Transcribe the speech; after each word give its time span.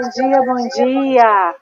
Bom 0.00 0.10
dia, 0.10 0.42
bom 0.42 0.68
dia. 0.68 1.56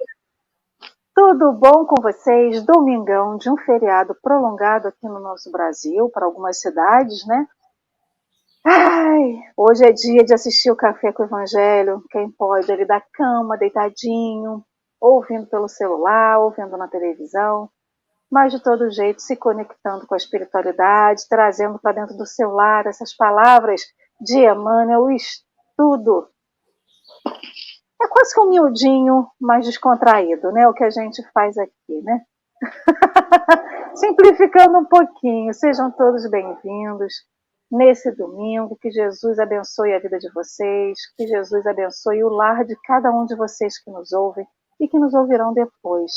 Tudo 1.15 1.53
bom 1.53 1.87
com 1.87 2.03
vocês? 2.03 2.63
Domingão 2.67 3.39
de 3.39 3.49
um 3.49 3.57
feriado 3.57 4.15
prolongado 4.23 4.89
aqui 4.89 5.07
no 5.07 5.19
nosso 5.21 5.51
Brasil, 5.51 6.11
para 6.11 6.27
algumas 6.27 6.61
cidades, 6.61 7.27
né? 7.27 7.49
Ai, 8.63 9.41
hoje 9.57 9.87
é 9.87 9.91
dia 9.91 10.23
de 10.23 10.35
assistir 10.35 10.71
o 10.71 10.77
Café 10.77 11.13
com 11.13 11.23
o 11.23 11.27
Evangelho. 11.27 12.05
Quem 12.11 12.31
pode, 12.31 12.71
ele 12.71 12.85
da 12.85 13.01
cama, 13.01 13.57
deitadinho, 13.57 14.63
ouvindo 15.01 15.47
pelo 15.47 15.67
celular, 15.67 16.39
ouvindo 16.39 16.77
na 16.77 16.89
televisão, 16.89 17.71
mas 18.31 18.53
de 18.53 18.63
todo 18.63 18.91
jeito 18.91 19.23
se 19.23 19.35
conectando 19.35 20.07
com 20.07 20.13
a 20.13 20.19
espiritualidade, 20.19 21.27
trazendo 21.27 21.79
para 21.79 21.93
dentro 21.93 22.15
do 22.15 22.27
seu 22.27 22.51
lar 22.51 22.87
essas 22.87 23.17
palavras 23.17 23.81
de 24.21 24.41
Emmanuel, 24.41 25.05
o 25.05 25.11
estudo. 25.11 26.29
É 28.01 28.09
quase 28.09 28.35
que 28.35 28.41
um 28.41 28.51
miudinho 28.51 29.27
mais 29.41 29.65
descontraído, 29.65 30.53
né? 30.53 30.69
O 30.69 30.75
que 30.75 30.85
a 30.85 30.91
gente 30.91 31.23
faz 31.33 31.57
aqui, 31.57 32.03
né? 32.03 32.25
Simplificando 33.97 34.79
um 34.79 34.85
pouquinho, 34.85 35.53
sejam 35.55 35.91
todos 35.91 36.29
bem-vindos 36.29 37.15
nesse 37.71 38.15
domingo. 38.15 38.77
Que 38.77 38.91
Jesus 38.91 39.39
abençoe 39.39 39.95
a 39.95 39.99
vida 39.99 40.19
de 40.19 40.31
vocês, 40.33 40.99
que 41.17 41.27
Jesus 41.27 41.67
abençoe 41.67 42.23
o 42.23 42.29
lar 42.29 42.67
de 42.67 42.77
cada 42.83 43.11
um 43.11 43.25
de 43.25 43.35
vocês 43.35 43.83
que 43.83 43.91
nos 43.91 44.13
ouvem 44.13 44.47
e 44.79 44.87
que 44.87 44.99
nos 44.99 45.15
ouvirão 45.15 45.55
depois. 45.55 46.13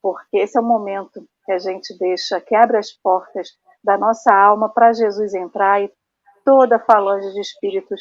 Porque 0.00 0.38
esse 0.38 0.56
é 0.56 0.60
o 0.60 0.64
momento 0.64 1.26
que 1.44 1.52
a 1.52 1.58
gente 1.58 1.96
deixa, 1.98 2.40
que 2.40 2.54
abre 2.54 2.76
as 2.78 2.92
portas 2.92 3.48
da 3.82 3.98
nossa 3.98 4.32
alma 4.32 4.68
para 4.68 4.92
Jesus 4.92 5.34
entrar 5.34 5.82
e 5.82 5.92
toda 6.44 6.76
a 6.76 6.84
falange 6.84 7.32
de 7.32 7.40
espíritos 7.40 8.00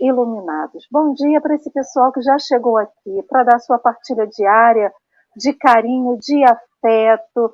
iluminados. 0.00 0.86
Bom 0.90 1.12
dia 1.12 1.40
para 1.40 1.54
esse 1.54 1.70
pessoal 1.70 2.10
que 2.10 2.22
já 2.22 2.38
chegou 2.38 2.78
aqui 2.78 3.22
para 3.28 3.44
dar 3.44 3.58
sua 3.58 3.78
partilha 3.78 4.26
diária 4.26 4.92
de 5.36 5.52
carinho, 5.52 6.18
de 6.18 6.42
afeto, 6.44 7.52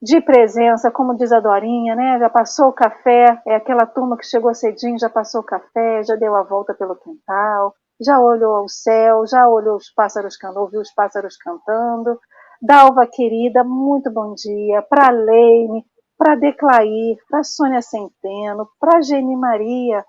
de 0.00 0.20
presença, 0.20 0.90
como 0.90 1.16
diz 1.16 1.30
a 1.32 1.40
Dorinha, 1.40 1.94
né? 1.94 2.18
Já 2.18 2.30
passou 2.30 2.68
o 2.68 2.72
café, 2.72 3.40
é 3.46 3.56
aquela 3.56 3.84
turma 3.84 4.16
que 4.16 4.26
chegou 4.26 4.54
cedinho, 4.54 4.98
já 4.98 5.10
passou 5.10 5.42
o 5.42 5.44
café, 5.44 6.02
já 6.02 6.14
deu 6.16 6.34
a 6.34 6.42
volta 6.42 6.72
pelo 6.72 6.96
quintal, 6.96 7.74
já 8.00 8.18
olhou 8.18 8.54
ao 8.54 8.68
céu, 8.68 9.26
já 9.26 9.48
olhou 9.48 9.76
os 9.76 9.90
pássaros 9.92 10.36
cantando, 10.36 10.60
ouviu 10.60 10.80
os 10.80 10.92
pássaros 10.94 11.36
cantando. 11.36 12.18
Dalva 12.62 13.06
querida, 13.06 13.62
muito 13.62 14.10
bom 14.10 14.34
dia. 14.34 14.82
Para 14.82 15.10
Leine, 15.10 15.84
para 16.16 16.36
Declair, 16.36 17.16
para 17.28 17.42
Sônia 17.42 17.82
Centeno, 17.82 18.68
para 18.80 19.00
Geni 19.02 19.36
Maria, 19.36 20.04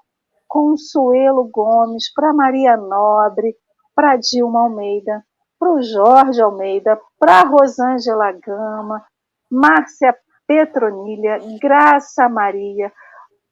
Consuelo 0.50 1.48
Gomes, 1.54 2.12
para 2.12 2.34
Maria 2.34 2.76
Nobre, 2.76 3.56
para 3.96 4.18
Dilma 4.18 4.64
Almeida, 4.64 5.24
para 5.60 5.72
o 5.72 5.82
Jorge 5.82 6.42
Almeida, 6.42 7.00
para 7.20 7.44
Rosângela 7.44 8.32
Gama, 8.32 9.06
Márcia 9.52 10.16
Petronilha, 10.48 11.38
Graça 11.62 12.28
Maria. 12.28 12.92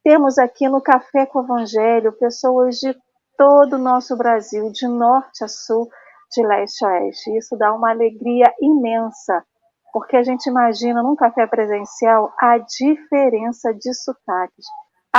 Temos 0.04 0.40
aqui 0.40 0.68
no 0.68 0.82
Café 0.82 1.28
com 1.28 1.40
o 1.40 1.44
Evangelho 1.44 2.18
pessoas 2.18 2.78
de 2.78 2.96
todo 3.38 3.74
o 3.74 3.80
nosso 3.80 4.18
Brasil, 4.18 4.72
de 4.72 4.88
norte 4.88 5.44
a 5.44 5.48
sul, 5.48 5.88
de 6.32 6.46
leste 6.46 6.84
a 6.84 6.90
oeste. 6.90 7.38
Isso 7.38 7.56
dá 7.56 7.72
uma 7.74 7.92
alegria 7.92 8.52
imensa, 8.60 9.46
porque 9.94 10.18
a 10.18 10.24
gente 10.24 10.50
imagina 10.50 11.04
num 11.04 11.16
café 11.16 11.46
presencial 11.46 12.34
a 12.40 12.58
diferença 12.58 13.72
de 13.74 13.94
sotaques. 13.94 14.66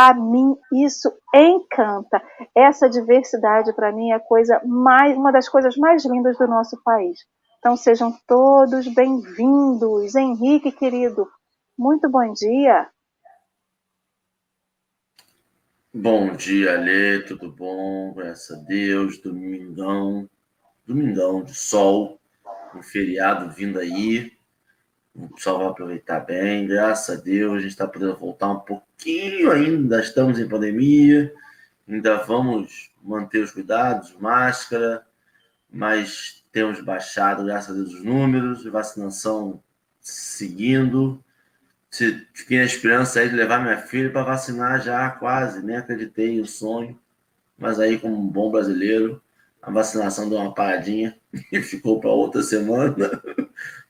A 0.01 0.15
mim 0.15 0.57
isso 0.73 1.13
encanta. 1.35 2.23
Essa 2.55 2.89
diversidade 2.89 3.73
para 3.73 3.91
mim 3.91 4.13
é 4.13 4.19
coisa 4.21 4.63
mais, 4.65 5.17
uma 5.17 5.33
das 5.33 5.49
coisas 5.49 5.77
mais 5.77 6.05
lindas 6.05 6.39
do 6.39 6.47
nosso 6.47 6.81
país. 6.85 7.19
Então 7.59 7.77
sejam 7.77 8.17
todos 8.25 8.87
bem-vindos. 8.95 10.15
Henrique, 10.15 10.71
querido, 10.71 11.29
muito 11.77 12.09
bom 12.09 12.33
dia. 12.33 12.89
Bom 15.93 16.33
dia, 16.37 16.77
Alê, 16.77 17.25
tudo 17.25 17.51
bom? 17.51 18.15
Graças 18.15 18.57
a 18.57 18.63
Deus, 18.63 19.19
domingão, 19.19 20.31
domingão 20.87 21.43
de 21.43 21.57
sol, 21.57 22.21
um 22.73 22.85
feriado 22.85 23.51
vindo 23.51 23.81
aí. 23.81 24.38
Pessoal 25.35 25.59
vai 25.59 25.69
aproveitar 25.69 26.21
bem, 26.21 26.67
graças 26.67 27.19
a 27.19 27.21
Deus, 27.21 27.55
a 27.55 27.61
gente 27.61 27.71
está 27.71 27.89
podendo 27.89 28.17
voltar 28.17 28.51
um 28.51 28.61
pouquinho 28.61 29.51
ainda, 29.51 30.01
estamos 30.01 30.39
em 30.39 30.49
pandemia, 30.49 31.35
ainda 31.89 32.19
vamos 32.19 32.93
manter 33.03 33.43
os 33.43 33.51
cuidados, 33.51 34.15
máscara, 34.21 35.05
mas 35.69 36.45
temos 36.53 36.81
baixado, 36.81 37.45
graças 37.45 37.71
a 37.71 37.75
Deus, 37.75 37.95
os 37.95 38.05
números, 38.05 38.65
vacinação 38.65 39.61
seguindo. 40.01 41.23
Fiquei 42.33 42.59
na 42.59 42.65
esperança 42.65 43.21
aí 43.21 43.29
de 43.29 43.35
levar 43.35 43.61
minha 43.61 43.79
filha 43.79 44.11
para 44.11 44.23
vacinar 44.23 44.81
já 44.83 45.11
quase, 45.11 45.65
nem 45.65 45.77
acreditei 45.77 46.39
no 46.39 46.47
sonho. 46.47 46.99
Mas 47.57 47.81
aí, 47.81 47.99
como 47.99 48.17
um 48.17 48.29
bom 48.29 48.51
brasileiro, 48.51 49.21
a 49.61 49.71
vacinação 49.71 50.29
deu 50.29 50.39
uma 50.39 50.55
paradinha 50.55 51.19
e 51.53 51.61
ficou 51.61 52.01
para 52.01 52.11
outra 52.11 52.43
semana. 52.43 52.97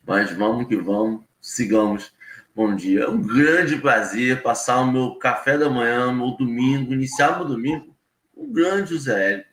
Mas 0.09 0.31
vamos 0.33 0.67
que 0.67 0.75
vamos, 0.75 1.23
sigamos. 1.39 2.15
Bom 2.57 2.75
dia. 2.75 3.03
É 3.03 3.09
um 3.11 3.21
grande 3.21 3.77
prazer 3.77 4.43
passar 4.43 4.81
o 4.81 4.91
meu 4.91 5.17
café 5.17 5.59
da 5.59 5.69
manhã, 5.69 6.11
meu 6.11 6.31
domingo, 6.31 6.95
iniciar 6.95 7.37
meu 7.37 7.45
domingo, 7.45 7.95
o 8.35 8.47
grande 8.51 8.95
José 8.95 9.33
Hélio. 9.33 9.45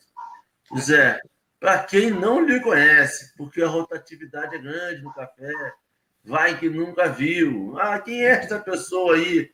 José, 0.73 1.19
para 1.59 1.83
quem 1.83 2.09
não 2.09 2.39
lhe 2.39 2.61
conhece, 2.61 3.35
porque 3.35 3.61
a 3.61 3.67
rotatividade 3.67 4.55
é 4.55 4.59
grande 4.59 5.01
no 5.01 5.13
café, 5.13 5.51
vai 6.23 6.57
que 6.57 6.69
nunca 6.69 7.09
viu. 7.09 7.77
Ah, 7.77 7.99
quem 7.99 8.23
é 8.23 8.29
essa 8.29 8.57
pessoa 8.57 9.15
aí? 9.15 9.51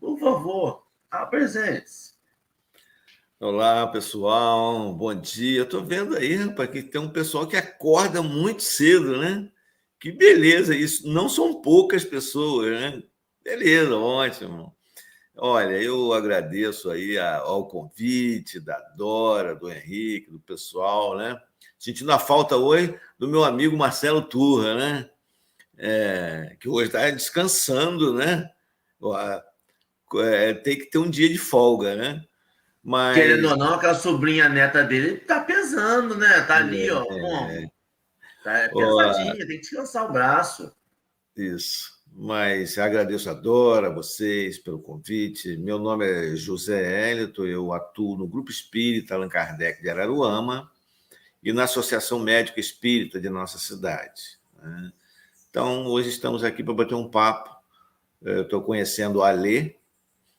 Por 0.00 0.18
favor, 0.18 0.82
apresente-se. 1.10 2.14
Olá, 3.38 3.86
pessoal. 3.88 4.94
Bom 4.94 5.14
dia. 5.14 5.64
Estou 5.64 5.84
vendo 5.84 6.16
aí, 6.16 6.36
rapaz, 6.36 6.70
que 6.70 6.82
tem 6.82 7.02
um 7.02 7.10
pessoal 7.10 7.46
que 7.46 7.56
acorda 7.58 8.22
muito 8.22 8.62
cedo, 8.62 9.18
né? 9.18 9.50
Que 9.98 10.12
beleza 10.12 10.74
isso. 10.74 11.08
Não 11.08 11.28
são 11.28 11.60
poucas 11.60 12.04
pessoas, 12.04 12.70
né? 12.70 13.02
Beleza, 13.42 13.96
ótimo. 13.96 14.76
Olha, 15.36 15.80
eu 15.80 16.12
agradeço 16.12 16.90
aí 16.90 17.18
ao 17.18 17.68
convite 17.68 18.58
da 18.58 18.78
Dora, 18.96 19.54
do 19.54 19.70
Henrique, 19.70 20.30
do 20.30 20.40
pessoal, 20.40 21.16
né? 21.16 21.40
Sentindo 21.78 22.10
a 22.10 22.18
falta 22.18 22.56
hoje 22.56 22.98
do 23.18 23.28
meu 23.28 23.44
amigo 23.44 23.76
Marcelo 23.76 24.22
Turra, 24.22 24.74
né? 24.74 25.10
É, 25.76 26.56
que 26.58 26.68
hoje 26.68 26.86
está 26.86 27.08
descansando, 27.08 28.12
né? 28.12 28.50
É, 30.16 30.54
tem 30.54 30.76
que 30.76 30.86
ter 30.86 30.98
um 30.98 31.08
dia 31.08 31.28
de 31.28 31.38
folga, 31.38 31.94
né? 31.94 32.24
Mas... 32.82 33.16
Querendo 33.16 33.50
ou 33.50 33.56
não, 33.56 33.74
aquela 33.74 33.94
sobrinha 33.94 34.48
neta 34.48 34.82
dele 34.82 35.18
tá 35.18 35.40
pesando, 35.40 36.16
né? 36.16 36.40
Tá 36.42 36.56
ali, 36.56 36.88
é, 36.88 36.92
ó. 36.92 37.04
Bom, 37.04 37.68
tá 38.48 38.68
pesadinha, 38.74 39.46
tem 39.46 39.46
que 39.46 39.60
descansar 39.60 40.08
o 40.08 40.12
braço. 40.12 40.72
Isso. 41.36 41.98
Mas 42.12 42.78
agradeço 42.78 43.30
a 43.30 43.34
Dora, 43.34 43.88
a 43.88 43.94
vocês 43.94 44.58
pelo 44.58 44.80
convite. 44.80 45.56
Meu 45.56 45.78
nome 45.78 46.06
é 46.06 46.36
José 46.36 47.10
Hélito, 47.10 47.46
eu 47.46 47.72
atuo 47.72 48.16
no 48.16 48.26
Grupo 48.26 48.50
Espírita 48.50 49.14
Allan 49.14 49.28
Kardec 49.28 49.80
de 49.80 49.88
Araruama 49.88 50.70
e 51.42 51.52
na 51.52 51.64
Associação 51.64 52.18
Médica 52.18 52.58
Espírita 52.58 53.20
de 53.20 53.28
nossa 53.28 53.58
cidade. 53.58 54.38
Né? 54.60 54.92
Então, 55.48 55.86
hoje 55.86 56.08
estamos 56.08 56.42
aqui 56.42 56.64
para 56.64 56.74
bater 56.74 56.94
um 56.94 57.08
papo. 57.08 57.56
Eu 58.20 58.42
estou 58.42 58.62
conhecendo 58.62 59.20
o 59.20 59.22
Alê. 59.22 59.76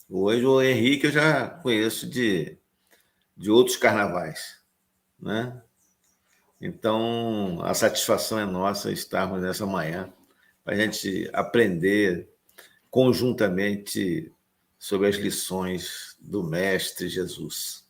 Hoje 0.10 0.45
o 0.45 0.62
Henrique 0.62 1.07
eu 1.07 1.12
já 1.12 1.48
conheço 1.48 2.10
de, 2.10 2.57
de 3.38 3.50
outros 3.50 3.78
carnavais. 3.78 4.60
Né? 5.19 5.62
Então, 6.61 7.59
a 7.63 7.73
satisfação 7.73 8.38
é 8.38 8.45
nossa 8.45 8.91
estarmos 8.91 9.41
nessa 9.41 9.65
manhã 9.65 10.11
para 10.63 10.73
a 10.73 10.77
gente 10.77 11.29
aprender 11.33 12.29
conjuntamente 12.91 14.33
sobre 14.77 15.07
as 15.07 15.15
lições 15.15 16.17
do 16.19 16.44
Mestre 16.44 17.07
Jesus. 17.07 17.88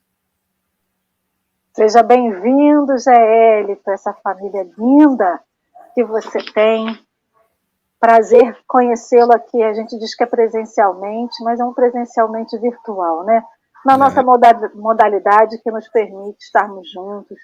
Seja 1.76 2.04
bem-vindo, 2.04 2.98
Zé 2.98 3.16
Hélito, 3.16 3.90
essa 3.90 4.14
família 4.14 4.70
linda 4.78 5.40
que 5.96 6.04
você 6.04 6.40
tem. 6.54 7.00
Prazer 8.00 8.56
conhecê-lo 8.68 9.34
aqui. 9.34 9.64
A 9.64 9.74
gente 9.74 9.98
diz 9.98 10.16
que 10.16 10.24
é 10.24 10.28
presencialmente, 10.28 11.44
mas 11.44 11.60
é 11.60 11.66
um 11.66 11.74
presencialmente 11.74 12.58
virtual, 12.60 13.24
né? 13.24 13.44
Na 13.84 13.96
é. 13.96 13.98
nossa 13.98 14.22
modalidade 14.22 15.58
que 15.58 15.72
nos 15.72 15.88
permite 15.88 16.44
estarmos 16.44 16.92
juntos 16.92 17.38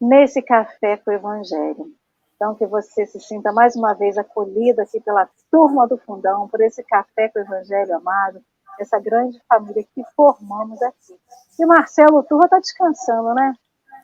nesse 0.00 0.42
café 0.42 0.96
com 0.96 1.10
o 1.10 1.14
Evangelho. 1.14 1.92
Então, 2.34 2.54
que 2.54 2.66
você 2.66 3.06
se 3.06 3.18
sinta 3.18 3.52
mais 3.52 3.74
uma 3.76 3.94
vez 3.94 4.18
acolhido 4.18 4.82
aqui 4.82 5.00
pela 5.00 5.28
turma 5.50 5.86
do 5.86 5.96
Fundão, 5.96 6.48
por 6.48 6.60
esse 6.60 6.82
café 6.84 7.28
com 7.28 7.38
o 7.38 7.42
Evangelho 7.42 7.96
amado, 7.96 8.42
essa 8.78 8.98
grande 9.00 9.40
família 9.48 9.82
que 9.94 10.02
formamos 10.14 10.82
aqui. 10.82 11.18
E 11.58 11.64
Marcelo 11.64 12.22
Turra 12.22 12.44
está 12.44 12.58
descansando, 12.58 13.32
né? 13.34 13.54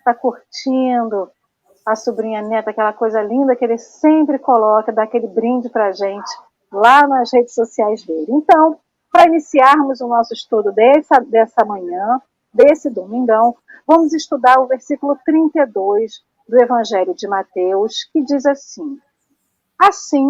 está 0.02 0.14
curtindo 0.14 1.30
a 1.86 1.96
sobrinha 1.96 2.42
neta, 2.42 2.70
aquela 2.70 2.92
coisa 2.92 3.22
linda 3.22 3.56
que 3.56 3.64
ele 3.64 3.78
sempre 3.78 4.38
coloca, 4.38 4.92
dá 4.92 5.04
aquele 5.04 5.26
brinde 5.26 5.68
para 5.68 5.92
gente 5.92 6.30
lá 6.70 7.06
nas 7.06 7.32
redes 7.32 7.54
sociais 7.54 8.04
dele. 8.04 8.26
Então, 8.28 8.78
para 9.10 9.26
iniciarmos 9.26 10.00
o 10.00 10.08
nosso 10.08 10.32
estudo 10.32 10.72
dessa, 10.72 11.20
dessa 11.20 11.64
manhã, 11.64 12.20
desse 12.52 12.90
domingão, 12.90 13.54
vamos 13.86 14.12
estudar 14.12 14.60
o 14.60 14.66
versículo 14.66 15.16
32 15.24 16.22
do 16.48 16.60
Evangelho 16.60 17.14
de 17.14 17.26
Mateus, 17.28 18.04
que 18.12 18.22
diz 18.22 18.44
assim: 18.46 18.98
Assim, 19.78 20.26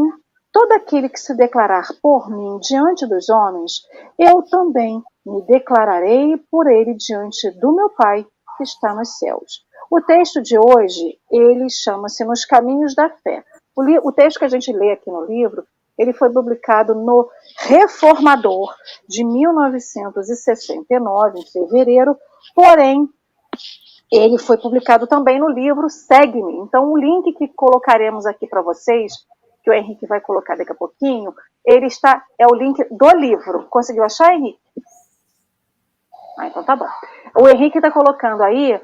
todo 0.53 0.73
aquele 0.73 1.09
que 1.09 1.19
se 1.19 1.35
declarar 1.37 1.89
por 2.03 2.31
mim 2.31 2.59
diante 2.61 3.07
dos 3.07 3.29
homens, 3.29 3.83
eu 4.19 4.43
também 4.43 5.03
me 5.25 5.43
declararei 5.43 6.37
por 6.51 6.71
ele 6.71 6.95
diante 6.95 7.51
do 7.59 7.75
meu 7.75 7.91
Pai 7.91 8.27
que 8.57 8.63
está 8.63 8.95
nos 8.95 9.19
céus. 9.19 9.65
O 9.91 10.01
texto 10.01 10.41
de 10.41 10.59
hoje, 10.59 11.19
ele 11.31 11.69
chama-se 11.69 12.25
Nos 12.25 12.45
Caminhos 12.45 12.95
da 12.95 13.11
Fé. 13.11 13.45
O, 13.77 14.09
o, 14.09 14.13
texto 14.13 14.39
que 14.39 14.45
a 14.45 14.49
gente 14.49 14.73
lê 14.73 14.93
aqui 14.93 15.11
no 15.11 15.25
livro, 15.25 15.65
ele 16.03 16.13
foi 16.13 16.31
publicado 16.31 16.95
no 16.95 17.31
Reformador 17.59 18.75
de 19.09 19.25
1969, 19.25 21.39
em 21.39 21.47
fevereiro, 21.47 22.15
porém, 22.55 23.09
ele 24.11 24.39
foi 24.39 24.59
publicado 24.59 25.07
também 25.07 25.39
no 25.39 25.49
livro 25.49 25.89
Segue-me. 25.89 26.59
Então, 26.59 26.91
o 26.91 26.99
link 26.99 27.33
que 27.35 27.47
colocaremos 27.49 28.27
aqui 28.27 28.47
para 28.47 28.61
vocês, 28.61 29.15
que 29.63 29.71
o 29.71 29.73
Henrique 29.73 30.07
vai 30.07 30.21
colocar 30.21 30.55
daqui 30.57 30.73
a 30.73 30.75
pouquinho, 30.75 31.33
ele 31.65 31.87
está 31.87 32.23
é 32.39 32.47
o 32.47 32.55
link 32.55 32.85
do 32.91 33.09
livro. 33.17 33.67
Conseguiu 33.71 34.05
achar, 34.05 34.35
Henrique? 34.35 34.61
Ah, 36.39 36.49
então 36.49 36.65
tá 36.65 36.75
bom. 36.75 36.89
O 37.39 37.47
Henrique 37.49 37.79
está 37.79 37.91
colocando 37.91 38.43
aí 38.43 38.79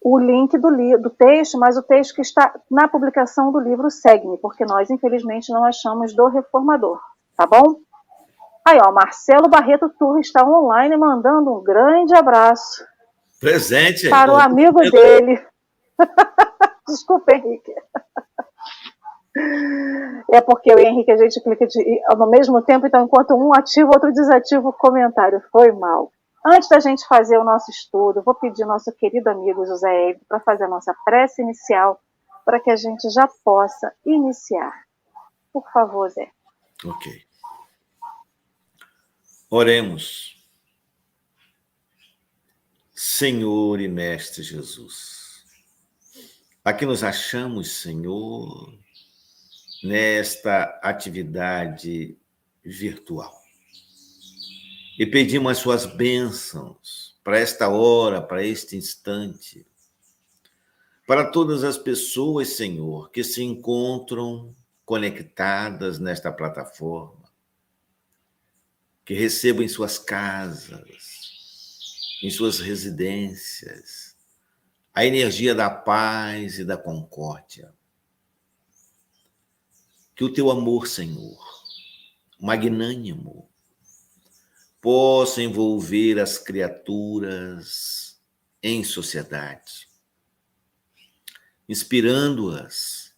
o 0.00 0.18
link 0.18 0.56
do, 0.58 0.70
do 0.98 1.10
texto, 1.10 1.58
mas 1.58 1.76
o 1.76 1.82
texto 1.82 2.14
que 2.14 2.22
está 2.22 2.54
na 2.70 2.88
publicação 2.88 3.50
do 3.50 3.58
livro 3.58 3.90
segue-me, 3.90 4.38
porque 4.38 4.64
nós, 4.64 4.90
infelizmente, 4.90 5.52
não 5.52 5.64
achamos 5.64 6.14
do 6.14 6.26
reformador, 6.26 7.00
tá 7.36 7.46
bom? 7.46 7.80
Aí, 8.66 8.78
ó, 8.84 8.92
Marcelo 8.92 9.48
Barreto 9.48 9.88
Turra 9.98 10.20
está 10.20 10.46
online 10.46 10.96
mandando 10.96 11.54
um 11.54 11.62
grande 11.62 12.14
abraço. 12.14 12.84
Presente. 13.40 14.10
Para 14.10 14.32
o 14.32 14.36
amigo 14.36 14.78
dele. 14.90 15.42
Desculpa, 16.86 17.34
Henrique. 17.34 17.72
É 20.30 20.40
porque 20.40 20.74
o 20.74 20.78
Henrique 20.78 21.10
a 21.10 21.16
gente 21.16 21.42
clica 21.42 21.66
de, 21.66 22.00
ao 22.08 22.28
mesmo 22.28 22.60
tempo, 22.62 22.86
então 22.86 23.04
enquanto 23.04 23.34
um 23.34 23.54
ativa, 23.54 23.90
outro 23.92 24.12
desativa 24.12 24.68
o 24.68 24.72
comentário. 24.72 25.42
Foi 25.50 25.72
mal. 25.72 26.10
Antes 26.44 26.68
da 26.68 26.80
gente 26.80 27.06
fazer 27.06 27.36
o 27.36 27.44
nosso 27.44 27.70
estudo, 27.70 28.22
vou 28.22 28.34
pedir 28.34 28.62
ao 28.62 28.68
nosso 28.68 28.92
querido 28.92 29.28
amigo 29.28 29.66
José 29.66 30.10
Eve 30.10 30.20
para 30.28 30.40
fazer 30.40 30.64
a 30.64 30.68
nossa 30.68 30.94
prece 31.04 31.42
inicial, 31.42 32.00
para 32.44 32.60
que 32.60 32.70
a 32.70 32.76
gente 32.76 33.10
já 33.10 33.28
possa 33.44 33.92
iniciar. 34.06 34.72
Por 35.52 35.68
favor, 35.72 36.08
Zé. 36.08 36.30
Ok. 36.84 37.22
Oremos. 39.50 40.36
Senhor 42.94 43.80
e 43.80 43.86
Mestre 43.86 44.42
Jesus, 44.42 45.44
aqui 46.64 46.84
nos 46.84 47.04
achamos, 47.04 47.80
Senhor, 47.80 48.76
nesta 49.84 50.80
atividade 50.82 52.18
virtual 52.64 53.37
e 54.98 55.06
pedimos 55.06 55.52
as 55.52 55.58
suas 55.58 55.86
bênçãos 55.86 57.16
para 57.22 57.38
esta 57.38 57.68
hora, 57.68 58.20
para 58.20 58.44
este 58.44 58.76
instante, 58.76 59.64
para 61.06 61.30
todas 61.30 61.62
as 61.62 61.78
pessoas, 61.78 62.48
Senhor, 62.48 63.08
que 63.12 63.22
se 63.22 63.44
encontram 63.44 64.52
conectadas 64.84 66.00
nesta 66.00 66.32
plataforma, 66.32 67.30
que 69.04 69.14
recebam 69.14 69.62
em 69.62 69.68
suas 69.68 69.98
casas, 69.98 72.18
em 72.20 72.28
suas 72.28 72.58
residências, 72.58 74.16
a 74.92 75.06
energia 75.06 75.54
da 75.54 75.70
paz 75.70 76.58
e 76.58 76.64
da 76.64 76.76
concórdia. 76.76 77.72
Que 80.16 80.24
o 80.24 80.32
teu 80.32 80.50
amor, 80.50 80.88
Senhor, 80.88 81.38
magnânimo, 82.40 83.47
possa 84.80 85.42
envolver 85.42 86.18
as 86.20 86.38
criaturas 86.38 88.20
em 88.62 88.84
sociedade, 88.84 89.88
inspirando-as 91.68 93.14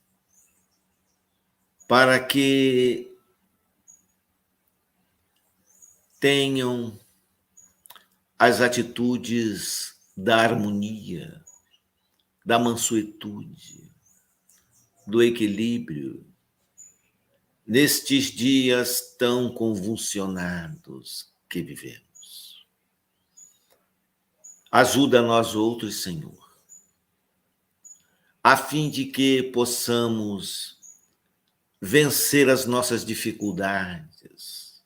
para 1.87 2.19
que 2.21 3.15
tenham 6.19 6.99
as 8.39 8.61
atitudes 8.61 9.95
da 10.17 10.37
harmonia, 10.37 11.43
da 12.45 12.59
mansuetude, 12.59 13.91
do 15.07 15.23
equilíbrio, 15.23 16.27
nestes 17.67 18.25
dias 18.25 19.17
tão 19.19 19.53
convulsionados 19.53 21.30
que 21.51 21.61
vivemos. 21.63 22.65
Ajuda 24.71 25.21
nós 25.21 25.57
outros, 25.57 26.03
Senhor, 26.03 26.39
a 28.43 28.57
fim 28.57 28.89
de 28.89 29.07
que 29.07 29.43
possamos 29.43 30.79
vencer 31.81 32.49
as 32.49 32.67
nossas 32.67 33.05
dificuldades, 33.05 34.81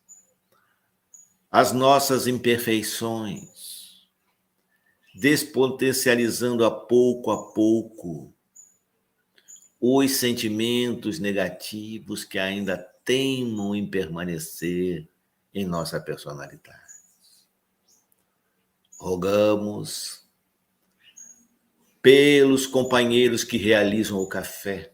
as 1.51 1.71
nossas 1.71 2.27
imperfeições, 2.27 4.09
despotencializando 5.15 6.65
a 6.65 6.71
pouco 6.71 7.31
a 7.31 7.53
pouco 7.53 8.35
os 9.79 10.13
sentimentos 10.13 11.19
negativos 11.19 12.25
que 12.25 12.39
ainda 12.39 12.79
teimam 13.05 13.77
em 13.77 13.87
permanecer 13.87 15.07
em 15.55 15.65
nossa 15.65 16.01
personalidade. 16.01 16.83
Rogamos 18.99 20.25
pelos 22.03 22.67
companheiros 22.67 23.45
que 23.45 23.57
realizam 23.57 24.19
o 24.19 24.29
café, 24.29 24.93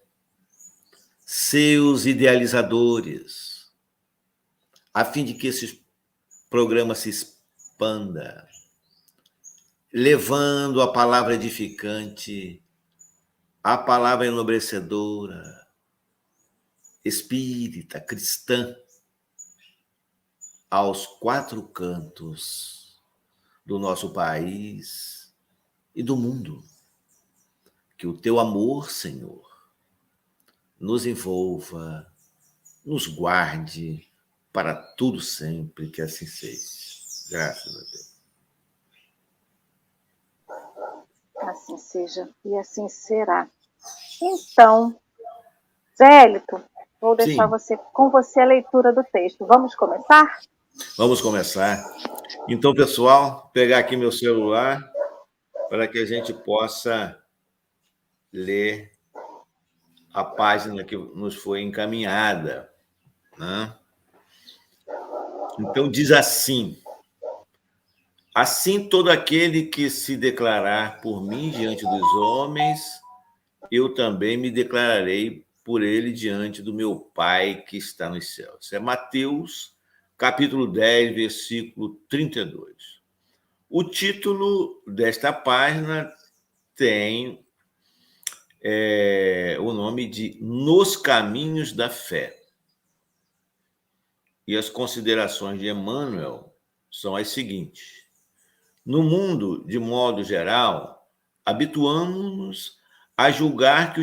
seus 1.24 2.06
idealizadores, 2.06 3.70
a 4.92 5.04
fim 5.04 5.24
de 5.24 5.34
que 5.34 5.48
esse 5.48 5.84
programa 6.48 6.94
se 6.94 7.08
expanda, 7.08 8.48
levando 9.92 10.82
a 10.82 10.92
palavra 10.92 11.34
edificante, 11.34 12.62
a 13.62 13.76
palavra 13.76 14.26
enobrecedora, 14.26 15.66
espírita, 17.04 18.00
cristã, 18.00 18.74
aos 20.70 21.06
quatro 21.06 21.62
cantos 21.64 23.02
do 23.66 23.78
nosso 23.78 24.12
país 24.12 25.34
e 25.94 26.02
do 26.02 26.16
mundo. 26.16 26.62
Que 27.98 28.06
o 28.06 28.16
teu 28.16 28.38
amor, 28.38 28.90
Senhor, 28.90 29.50
nos 30.78 31.04
envolva, 31.04 32.06
nos 32.86 33.06
guarde 33.06 34.08
para 34.52 34.74
tudo 34.74 35.20
sempre, 35.20 35.90
que 35.90 36.00
assim 36.00 36.26
seja. 36.26 36.90
Graças 37.30 37.76
a 37.76 37.80
Deus. 37.90 38.10
Assim 41.50 41.78
seja 41.78 42.28
e 42.44 42.56
assim 42.56 42.88
será. 42.88 43.48
Então, 44.22 44.98
Zélito, 45.96 46.62
vou 47.00 47.16
deixar 47.16 47.44
Sim. 47.44 47.50
você 47.50 47.76
com 47.76 48.10
você 48.10 48.40
a 48.40 48.46
leitura 48.46 48.92
do 48.92 49.02
texto. 49.04 49.46
Vamos 49.46 49.74
começar? 49.74 50.40
Vamos 50.96 51.20
começar. 51.20 51.84
Então, 52.48 52.74
pessoal, 52.74 53.50
pegar 53.52 53.78
aqui 53.78 53.96
meu 53.96 54.12
celular 54.12 54.90
para 55.68 55.86
que 55.86 55.98
a 55.98 56.04
gente 56.04 56.32
possa 56.32 57.18
ler 58.32 58.92
a 60.12 60.24
página 60.24 60.84
que 60.84 60.96
nos 60.96 61.36
foi 61.36 61.62
encaminhada. 61.62 62.70
Né? 63.38 63.72
Então, 65.58 65.90
diz 65.90 66.10
assim: 66.10 66.80
Assim, 68.34 68.88
todo 68.88 69.10
aquele 69.10 69.66
que 69.66 69.90
se 69.90 70.16
declarar 70.16 71.00
por 71.00 71.22
mim 71.22 71.50
diante 71.50 71.84
dos 71.84 72.14
homens, 72.14 72.80
eu 73.70 73.92
também 73.94 74.36
me 74.36 74.50
declararei 74.50 75.44
por 75.64 75.82
ele 75.82 76.12
diante 76.12 76.62
do 76.62 76.72
meu 76.72 76.96
Pai 76.96 77.64
que 77.66 77.76
está 77.76 78.08
nos 78.08 78.34
céus. 78.34 78.72
É 78.72 78.78
Mateus 78.78 79.74
capítulo 80.20 80.66
10, 80.66 81.14
versículo 81.14 81.98
32. 82.06 83.00
O 83.70 83.82
título 83.82 84.82
desta 84.86 85.32
página 85.32 86.12
tem 86.76 87.42
é, 88.60 89.56
o 89.58 89.72
nome 89.72 90.06
de 90.06 90.36
Nos 90.38 90.94
Caminhos 90.94 91.72
da 91.72 91.88
Fé. 91.88 92.38
E 94.46 94.58
as 94.58 94.68
considerações 94.68 95.58
de 95.58 95.70
Emmanuel 95.70 96.54
são 96.90 97.16
as 97.16 97.28
seguintes: 97.28 98.04
No 98.84 99.02
mundo, 99.02 99.64
de 99.66 99.78
modo 99.78 100.22
geral, 100.22 101.10
habituamos-nos 101.46 102.78
a 103.16 103.30
julgar 103.30 103.94
que 103.94 104.00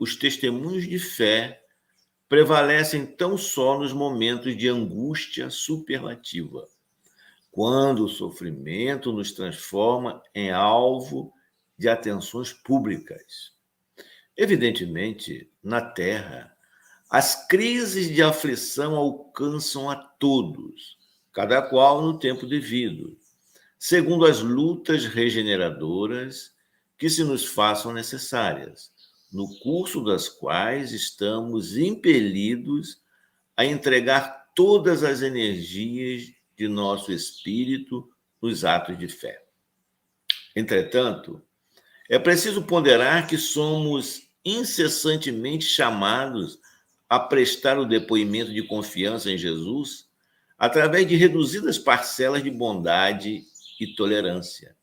os 0.00 0.16
testemunhos 0.16 0.88
de 0.88 0.98
fé 0.98 1.63
prevalecem 2.28 3.04
tão 3.04 3.36
só 3.36 3.78
nos 3.78 3.92
momentos 3.92 4.56
de 4.56 4.68
angústia 4.68 5.50
superlativa, 5.50 6.66
quando 7.50 8.04
o 8.04 8.08
sofrimento 8.08 9.12
nos 9.12 9.32
transforma 9.32 10.22
em 10.34 10.50
alvo 10.50 11.32
de 11.78 11.88
atenções 11.88 12.52
públicas. 12.52 13.52
Evidentemente, 14.36 15.50
na 15.62 15.80
Terra, 15.80 16.54
as 17.08 17.46
crises 17.46 18.08
de 18.12 18.22
aflição 18.22 18.96
alcançam 18.96 19.88
a 19.88 19.94
todos, 19.94 20.98
cada 21.32 21.62
qual 21.62 22.02
no 22.02 22.18
tempo 22.18 22.46
devido, 22.46 23.16
segundo 23.78 24.24
as 24.24 24.40
lutas 24.40 25.04
regeneradoras 25.04 26.54
que 26.98 27.08
se 27.10 27.22
nos 27.22 27.44
façam 27.44 27.92
necessárias, 27.92 28.93
no 29.34 29.52
curso 29.58 30.04
das 30.04 30.28
quais 30.28 30.92
estamos 30.92 31.76
impelidos 31.76 33.02
a 33.56 33.64
entregar 33.64 34.52
todas 34.54 35.02
as 35.02 35.22
energias 35.22 36.32
de 36.56 36.68
nosso 36.68 37.10
espírito 37.10 38.08
nos 38.40 38.64
atos 38.64 38.96
de 38.96 39.08
fé. 39.08 39.42
Entretanto, 40.54 41.42
é 42.08 42.16
preciso 42.16 42.62
ponderar 42.62 43.26
que 43.26 43.36
somos 43.36 44.28
incessantemente 44.44 45.64
chamados 45.64 46.60
a 47.08 47.18
prestar 47.18 47.76
o 47.76 47.84
depoimento 47.84 48.52
de 48.52 48.62
confiança 48.62 49.32
em 49.32 49.36
Jesus 49.36 50.08
através 50.56 51.08
de 51.08 51.16
reduzidas 51.16 51.76
parcelas 51.76 52.44
de 52.44 52.52
bondade 52.52 53.42
e 53.80 53.86
tolerância, 53.96 54.76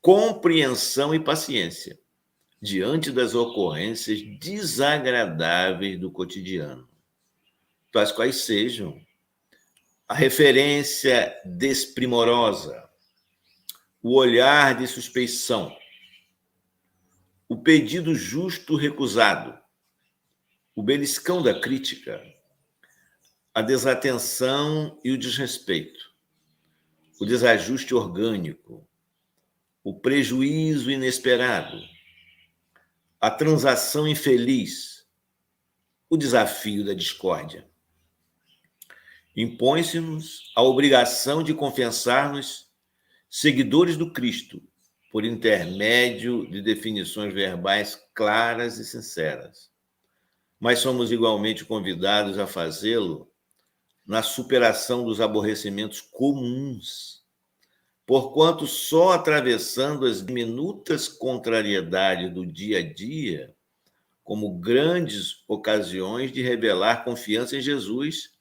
compreensão 0.00 1.12
e 1.12 1.18
paciência 1.18 2.00
diante 2.62 3.10
das 3.10 3.34
ocorrências 3.34 4.22
desagradáveis 4.38 5.98
do 5.98 6.12
cotidiano, 6.12 6.88
tais 7.90 8.12
quais 8.12 8.44
sejam 8.44 9.04
a 10.06 10.14
referência 10.14 11.34
desprimorosa, 11.44 12.88
o 14.00 14.14
olhar 14.14 14.76
de 14.76 14.86
suspeição, 14.86 15.76
o 17.48 17.56
pedido 17.56 18.14
justo 18.14 18.76
recusado, 18.76 19.58
o 20.72 20.84
beliscão 20.84 21.42
da 21.42 21.60
crítica, 21.60 22.22
a 23.52 23.60
desatenção 23.60 25.00
e 25.02 25.10
o 25.10 25.18
desrespeito, 25.18 26.12
o 27.20 27.26
desajuste 27.26 27.92
orgânico, 27.92 28.86
o 29.82 29.98
prejuízo 29.98 30.90
inesperado, 30.90 31.91
a 33.22 33.30
transação 33.30 34.08
infeliz, 34.08 35.06
o 36.10 36.16
desafio 36.16 36.84
da 36.84 36.92
discórdia. 36.92 37.70
Impõe-se-nos 39.36 40.50
a 40.56 40.62
obrigação 40.62 41.40
de 41.40 41.54
confessar-nos 41.54 42.68
seguidores 43.30 43.96
do 43.96 44.12
Cristo 44.12 44.60
por 45.12 45.24
intermédio 45.24 46.50
de 46.50 46.60
definições 46.60 47.32
verbais 47.32 47.96
claras 48.12 48.78
e 48.78 48.84
sinceras. 48.84 49.70
Mas 50.58 50.80
somos 50.80 51.12
igualmente 51.12 51.64
convidados 51.64 52.40
a 52.40 52.46
fazê-lo 52.48 53.30
na 54.04 54.20
superação 54.20 55.04
dos 55.04 55.20
aborrecimentos 55.20 56.00
comuns, 56.00 57.21
porquanto 58.06 58.66
só 58.66 59.12
atravessando 59.12 60.06
as 60.06 60.24
diminutas 60.24 61.08
contrariedades 61.08 62.32
do 62.32 62.44
dia 62.44 62.78
a 62.78 62.82
dia, 62.82 63.54
como 64.24 64.58
grandes 64.58 65.44
ocasiões 65.48 66.32
de 66.32 66.42
revelar 66.42 67.04
confiança 67.04 67.56
em 67.56 67.60
Jesus, 67.60 68.32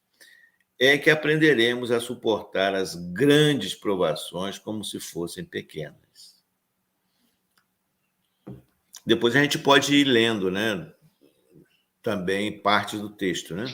é 0.80 0.98
que 0.98 1.10
aprenderemos 1.10 1.92
a 1.92 2.00
suportar 2.00 2.74
as 2.74 2.96
grandes 2.96 3.76
provações 3.76 4.58
como 4.58 4.84
se 4.84 5.00
fossem 5.00 5.44
pequenas. 5.46 6.42
Depois 9.06 9.36
a 9.36 9.42
gente 9.42 9.60
pode 9.60 9.94
ir 9.96 10.06
lendo, 10.06 10.50
né? 10.50 10.92
Também 12.02 12.60
parte 12.62 12.98
do 12.98 13.10
texto, 13.10 13.56
né? 13.56 13.66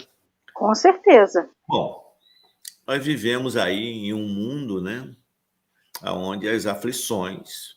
Com 0.54 0.74
certeza. 0.74 1.50
Bom, 1.68 2.04
nós 2.86 3.04
vivemos 3.04 3.56
aí 3.56 4.08
em 4.08 4.14
um 4.14 4.28
mundo, 4.28 4.82
né? 4.82 5.16
Onde 6.04 6.48
as 6.48 6.66
aflições, 6.66 7.76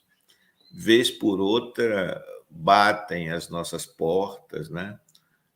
vez 0.72 1.10
por 1.10 1.40
outra, 1.40 2.22
batem 2.50 3.30
as 3.30 3.48
nossas 3.48 3.86
portas, 3.86 4.68
né? 4.68 4.98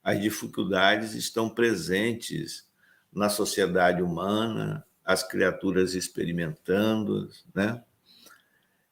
As 0.02 0.20
dificuldades 0.20 1.14
estão 1.14 1.48
presentes 1.48 2.68
na 3.12 3.28
sociedade 3.28 4.02
humana, 4.02 4.86
as 5.04 5.22
criaturas 5.22 5.94
experimentando, 5.94 7.28
né? 7.54 7.82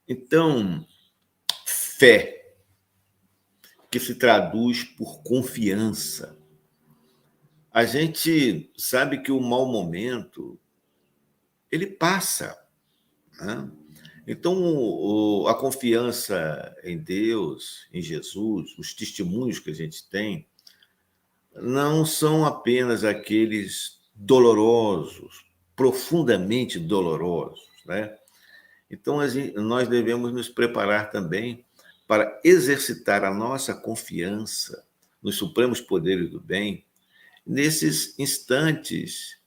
Então, 0.07 0.87
fé 1.64 2.55
que 3.91 4.00
se 4.00 4.14
traduz 4.14 4.85
por 4.85 5.23
confiança. 5.23 6.38
A 7.71 7.85
gente 7.85 8.73
sabe 8.76 9.23
que 9.23 9.31
o 9.31 9.41
mau 9.41 9.67
momento 9.67 10.59
ele 11.71 11.87
passa. 11.87 12.62
Né? 13.45 13.71
Então, 14.27 15.47
a 15.49 15.55
confiança 15.55 16.75
em 16.85 16.97
Deus, 16.97 17.89
em 17.93 18.01
Jesus, 18.01 18.77
os 18.79 18.95
testemunhos 18.95 19.59
que 19.59 19.71
a 19.71 19.75
gente 19.75 20.09
tem, 20.09 20.47
não 21.55 22.05
são 22.07 22.45
apenas 22.45 23.05
aqueles 23.05 24.01
dolorosos, 24.15 25.45
profundamente 25.75 26.79
dolorosos. 26.79 27.69
Né? 27.85 28.17
Então, 28.91 29.19
nós 29.57 29.89
devemos 29.89 30.33
nos 30.33 30.49
preparar 30.49 31.11
também 31.11 31.65
para 32.07 32.41
exercitar 32.45 33.25
a 33.25 33.35
nossa 33.35 33.75
confiança 33.75 34.85
nos 35.23 35.37
supremos 35.37 35.81
poderes 35.81 36.29
do 36.29 36.41
bem, 36.41 36.85
nesses 37.47 38.19
instantes 38.19 39.39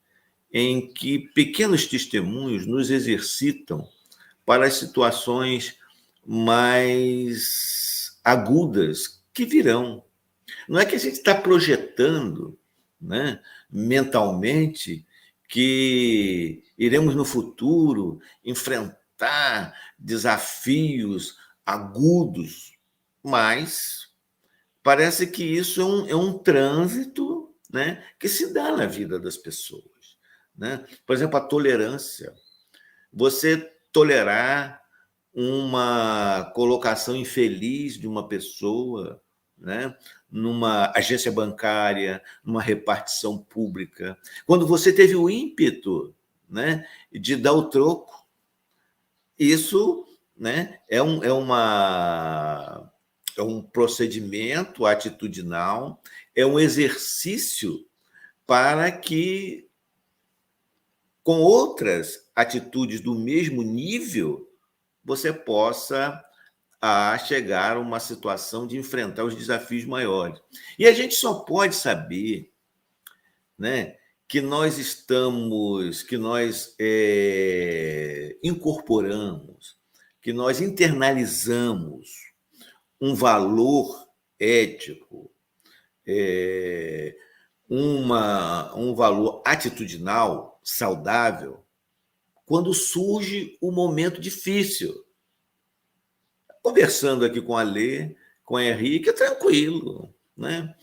em 0.57 0.87
que 0.87 1.19
pequenos 1.19 1.85
testemunhos 1.85 2.65
nos 2.65 2.89
exercitam 2.89 3.89
para 4.45 4.65
as 4.65 4.75
situações 4.75 5.75
mais 6.25 8.17
agudas 8.23 9.21
que 9.33 9.43
virão. 9.43 10.01
Não 10.69 10.79
é 10.79 10.85
que 10.85 10.95
a 10.95 10.97
gente 10.97 11.15
está 11.15 11.35
projetando 11.35 12.57
né, 13.01 13.41
mentalmente 13.69 15.05
que 15.49 16.63
iremos 16.77 17.15
no 17.15 17.25
futuro 17.25 18.21
enfrentar 18.41 19.77
desafios 19.99 21.35
agudos, 21.65 22.77
mas 23.21 24.07
parece 24.81 25.27
que 25.27 25.43
isso 25.43 25.81
é 25.81 25.85
um, 25.85 26.07
é 26.07 26.15
um 26.15 26.37
trânsito 26.37 27.53
né, 27.69 28.05
que 28.17 28.29
se 28.29 28.53
dá 28.53 28.71
na 28.71 28.85
vida 28.85 29.19
das 29.19 29.35
pessoas. 29.35 29.94
Né? 30.57 30.85
Por 31.05 31.15
exemplo, 31.15 31.37
a 31.37 31.41
tolerância. 31.41 32.33
Você 33.11 33.57
tolerar 33.91 34.81
uma 35.33 36.51
colocação 36.53 37.15
infeliz 37.15 37.99
de 37.99 38.07
uma 38.07 38.27
pessoa, 38.27 39.21
né? 39.57 39.95
numa 40.31 40.91
agência 40.95 41.31
bancária, 41.31 42.21
numa 42.43 42.61
repartição 42.61 43.37
pública, 43.37 44.17
quando 44.45 44.67
você 44.67 44.91
teve 44.91 45.15
o 45.15 45.29
ímpeto 45.29 46.13
né, 46.49 46.87
de 47.11 47.35
dar 47.35 47.53
o 47.53 47.69
troco, 47.69 48.25
isso 49.37 50.05
né? 50.37 50.79
é, 50.89 51.01
um, 51.01 51.23
é, 51.23 51.31
uma, 51.31 52.91
é 53.37 53.41
um 53.41 53.61
procedimento 53.61 54.85
atitudinal, 54.85 56.01
é 56.35 56.45
um 56.45 56.59
exercício 56.59 57.85
para 58.45 58.91
que, 58.91 59.64
com 61.25 61.41
outras 61.41 62.29
atitudes 62.35 63.01
do 63.01 63.15
mesmo 63.15 63.63
nível, 63.63 64.47
você 65.03 65.33
possa 65.33 66.23
a 66.79 67.17
chegar 67.17 67.75
a 67.75 67.79
uma 67.79 67.99
situação 67.99 68.65
de 68.65 68.77
enfrentar 68.77 69.25
os 69.25 69.35
desafios 69.35 69.83
maiores. 69.83 70.39
E 70.77 70.87
a 70.87 70.93
gente 70.93 71.15
só 71.15 71.39
pode 71.39 71.75
saber 71.75 72.53
né, 73.57 73.97
que 74.27 74.39
nós 74.39 74.77
estamos, 74.77 76.03
que 76.03 76.15
nós 76.15 76.75
é, 76.79 78.37
incorporamos 78.43 79.75
que 80.25 80.33
nós 80.33 80.59
internalizamos 80.59 82.33
um 82.99 83.13
valor 83.13 84.09
ético, 84.39 85.31
é, 86.03 87.15
uma, 87.69 88.75
um 88.75 88.95
valor 88.95 89.43
atitudinal 89.45 90.54
saudável 90.65 91.63
quando 92.43 92.73
surge 92.73 93.55
o 93.61 93.71
momento 93.71 94.19
difícil. 94.19 95.05
Conversando 96.61 97.23
aqui 97.23 97.39
com 97.39 97.55
a 97.55 97.61
Lê, 97.61 98.15
com 98.43 98.57
a 98.57 98.63
Henrique, 98.63 99.09
é 99.09 99.13
tranquilo, 99.13 100.13
né? 100.35 100.75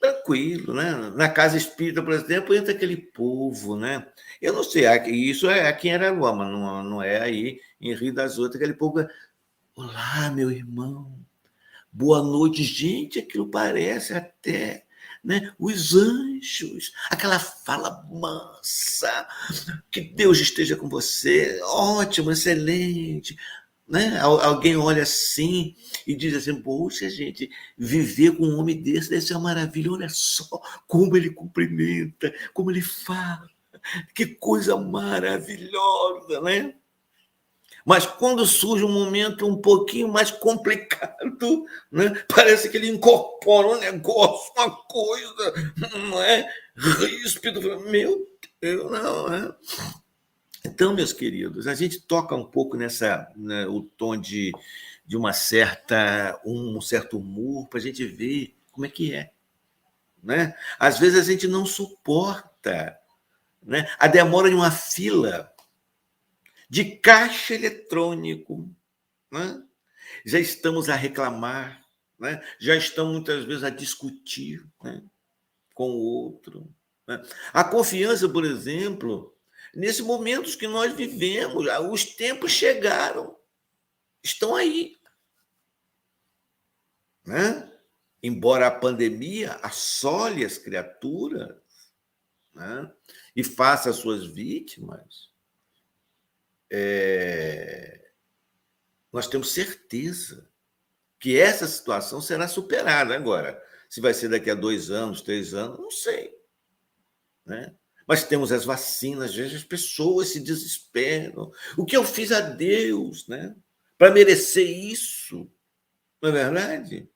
Tranquilo, 0.00 0.72
né? 0.72 0.92
Na 1.14 1.28
casa 1.28 1.56
espírita, 1.56 2.02
por 2.02 2.12
exemplo, 2.12 2.54
entra 2.54 2.72
aquele 2.72 2.96
povo, 2.96 3.76
né? 3.76 4.06
Eu 4.40 4.54
não 4.54 4.64
sei, 4.64 4.86
isso 5.10 5.48
é 5.48 5.68
aqui 5.68 5.88
em 5.88 5.94
Araruama, 5.94 6.48
não, 6.48 6.82
não 6.82 7.02
é 7.02 7.20
aí 7.20 7.60
em 7.80 7.94
Rio 7.94 8.14
das 8.14 8.38
Outras, 8.38 8.56
aquele 8.56 8.74
povo. 8.76 9.06
Olá, 9.74 10.30
meu 10.34 10.50
irmão. 10.50 11.18
Boa 11.92 12.22
noite, 12.22 12.62
gente. 12.62 13.18
Aquilo 13.18 13.50
parece 13.50 14.14
até 14.14 14.85
né? 15.26 15.52
os 15.58 15.92
anjos, 15.94 16.92
aquela 17.10 17.40
fala 17.40 18.06
mansa, 18.08 19.26
que 19.90 20.00
Deus 20.00 20.38
esteja 20.38 20.76
com 20.76 20.88
você, 20.88 21.60
ótimo, 21.64 22.30
excelente. 22.30 23.36
Né? 23.88 24.18
Alguém 24.20 24.76
olha 24.76 25.02
assim 25.02 25.74
e 26.06 26.16
diz 26.16 26.34
assim: 26.34 26.60
Poxa, 26.60 27.10
gente, 27.10 27.50
viver 27.76 28.36
com 28.36 28.44
um 28.44 28.58
homem 28.58 28.80
desse 28.80 29.10
deve 29.10 29.22
ser 29.22 29.34
uma 29.34 29.42
maravilha. 29.54 29.92
Olha 29.92 30.08
só 30.08 30.60
como 30.86 31.16
ele 31.16 31.30
cumprimenta, 31.30 32.32
como 32.52 32.70
ele 32.70 32.82
fala, 32.82 33.48
que 34.14 34.26
coisa 34.26 34.76
maravilhosa, 34.76 36.40
né? 36.40 36.74
Mas 37.86 38.04
quando 38.04 38.44
surge 38.44 38.82
um 38.82 38.92
momento 38.92 39.46
um 39.46 39.56
pouquinho 39.56 40.08
mais 40.08 40.28
complicado, 40.28 41.64
né? 41.88 42.20
parece 42.28 42.68
que 42.68 42.76
ele 42.76 42.90
incorpora 42.90 43.68
um 43.68 43.78
negócio, 43.78 44.52
uma 44.56 44.70
coisa, 44.72 45.54
não 46.10 46.20
é? 46.20 46.52
Ríspido. 46.74 47.60
Meu 47.82 48.26
Deus, 48.60 48.90
não 48.90 49.32
é? 49.32 49.54
Então, 50.64 50.94
meus 50.94 51.12
queridos, 51.12 51.68
a 51.68 51.74
gente 51.74 52.00
toca 52.00 52.34
um 52.34 52.44
pouco 52.44 52.76
nessa 52.76 53.30
né, 53.36 53.68
o 53.68 53.82
tom 53.82 54.16
de, 54.16 54.50
de 55.06 55.16
uma 55.16 55.32
certa 55.32 56.40
um 56.44 56.80
certo 56.80 57.18
humor 57.18 57.68
para 57.68 57.78
a 57.78 57.82
gente 57.82 58.04
ver 58.04 58.52
como 58.72 58.84
é 58.84 58.88
que 58.88 59.14
é, 59.14 59.30
né? 60.20 60.56
Às 60.76 60.98
vezes 60.98 61.20
a 61.20 61.30
gente 61.30 61.46
não 61.46 61.64
suporta, 61.64 62.98
né? 63.62 63.88
A 63.96 64.08
demora 64.08 64.48
de 64.48 64.56
uma 64.56 64.72
fila 64.72 65.52
de 66.68 66.96
caixa 66.96 67.54
eletrônico. 67.54 68.70
Né? 69.30 69.62
Já 70.24 70.38
estamos 70.38 70.88
a 70.88 70.94
reclamar, 70.94 71.84
né? 72.18 72.42
já 72.60 72.76
estamos 72.76 73.12
muitas 73.12 73.44
vezes 73.44 73.64
a 73.64 73.70
discutir 73.70 74.66
né? 74.82 75.02
com 75.74 75.90
o 75.90 75.98
outro. 75.98 76.72
Né? 77.06 77.22
A 77.52 77.64
confiança, 77.64 78.28
por 78.28 78.44
exemplo, 78.44 79.36
nesses 79.74 80.00
momentos 80.00 80.54
que 80.56 80.66
nós 80.66 80.92
vivemos, 80.94 81.66
os 81.90 82.04
tempos 82.04 82.52
chegaram, 82.52 83.36
estão 84.22 84.56
aí. 84.56 84.96
Né? 87.24 87.72
Embora 88.22 88.66
a 88.66 88.70
pandemia 88.70 89.52
assole 89.62 90.44
as 90.44 90.58
criaturas 90.58 91.56
né? 92.54 92.92
e 93.34 93.44
faça 93.44 93.90
as 93.90 93.96
suas 93.96 94.24
vítimas, 94.26 95.30
é, 96.70 98.10
nós 99.12 99.26
temos 99.26 99.52
certeza 99.52 100.48
que 101.18 101.38
essa 101.38 101.66
situação 101.66 102.20
será 102.20 102.46
superada 102.46 103.14
agora. 103.14 103.62
Se 103.88 104.00
vai 104.00 104.12
ser 104.12 104.28
daqui 104.28 104.50
a 104.50 104.54
dois 104.54 104.90
anos, 104.90 105.22
três 105.22 105.54
anos, 105.54 105.78
não 105.78 105.90
sei. 105.90 106.34
Né? 107.44 107.74
Mas 108.06 108.24
temos 108.24 108.52
as 108.52 108.64
vacinas, 108.64 109.36
as 109.36 109.64
pessoas 109.64 110.28
se 110.28 110.40
desesperam. 110.40 111.50
O 111.76 111.84
que 111.84 111.96
eu 111.96 112.04
fiz 112.04 112.30
a 112.30 112.40
Deus 112.40 113.26
né? 113.26 113.56
para 113.96 114.12
merecer 114.12 114.68
isso? 114.68 115.50
Não 116.20 116.30
é 116.30 116.32
verdade? 116.32 117.08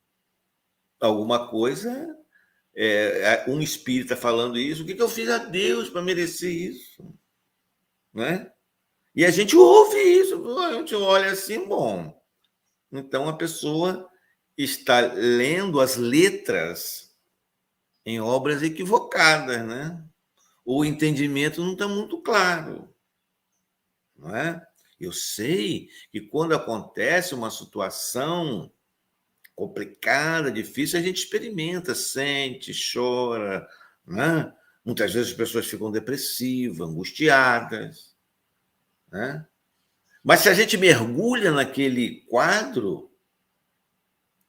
Alguma 1.00 1.48
coisa. 1.48 2.16
É, 2.74 3.44
um 3.48 3.60
espírita 3.60 4.16
falando 4.16 4.58
isso. 4.58 4.82
O 4.82 4.86
que 4.86 5.00
eu 5.00 5.08
fiz 5.08 5.28
a 5.28 5.38
Deus 5.38 5.90
para 5.90 6.02
merecer 6.02 6.50
isso? 6.50 7.14
Né? 8.14 8.50
E 9.14 9.24
a 9.24 9.30
gente 9.30 9.56
ouve 9.56 9.98
isso, 9.98 10.58
a 10.58 10.74
gente 10.74 10.94
olha 10.94 11.32
assim, 11.32 11.66
bom. 11.66 12.18
Então 12.92 13.28
a 13.28 13.36
pessoa 13.36 14.08
está 14.56 15.00
lendo 15.00 15.80
as 15.80 15.96
letras 15.96 17.10
em 18.04 18.20
obras 18.20 18.62
equivocadas, 18.62 19.66
né? 19.66 20.02
O 20.64 20.84
entendimento 20.84 21.62
não 21.62 21.72
está 21.72 21.88
muito 21.88 22.20
claro, 22.22 22.94
não 24.16 24.34
é? 24.34 24.64
Eu 24.98 25.12
sei 25.12 25.88
que 26.12 26.20
quando 26.20 26.54
acontece 26.54 27.34
uma 27.34 27.50
situação 27.50 28.70
complicada, 29.56 30.52
difícil, 30.52 30.98
a 30.98 31.02
gente 31.02 31.18
experimenta, 31.18 31.94
sente, 31.94 32.72
chora, 32.92 33.66
né? 34.06 34.52
Muitas 34.84 35.12
vezes 35.12 35.30
as 35.30 35.36
pessoas 35.36 35.66
ficam 35.66 35.90
depressivas, 35.90 36.88
angustiadas. 36.88 38.09
Né? 39.10 39.46
Mas 40.22 40.40
se 40.40 40.48
a 40.48 40.54
gente 40.54 40.76
mergulha 40.76 41.50
naquele 41.50 42.22
quadro 42.22 43.10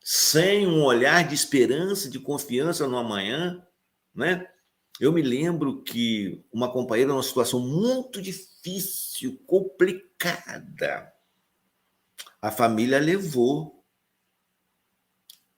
sem 0.04 0.66
um 0.68 0.84
olhar 0.84 1.28
de 1.28 1.36
esperança, 1.36 2.10
de 2.10 2.20
confiança 2.20 2.88
no 2.88 2.98
amanhã, 2.98 3.66
né? 4.14 4.48
Eu 5.00 5.12
me 5.12 5.22
lembro 5.22 5.82
que 5.82 6.44
uma 6.52 6.72
companheira 6.72 7.12
numa 7.12 7.24
situação 7.24 7.60
muito 7.60 8.22
difícil, 8.22 9.42
complicada, 9.48 11.12
a 12.42 12.52
família 12.52 13.00
levou 13.00 13.84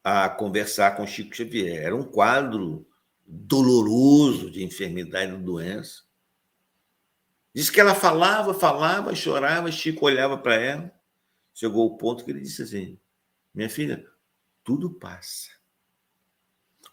a 0.03 0.29
conversar 0.29 0.95
com 0.95 1.07
Chico 1.07 1.35
Xavier. 1.35 1.83
Era 1.83 1.95
um 1.95 2.03
quadro 2.03 2.85
doloroso 3.25 4.51
de 4.51 4.63
enfermidade 4.63 5.33
e 5.33 5.37
doença. 5.37 6.03
Diz 7.53 7.69
que 7.69 7.79
ela 7.79 7.93
falava, 7.93 8.53
falava, 8.53 9.15
chorava, 9.15 9.71
Chico 9.71 10.05
olhava 10.05 10.37
para 10.37 10.55
ela. 10.55 10.91
Chegou 11.53 11.85
o 11.85 11.97
ponto 11.97 12.25
que 12.25 12.31
ele 12.31 12.41
disse 12.41 12.63
assim: 12.63 12.99
Minha 13.53 13.69
filha, 13.69 14.03
tudo 14.63 14.89
passa. 14.89 15.49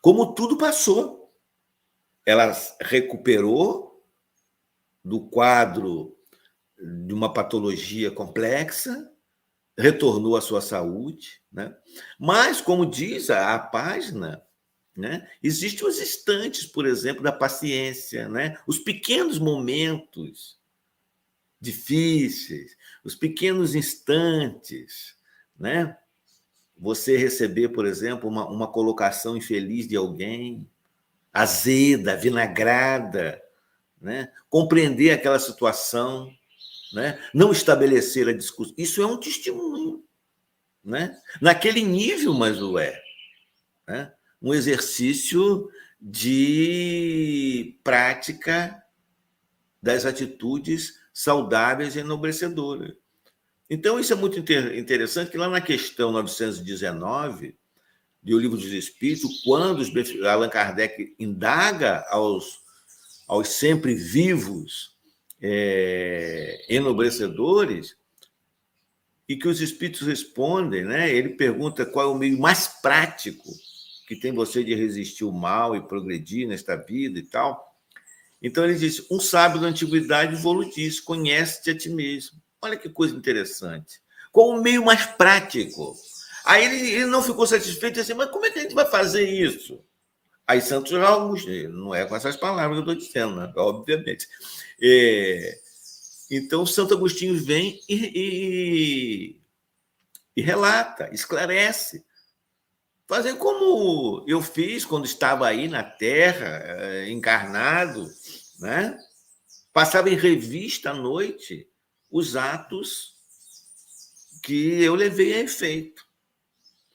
Como 0.02 0.34
tudo 0.34 0.58
passou. 0.58 1.18
Ela 2.26 2.52
recuperou 2.82 4.04
do 5.02 5.28
quadro 5.28 6.14
de 6.78 7.14
uma 7.14 7.32
patologia 7.32 8.10
complexa, 8.10 9.10
retornou 9.76 10.36
à 10.36 10.40
sua 10.40 10.60
saúde, 10.60 11.42
né? 11.50 11.74
Mas, 12.18 12.60
como 12.60 12.84
diz 12.84 13.30
a, 13.30 13.54
a 13.54 13.58
página, 13.58 14.42
né? 14.96 15.28
Existem 15.42 15.86
os 15.86 16.00
instantes, 16.00 16.66
por 16.66 16.86
exemplo, 16.86 17.22
da 17.22 17.32
paciência, 17.32 18.28
né? 18.28 18.58
os 18.66 18.78
pequenos 18.78 19.38
momentos 19.38 20.58
difíceis, 21.60 22.76
os 23.04 23.14
pequenos 23.14 23.74
instantes. 23.74 25.16
Né? 25.58 25.96
Você 26.76 27.16
receber, 27.16 27.68
por 27.68 27.86
exemplo, 27.86 28.28
uma, 28.28 28.48
uma 28.48 28.66
colocação 28.66 29.36
infeliz 29.36 29.86
de 29.86 29.96
alguém, 29.96 30.68
azeda, 31.32 32.16
vinagrada, 32.16 33.40
né? 34.00 34.32
compreender 34.48 35.12
aquela 35.12 35.38
situação, 35.38 36.30
né? 36.92 37.22
não 37.32 37.52
estabelecer 37.52 38.28
a 38.28 38.32
discussão. 38.32 38.74
Isso 38.76 39.00
é 39.00 39.06
um 39.06 39.16
testemunho. 39.16 40.04
Né? 40.82 41.16
Naquele 41.40 41.82
nível, 41.82 42.34
mas 42.34 42.60
o 42.60 42.78
é. 42.78 43.00
Né? 43.86 44.12
Um 44.40 44.54
exercício 44.54 45.68
de 46.00 47.78
prática 47.84 48.82
das 49.82 50.06
atitudes 50.06 50.94
saudáveis 51.12 51.96
e 51.96 52.00
enobrecedoras. 52.00 52.94
Então, 53.68 54.00
isso 54.00 54.12
é 54.12 54.16
muito 54.16 54.38
interessante, 54.38 55.30
que 55.30 55.38
lá 55.38 55.48
na 55.48 55.60
questão 55.60 56.10
919 56.10 57.56
do 58.22 58.38
Livro 58.38 58.56
dos 58.56 58.72
Espíritos, 58.72 59.42
quando 59.44 59.82
Allan 60.26 60.48
Kardec 60.48 61.14
indaga 61.18 62.04
aos, 62.08 62.60
aos 63.28 63.48
sempre 63.48 63.94
vivos 63.94 64.96
é, 65.40 66.66
enobrecedores, 66.68 67.96
e 69.30 69.36
que 69.36 69.46
os 69.46 69.60
espíritos 69.60 70.00
respondem, 70.00 70.84
né? 70.84 71.08
ele 71.08 71.28
pergunta 71.28 71.86
qual 71.86 72.10
é 72.10 72.12
o 72.12 72.18
meio 72.18 72.36
mais 72.36 72.66
prático 72.66 73.48
que 74.10 74.16
tem 74.16 74.32
você 74.32 74.64
de 74.64 74.74
resistir 74.74 75.22
o 75.22 75.30
mal 75.30 75.76
e 75.76 75.80
progredir 75.80 76.48
nesta 76.48 76.74
vida 76.74 77.20
e 77.20 77.22
tal. 77.22 77.78
Então 78.42 78.64
ele 78.64 78.74
diz: 78.74 79.08
um 79.08 79.20
sábio 79.20 79.60
da 79.60 79.68
antiguidade 79.68 80.36
disse, 80.74 81.00
conhece-te 81.00 81.70
a 81.70 81.78
ti 81.78 81.88
mesmo. 81.88 82.42
Olha 82.60 82.76
que 82.76 82.88
coisa 82.88 83.14
interessante. 83.14 84.00
Qual 84.32 84.48
o 84.48 84.60
meio 84.60 84.84
mais 84.84 85.06
prático? 85.06 85.94
Aí 86.44 86.64
ele, 86.64 86.90
ele 86.90 87.06
não 87.06 87.22
ficou 87.22 87.46
satisfeito 87.46 87.98
e 87.98 88.00
disse 88.00 88.10
assim, 88.10 88.18
mas 88.18 88.32
como 88.32 88.44
é 88.46 88.50
que 88.50 88.58
a 88.58 88.62
gente 88.62 88.74
vai 88.74 88.84
fazer 88.84 89.22
isso? 89.22 89.80
Aí 90.44 90.60
Santos 90.60 90.92
Augusto, 90.92 91.48
não 91.68 91.94
é 91.94 92.04
com 92.04 92.16
essas 92.16 92.36
palavras 92.36 92.82
que 92.82 92.88
eu 92.88 92.92
estou 92.92 93.06
dizendo, 93.06 93.36
né? 93.36 93.52
obviamente. 93.54 94.26
É, 94.82 95.56
então, 96.28 96.66
Santo 96.66 96.94
Agostinho 96.94 97.40
vem 97.40 97.80
e, 97.88 97.94
e, 97.94 99.40
e 100.36 100.42
relata, 100.42 101.08
esclarece. 101.12 102.04
Fazer 103.10 103.34
como 103.38 104.24
eu 104.28 104.40
fiz 104.40 104.84
quando 104.84 105.04
estava 105.04 105.44
aí 105.44 105.66
na 105.66 105.82
Terra, 105.82 106.62
eh, 106.64 107.10
encarnado, 107.10 108.08
né? 108.60 108.96
passava 109.72 110.08
em 110.08 110.14
revista 110.14 110.90
à 110.90 110.94
noite 110.94 111.68
os 112.08 112.36
atos 112.36 113.16
que 114.44 114.80
eu 114.80 114.94
levei 114.94 115.34
a 115.34 115.40
efeito. 115.40 116.06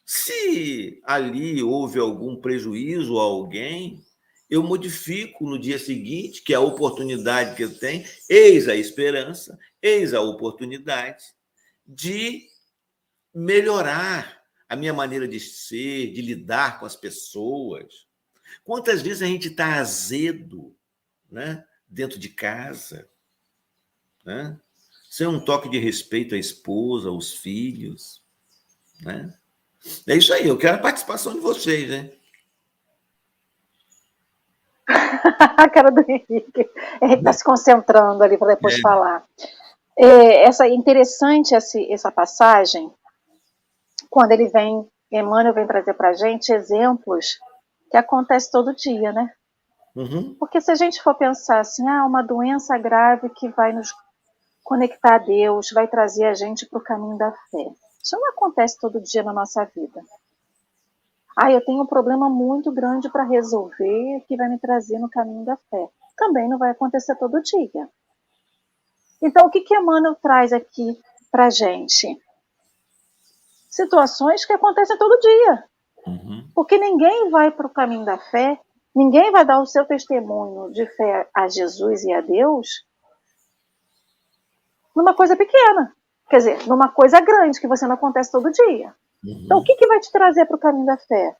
Se 0.05 1.01
ali 1.03 1.61
houve 1.61 1.99
algum 1.99 2.37
prejuízo 2.37 3.19
a 3.19 3.23
alguém, 3.23 4.01
eu 4.49 4.63
modifico 4.63 5.43
no 5.43 5.59
dia 5.59 5.77
seguinte, 5.77 6.43
que 6.43 6.53
é 6.53 6.55
a 6.55 6.61
oportunidade 6.61 7.57
que 7.57 7.63
eu 7.65 7.77
tenho, 7.77 8.05
eis 8.29 8.69
a 8.69 8.75
esperança, 8.77 9.59
eis 9.81 10.13
a 10.13 10.21
oportunidade 10.21 11.25
de 11.85 12.47
melhorar 13.33 14.44
a 14.75 14.77
minha 14.77 14.93
maneira 14.93 15.27
de 15.27 15.39
ser, 15.39 16.11
de 16.11 16.21
lidar 16.21 16.79
com 16.79 16.85
as 16.85 16.95
pessoas. 16.95 18.05
Quantas 18.63 19.01
vezes 19.01 19.21
a 19.21 19.25
gente 19.25 19.47
está 19.47 19.75
azedo 19.75 20.75
né, 21.31 21.65
dentro 21.87 22.19
de 22.19 22.29
casa, 22.29 23.09
né? 24.23 24.59
sem 25.09 25.25
um 25.27 25.43
toque 25.43 25.69
de 25.69 25.79
respeito 25.79 26.35
à 26.35 26.37
esposa, 26.37 27.09
aos 27.09 27.33
filhos. 27.33 28.21
Né? 29.01 29.33
É 30.07 30.15
isso 30.15 30.33
aí, 30.33 30.47
eu 30.47 30.57
quero 30.57 30.75
a 30.75 30.81
participação 30.81 31.33
de 31.33 31.39
vocês, 31.39 31.89
né? 31.89 32.11
a 34.87 35.69
cara 35.69 35.89
do 35.89 36.01
Henrique. 36.01 36.69
Ele 37.01 37.15
está 37.15 37.33
se 37.33 37.43
concentrando 37.43 38.23
ali 38.23 38.37
para 38.37 38.55
depois 38.55 38.75
é. 38.75 38.81
falar. 38.81 39.25
É, 39.97 40.43
essa 40.43 40.67
interessante 40.67 41.55
essa, 41.55 41.79
essa 41.89 42.11
passagem, 42.11 42.91
quando 44.15 44.31
ele 44.31 44.47
vem, 44.47 44.87
Emmanuel 45.11 45.53
vem 45.53 45.67
trazer 45.67 45.93
para 45.93 46.11
a 46.11 46.13
gente 46.13 46.49
exemplos 46.49 47.37
que 47.91 47.97
acontece 47.97 48.49
todo 48.49 48.73
dia, 48.73 49.11
né? 49.11 49.29
Uhum. 49.93 50.35
Porque 50.39 50.61
se 50.61 50.71
a 50.71 50.75
gente 50.75 51.03
for 51.03 51.15
pensar 51.15 51.59
assim, 51.59 51.85
ah, 51.85 52.05
uma 52.05 52.23
doença 52.23 52.77
grave 52.77 53.27
que 53.31 53.49
vai 53.49 53.73
nos 53.73 53.93
conectar 54.63 55.15
a 55.15 55.17
Deus, 55.17 55.69
vai 55.73 55.89
trazer 55.89 56.23
a 56.27 56.33
gente 56.33 56.65
para 56.65 56.79
o 56.79 56.83
caminho 56.83 57.17
da 57.17 57.29
fé. 57.51 57.69
Isso 58.01 58.17
não 58.17 58.29
acontece 58.29 58.79
todo 58.79 59.01
dia 59.01 59.21
na 59.21 59.33
nossa 59.33 59.65
vida. 59.65 60.01
Ah, 61.37 61.51
eu 61.51 61.59
tenho 61.65 61.83
um 61.83 61.85
problema 61.85 62.29
muito 62.29 62.71
grande 62.71 63.09
para 63.09 63.25
resolver 63.25 64.23
que 64.29 64.37
vai 64.37 64.47
me 64.47 64.57
trazer 64.57 64.97
no 64.97 65.09
caminho 65.09 65.43
da 65.43 65.57
fé. 65.69 65.89
Também 66.15 66.47
não 66.47 66.57
vai 66.57 66.71
acontecer 66.71 67.17
todo 67.17 67.43
dia. 67.43 67.89
Então, 69.21 69.45
o 69.45 69.49
que, 69.49 69.59
que 69.59 69.75
Emmanuel 69.75 70.15
traz 70.15 70.53
aqui 70.53 70.97
para 71.29 71.49
gente? 71.49 72.17
Situações 73.75 74.45
que 74.45 74.53
acontecem 74.53 74.97
todo 74.97 75.19
dia. 75.19 75.63
Uhum. 76.07 76.49
Porque 76.55 76.77
ninguém 76.77 77.29
vai 77.29 77.51
para 77.51 77.67
o 77.67 77.73
caminho 77.73 78.05
da 78.05 78.17
fé, 78.17 78.57
ninguém 78.95 79.33
vai 79.33 79.43
dar 79.43 79.59
o 79.59 79.65
seu 79.65 79.85
testemunho 79.85 80.71
de 80.71 80.85
fé 80.95 81.27
a 81.35 81.49
Jesus 81.49 82.05
e 82.05 82.13
a 82.13 82.21
Deus 82.21 82.85
numa 84.95 85.13
coisa 85.13 85.35
pequena. 85.35 85.93
Quer 86.29 86.37
dizer, 86.37 86.67
numa 86.67 86.87
coisa 86.87 87.19
grande 87.19 87.59
que 87.59 87.67
você 87.67 87.85
não 87.85 87.95
acontece 87.95 88.31
todo 88.31 88.49
dia. 88.49 88.95
Uhum. 89.21 89.41
Então, 89.43 89.57
o 89.57 89.63
que, 89.63 89.75
que 89.75 89.87
vai 89.87 89.99
te 89.99 90.09
trazer 90.09 90.45
para 90.45 90.55
o 90.55 90.59
caminho 90.59 90.85
da 90.85 90.97
fé? 90.97 91.35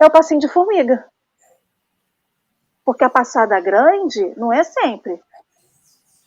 É 0.00 0.06
o 0.06 0.10
passinho 0.12 0.38
de 0.38 0.48
formiga. 0.48 1.04
Porque 2.84 3.02
a 3.02 3.10
passada 3.10 3.58
grande 3.60 4.32
não 4.36 4.52
é 4.52 4.62
sempre. 4.62 5.20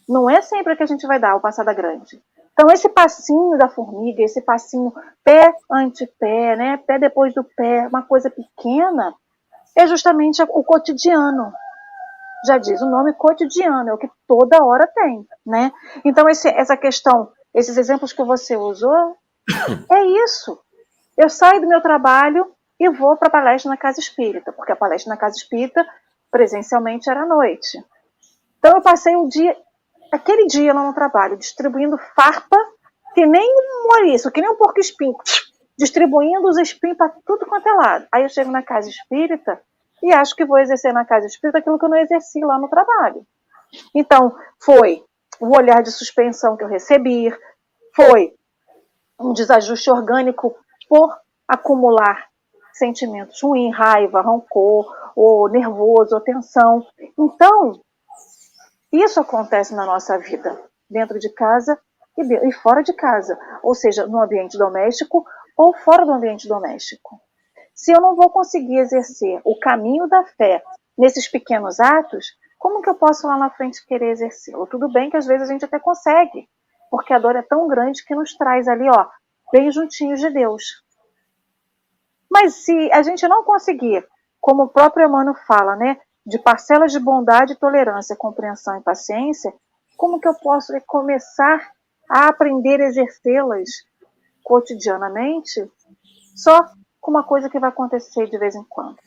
Não 0.10 0.30
é 0.30 0.42
sempre 0.42 0.76
que 0.76 0.84
a 0.84 0.88
gente 0.88 1.08
vai 1.08 1.22
dar 1.22 1.38
o 1.38 1.42
passada 1.42 1.74
grande. 1.74 2.22
Então, 2.54 2.70
esse 2.72 2.88
passinho 2.88 3.58
da 3.58 3.68
formiga, 3.68 4.24
esse 4.24 4.42
passinho 4.42 4.94
pé 5.24 5.54
ante 5.72 6.06
pé, 6.20 6.56
né? 6.56 6.78
pé 6.78 7.00
depois 7.00 7.34
do 7.34 7.44
pé, 7.44 7.88
uma 7.88 8.04
coisa 8.04 8.30
pequena, 8.30 9.14
é 9.76 9.88
justamente 9.88 10.42
o 10.42 10.64
cotidiano. 10.64 11.52
Já 12.46 12.58
diz 12.58 12.82
o 12.82 12.90
nome 12.90 13.14
cotidiano, 13.14 13.90
é 13.90 13.94
o 13.94 13.98
que 13.98 14.10
toda 14.28 14.64
hora 14.64 14.86
tem. 14.88 15.28
Né? 15.46 15.72
Então, 16.06 16.30
esse, 16.30 16.48
essa 16.50 16.78
questão, 16.78 17.32
esses 17.54 17.76
exemplos 17.78 18.14
que 18.14 18.24
você 18.24 18.56
usou, 18.56 19.18
é 19.92 20.06
isso. 20.24 20.60
Eu 21.18 21.30
saio 21.30 21.62
do 21.62 21.68
meu 21.68 21.82
trabalho 21.82 22.54
e 22.80 22.90
vou 22.90 23.16
para 23.18 23.30
a 23.30 23.32
palestra 23.32 23.70
na 23.70 23.78
Casa 23.78 24.00
Espírita, 24.00 24.52
porque 24.52 24.72
a 24.72 24.76
palestra 24.76 25.10
na 25.10 25.18
Casa 25.18 25.38
Espírita 25.38 25.86
presencialmente 26.32 27.10
era 27.10 27.22
à 27.22 27.26
noite. 27.26 27.84
Então 28.58 28.74
eu 28.76 28.82
passei 28.82 29.16
o 29.16 29.28
dia, 29.28 29.56
aquele 30.14 30.46
dia 30.46 30.74
lá 30.74 30.84
no 30.84 30.94
trabalho, 30.94 31.38
distribuindo 31.38 31.98
farpa, 32.16 32.58
que 33.16 33.26
nem 33.26 33.52
um 33.52 33.88
morisco, 33.88 34.32
que 34.32 34.42
nem 34.42 34.50
um 34.50 34.56
porco 34.56 34.80
espinho, 34.80 35.16
distribuindo 35.78 36.48
os 36.48 36.58
espinhos 36.58 36.98
para 36.98 37.12
tudo 37.26 37.48
quanto 37.48 37.68
é 37.68 37.74
lado. 37.74 38.08
Aí 38.12 38.24
eu 38.24 38.30
chego 38.30 38.52
na 38.52 38.62
Casa 38.62 38.90
Espírita 38.90 39.60
e 40.04 40.14
acho 40.14 40.36
que 40.36 40.46
vou 40.46 40.60
exercer 40.60 40.94
na 40.94 41.04
Casa 41.04 41.26
Espírita 41.26 41.58
aquilo 41.58 41.80
que 41.80 41.86
eu 41.86 41.90
não 41.90 41.98
exerci 41.98 42.40
lá 42.42 42.60
no 42.60 42.70
trabalho. 42.70 43.26
Então, 43.96 44.36
foi 44.60 45.04
o 45.40 45.56
olhar 45.58 45.82
de 45.82 45.92
suspensão 45.92 46.56
que 46.56 46.64
eu 46.64 46.68
recebi, 46.68 47.36
foi 47.96 48.36
um 49.20 49.34
desajuste 49.34 49.90
orgânico 49.90 50.56
por 50.88 51.18
acumular 51.48 52.28
sentimentos 52.72 53.42
ruins, 53.42 53.76
raiva, 53.76 54.22
rancor, 54.22 54.94
ou 55.16 55.50
nervoso, 55.50 56.16
ou 56.16 56.22
tensão. 56.22 56.86
Então, 57.18 57.82
isso 58.94 59.20
acontece 59.20 59.74
na 59.74 59.86
nossa 59.86 60.18
vida, 60.20 60.62
dentro 60.90 61.18
de 61.18 61.30
casa 61.34 61.80
e, 62.18 62.52
fora 62.54 62.84
de 62.84 62.94
casa, 62.94 63.38
ou 63.64 63.74
seja, 63.74 64.06
no 64.06 64.22
ambiente 64.22 64.58
doméstico 64.58 65.26
ou 65.58 65.74
fora 65.74 66.06
do 66.06 66.12
ambiente 66.12 66.48
doméstico. 66.48 67.20
Se 67.74 67.92
eu 67.92 68.00
não 68.00 68.16
vou 68.16 68.30
conseguir 68.30 68.78
exercer 68.78 69.42
o 69.44 69.58
caminho 69.60 70.08
da 70.08 70.24
fé 70.38 70.64
nesses 70.98 71.28
pequenos 71.28 71.80
atos, 71.80 72.28
como 72.60 72.82
que 72.82 72.90
eu 72.90 72.96
posso 72.96 73.28
lá 73.28 73.38
na 73.38 73.50
frente 73.50 73.86
querer 73.86 74.12
exercê-lo? 74.12 74.68
Tudo 74.68 74.92
bem 74.92 75.10
que 75.10 75.18
às 75.18 75.26
vezes 75.26 75.50
a 75.50 75.52
gente 75.52 75.66
até 75.66 75.80
consegue, 75.80 76.48
porque 76.90 77.14
a 77.14 77.20
dor 77.20 77.36
é 77.36 77.42
tão 77.42 77.68
grande 77.68 78.06
que 78.06 78.16
nos 78.16 78.36
traz 78.38 78.68
ali, 78.68 78.88
ó, 78.90 79.08
bem 79.52 79.72
juntinhos 79.72 80.20
de 80.20 80.30
Deus. 80.30 80.64
Mas 82.32 82.64
se 82.64 82.92
a 82.92 83.02
gente 83.02 83.28
não 83.28 83.44
conseguir, 83.44 84.08
como 84.40 84.64
o 84.64 84.70
próprio 84.70 85.08
Emmanuel 85.08 85.36
fala, 85.48 85.76
né, 85.76 86.00
de 86.26 86.40
parcelas 86.40 86.92
de 86.92 87.00
bondade, 87.00 87.56
tolerância, 87.56 88.16
compreensão 88.16 88.78
e 88.78 88.82
paciência, 88.82 89.54
como 89.98 90.20
que 90.20 90.28
eu 90.28 90.34
posso 90.36 90.74
começar 90.88 91.72
a 92.10 92.28
aprender 92.28 92.82
a 92.82 92.86
exercê-las 92.86 93.70
cotidianamente 94.44 95.70
só 96.36 96.66
com 97.00 97.12
uma 97.12 97.24
coisa 97.24 97.50
que 97.50 97.60
vai 97.60 97.70
acontecer 97.70 98.30
de 98.30 98.38
vez 98.38 98.56
em 98.56 98.64
quando? 98.64 98.98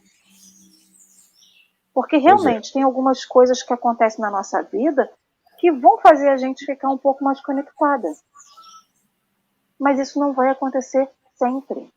Porque 1.95 2.17
é. 2.17 2.19
realmente 2.19 2.71
é. 2.71 2.73
tem 2.75 2.83
algumas 2.83 3.25
coisas 3.25 3.63
que 3.63 3.73
acontecem 3.73 4.21
na 4.21 4.31
nossa 4.31 4.63
vida 4.63 5.11
que 5.59 5.73
vão 5.73 5.99
fazer 5.99 6.29
a 6.29 6.37
gente 6.37 6.67
ficar 6.67 6.91
um 6.91 6.99
pouco 6.99 7.25
mais 7.25 7.41
conectada. 7.41 8.09
Mas 9.79 9.99
isso 9.99 10.19
não 10.21 10.33
vai 10.35 10.51
acontecer 10.51 11.09
sempre. 11.35 11.91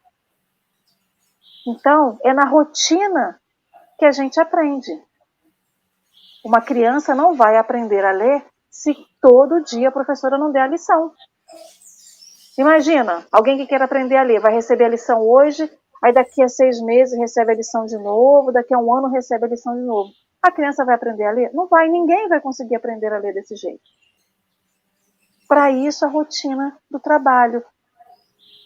Então, 1.68 2.18
é 2.24 2.34
na 2.34 2.46
rotina 2.46 3.40
que 3.98 4.06
a 4.06 4.12
gente 4.12 4.40
aprende. 4.40 4.92
Uma 6.50 6.62
criança 6.62 7.14
não 7.14 7.36
vai 7.36 7.56
aprender 7.58 8.04
a 8.04 8.12
ler 8.12 8.44
se 8.70 8.96
todo 9.22 9.64
dia 9.64 9.90
a 9.90 9.92
professora 9.92 10.38
não 10.38 10.52
der 10.52 10.64
a 10.64 10.68
lição. 10.68 11.14
Imagina, 12.58 13.26
alguém 13.32 13.58
que 13.58 13.68
quer 13.68 13.82
aprender 13.82 14.18
a 14.18 14.24
ler 14.24 14.42
vai 14.42 14.54
receber 14.54 14.86
a 14.86 14.90
lição 14.90 15.22
hoje, 15.22 15.72
aí 16.04 16.12
daqui 16.12 16.44
a 16.44 16.50
seis 16.50 16.82
meses 16.82 17.18
recebe 17.18 17.54
a 17.54 17.56
lição 17.56 17.86
de 17.86 17.98
novo, 17.98 18.52
daqui 18.52 18.74
a 18.74 18.80
um 18.80 18.94
ano 18.94 19.08
recebe 19.08 19.46
a 19.46 19.50
lição 19.50 19.74
de 19.76 19.84
novo 19.84 20.10
a 20.42 20.52
criança 20.52 20.86
vai 20.86 20.96
aprender 20.96 21.26
a 21.26 21.32
ler? 21.32 21.52
Não 21.54 21.68
vai, 21.68 21.88
ninguém 21.90 22.28
vai 22.28 22.40
conseguir 22.40 22.76
aprender 22.76 23.12
a 23.14 23.18
ler 23.18 23.34
desse 23.34 23.56
jeito. 23.56 23.84
Para 25.48 25.72
isso, 25.72 26.06
a 26.06 26.10
rotina 26.10 26.78
do 26.90 27.00
trabalho 27.00 27.64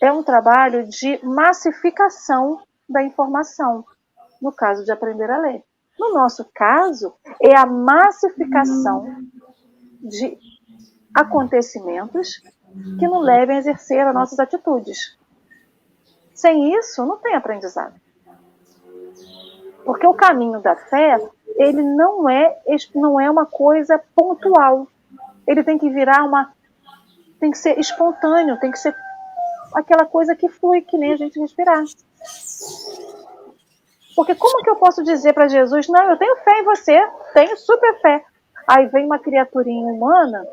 é 0.01 0.11
um 0.11 0.23
trabalho 0.23 0.87
de 0.87 1.19
massificação 1.25 2.61
da 2.87 3.01
informação, 3.03 3.85
no 4.41 4.51
caso 4.51 4.83
de 4.83 4.91
aprender 4.91 5.29
a 5.31 5.39
ler. 5.39 5.63
No 5.97 6.13
nosso 6.13 6.45
caso, 6.53 7.13
é 7.41 7.55
a 7.55 7.65
massificação 7.65 9.05
de 10.01 10.37
acontecimentos 11.13 12.41
que 12.99 13.07
nos 13.07 13.23
levem 13.23 13.57
a 13.57 13.59
exercer 13.59 14.05
as 14.05 14.13
nossas 14.13 14.39
atitudes. 14.39 15.17
Sem 16.33 16.75
isso, 16.75 17.05
não 17.05 17.17
tem 17.17 17.35
aprendizado. 17.35 17.93
Porque 19.85 20.07
o 20.07 20.13
caminho 20.13 20.61
da 20.61 20.75
fé 20.75 21.17
ele 21.55 21.81
não 21.81 22.27
é, 22.29 22.57
não 22.95 23.19
é 23.19 23.29
uma 23.29 23.45
coisa 23.45 24.01
pontual. 24.15 24.87
Ele 25.45 25.63
tem 25.63 25.77
que 25.77 25.89
virar 25.89 26.23
uma. 26.23 26.53
tem 27.39 27.51
que 27.51 27.57
ser 27.57 27.77
espontâneo, 27.79 28.59
tem 28.59 28.71
que 28.71 28.79
ser 28.79 28.95
aquela 29.73 30.05
coisa 30.05 30.35
que 30.35 30.49
flui, 30.49 30.81
que 30.81 30.97
nem 30.97 31.13
a 31.13 31.17
gente 31.17 31.39
respirar. 31.39 31.83
Porque 34.15 34.35
como 34.35 34.63
que 34.63 34.69
eu 34.69 34.75
posso 34.75 35.03
dizer 35.03 35.33
para 35.33 35.47
Jesus, 35.47 35.87
não, 35.87 36.09
eu 36.09 36.17
tenho 36.17 36.35
fé 36.37 36.59
em 36.59 36.63
você, 36.63 37.07
tenho 37.33 37.57
super 37.57 37.99
fé. 37.99 38.23
Aí 38.67 38.87
vem 38.87 39.05
uma 39.05 39.19
criaturinha 39.19 39.91
humana 39.91 40.45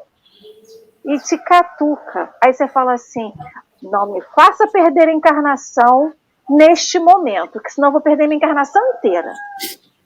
e 1.04 1.18
te 1.18 1.38
catuca. 1.38 2.34
Aí 2.42 2.52
você 2.52 2.66
fala 2.68 2.94
assim, 2.94 3.32
não 3.82 4.12
me 4.12 4.20
faça 4.34 4.66
perder 4.68 5.08
a 5.08 5.12
encarnação 5.12 6.12
neste 6.48 6.98
momento, 6.98 7.60
que 7.60 7.70
senão 7.70 7.88
eu 7.88 7.92
vou 7.92 8.00
perder 8.00 8.26
minha 8.26 8.36
encarnação 8.36 8.82
inteira. 8.94 9.32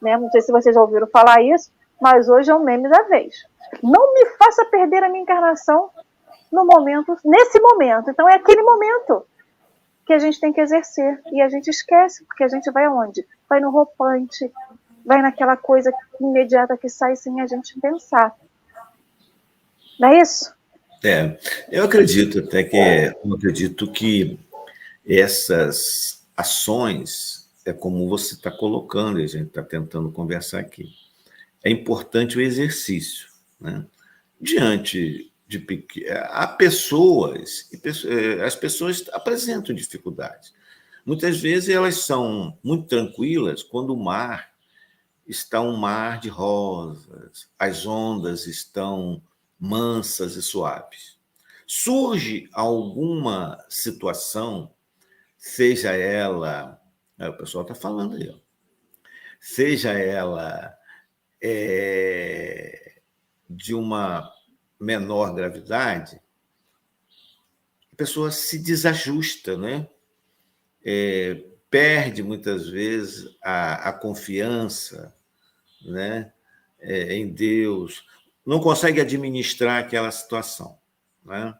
Né? 0.02 0.16
Não 0.16 0.30
sei 0.30 0.42
se 0.42 0.52
vocês 0.52 0.74
já 0.74 0.80
ouviram 0.80 1.06
falar 1.06 1.40
isso, 1.42 1.72
mas 2.00 2.28
hoje 2.28 2.50
é 2.50 2.54
um 2.54 2.62
meme 2.62 2.88
da 2.88 3.02
vez. 3.02 3.34
Não 3.82 4.12
me 4.12 4.26
faça 4.36 4.64
perder 4.66 5.02
a 5.02 5.08
minha 5.08 5.22
encarnação 5.22 5.90
no 6.52 6.64
momento, 6.66 7.16
nesse 7.24 7.60
momento. 7.60 8.10
Então 8.10 8.28
é 8.28 8.34
aquele 8.34 8.62
momento 8.62 9.26
que 10.06 10.12
a 10.12 10.18
gente 10.18 10.38
tem 10.38 10.52
que 10.52 10.60
exercer 10.60 11.20
e 11.32 11.40
a 11.40 11.48
gente 11.48 11.68
esquece, 11.68 12.24
porque 12.26 12.44
a 12.44 12.48
gente 12.48 12.70
vai 12.70 12.84
aonde? 12.84 13.26
Vai 13.54 13.60
no 13.60 13.70
roupante, 13.70 14.50
vai 15.06 15.22
naquela 15.22 15.56
coisa 15.56 15.92
imediata 16.20 16.76
que 16.76 16.88
sai 16.88 17.14
sem 17.14 17.40
a 17.40 17.46
gente 17.46 17.78
pensar. 17.78 18.36
Não 20.00 20.08
é 20.08 20.20
isso? 20.20 20.52
É, 21.04 21.38
eu 21.70 21.84
acredito 21.84 22.40
até 22.40 22.64
que 22.64 22.76
eu 22.76 23.32
acredito 23.32 23.92
que 23.92 24.40
essas 25.06 26.26
ações 26.36 27.48
é 27.64 27.72
como 27.72 28.08
você 28.08 28.34
está 28.34 28.50
colocando, 28.50 29.18
a 29.18 29.26
gente 29.26 29.46
está 29.46 29.62
tentando 29.62 30.10
conversar 30.10 30.58
aqui. 30.58 30.88
É 31.62 31.70
importante 31.70 32.36
o 32.36 32.40
exercício, 32.40 33.28
né? 33.60 33.86
Diante 34.40 35.30
de 35.46 35.64
há 36.10 36.48
pessoas 36.48 37.68
e 37.72 37.80
eh, 37.86 38.44
as 38.44 38.56
pessoas 38.56 39.04
apresentam 39.12 39.72
dificuldades. 39.72 40.52
Muitas 41.04 41.38
vezes 41.38 41.68
elas 41.68 41.96
são 41.96 42.58
muito 42.62 42.88
tranquilas 42.88 43.62
quando 43.62 43.92
o 43.92 44.02
mar 44.02 44.54
está 45.26 45.60
um 45.60 45.76
mar 45.76 46.18
de 46.18 46.28
rosas, 46.28 47.48
as 47.58 47.86
ondas 47.86 48.46
estão 48.46 49.22
mansas 49.58 50.36
e 50.36 50.42
suaves. 50.42 51.18
Surge 51.66 52.48
alguma 52.52 53.62
situação, 53.68 54.74
seja 55.36 55.92
ela, 55.92 56.80
o 57.18 57.32
pessoal 57.34 57.62
está 57.62 57.74
falando 57.74 58.16
aí, 58.16 58.28
ó, 58.28 58.38
seja 59.40 59.92
ela 59.92 60.74
é, 61.42 63.00
de 63.48 63.74
uma 63.74 64.30
menor 64.78 65.34
gravidade, 65.34 66.20
a 67.92 67.96
pessoa 67.96 68.30
se 68.30 68.58
desajusta, 68.58 69.56
né? 69.56 69.88
É, 70.84 71.42
perde 71.70 72.22
muitas 72.22 72.68
vezes 72.68 73.36
a, 73.42 73.88
a 73.88 73.92
confiança 73.92 75.14
né? 75.84 76.32
É, 76.80 77.14
em 77.14 77.28
Deus, 77.28 78.06
não 78.44 78.60
consegue 78.60 79.00
administrar 79.00 79.82
aquela 79.82 80.10
situação. 80.10 80.78
Né? 81.24 81.54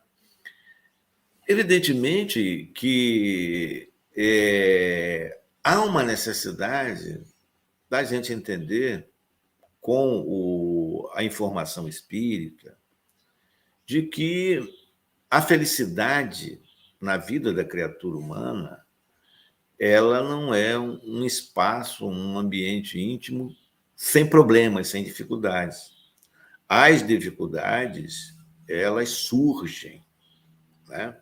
Evidentemente 1.49 2.71
que 2.75 3.91
é, 4.17 5.41
há 5.63 5.81
uma 5.83 6.03
necessidade 6.03 7.23
da 7.89 8.03
gente 8.03 8.33
entender 8.33 9.09
com 9.81 10.25
o, 10.27 11.11
a 11.15 11.23
informação 11.23 11.87
espírita 11.89 12.77
de 13.87 14.03
que 14.03 14.61
a 15.31 15.43
felicidade 15.43 16.61
na 17.01 17.17
vida 17.17 17.53
da 17.53 17.65
criatura 17.65 18.17
humana 18.17 18.84
ela 19.87 20.23
não 20.23 20.55
é 20.55 20.79
um 20.79 21.27
espaço, 21.27 22.09
um 22.09 22.39
ambiente 22.39 22.99
íntimo 22.99 23.55
sem 23.95 24.27
problemas, 24.27 24.89
sem 24.89 25.05
dificuldades. 25.05 25.93
As 26.67 27.07
dificuldades, 27.07 28.35
elas 28.67 29.11
surgem. 29.11 30.03
Né? 30.89 31.15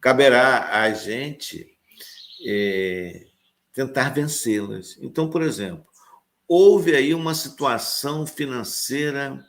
Caberá 0.00 0.80
a 0.80 0.92
gente 0.92 1.76
é, 2.46 3.26
tentar 3.72 4.10
vencê-las. 4.10 4.96
Então, 5.00 5.28
por 5.28 5.42
exemplo, 5.42 5.84
houve 6.46 6.94
aí 6.94 7.12
uma 7.14 7.34
situação 7.34 8.24
financeira 8.24 9.44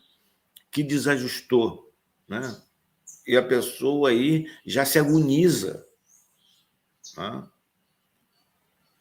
que 0.72 0.82
desajustou, 0.82 1.94
né? 2.28 2.60
e 3.28 3.38
a 3.38 3.44
pessoa 3.44 4.10
aí 4.10 4.50
já 4.66 4.84
se 4.86 4.98
agoniza. 4.98 5.86
Né? 7.16 7.48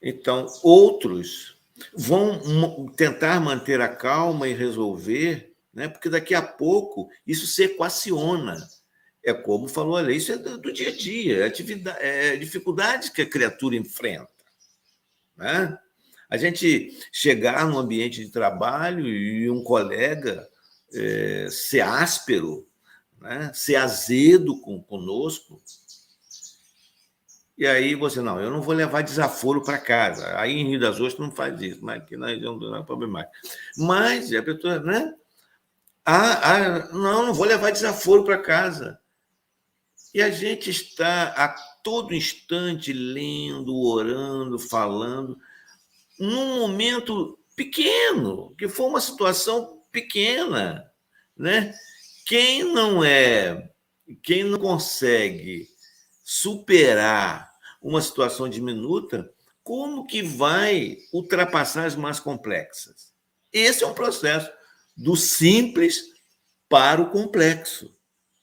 Então, 0.06 0.46
outros 0.62 1.56
vão 1.96 2.86
tentar 2.90 3.40
manter 3.40 3.80
a 3.80 3.88
calma 3.88 4.46
e 4.46 4.52
resolver, 4.52 5.50
né? 5.72 5.88
porque 5.88 6.10
daqui 6.10 6.34
a 6.34 6.42
pouco 6.42 7.08
isso 7.26 7.46
se 7.46 7.64
equaciona. 7.64 8.68
É 9.24 9.32
como 9.32 9.66
falou 9.66 9.96
a 9.96 10.02
lei, 10.02 10.18
isso 10.18 10.30
é 10.30 10.36
do, 10.36 10.58
do 10.58 10.70
dia 10.70 10.90
a 10.90 10.94
dia, 10.94 11.46
é, 11.46 12.34
é 12.34 12.36
dificuldades 12.36 13.08
que 13.08 13.22
a 13.22 13.28
criatura 13.28 13.76
enfrenta. 13.76 14.28
Né? 15.34 15.78
A 16.28 16.36
gente 16.36 16.98
chegar 17.10 17.66
no 17.66 17.78
ambiente 17.78 18.22
de 18.22 18.30
trabalho 18.30 19.08
e 19.08 19.48
um 19.48 19.64
colega 19.64 20.46
é, 20.92 21.48
ser 21.50 21.80
áspero, 21.80 22.68
né? 23.22 23.50
ser 23.54 23.76
azedo 23.76 24.60
com, 24.60 24.82
conosco, 24.82 25.62
e 27.56 27.66
aí 27.66 27.94
você, 27.94 28.20
não, 28.20 28.40
eu 28.40 28.50
não 28.50 28.60
vou 28.60 28.74
levar 28.74 29.02
desaforo 29.02 29.62
para 29.62 29.78
casa. 29.78 30.38
Aí 30.38 30.52
em 30.52 30.68
Rio 30.68 30.80
das 30.80 31.00
Ostras 31.00 31.28
não 31.28 31.34
faz 31.34 31.60
isso, 31.62 31.84
mas 31.84 32.02
aqui 32.02 32.16
na 32.16 32.28
região 32.28 32.58
do 32.58 32.70
não 32.70 32.78
é 32.78 32.82
problemático. 32.82 33.32
Mas 33.76 34.32
a 34.34 34.42
pessoa, 34.42 34.80
né? 34.80 35.14
Ah, 36.04 36.54
ah, 36.54 36.92
não, 36.92 37.26
não 37.26 37.34
vou 37.34 37.46
levar 37.46 37.70
desaforo 37.70 38.24
para 38.24 38.38
casa. 38.38 38.98
E 40.12 40.20
a 40.20 40.30
gente 40.30 40.68
está 40.68 41.28
a 41.28 41.48
todo 41.82 42.14
instante 42.14 42.92
lendo, 42.92 43.76
orando, 43.76 44.58
falando, 44.58 45.38
num 46.18 46.60
momento 46.60 47.38
pequeno, 47.56 48.54
que 48.56 48.68
foi 48.68 48.86
uma 48.86 49.00
situação 49.00 49.82
pequena, 49.92 50.90
né? 51.36 51.72
Quem 52.26 52.64
não 52.64 53.04
é, 53.04 53.70
quem 54.22 54.44
não 54.44 54.58
consegue 54.58 55.68
superar 56.24 57.52
uma 57.80 58.00
situação 58.00 58.48
diminuta, 58.48 59.30
como 59.62 60.06
que 60.06 60.22
vai 60.22 60.96
ultrapassar 61.12 61.84
as 61.84 61.94
mais 61.94 62.18
complexas? 62.18 63.12
Esse 63.52 63.84
é 63.84 63.87
um 63.87 63.94
processo 63.94 64.50
do 64.96 65.14
simples 65.14 66.02
para 66.68 67.00
o 67.00 67.10
complexo, 67.10 67.94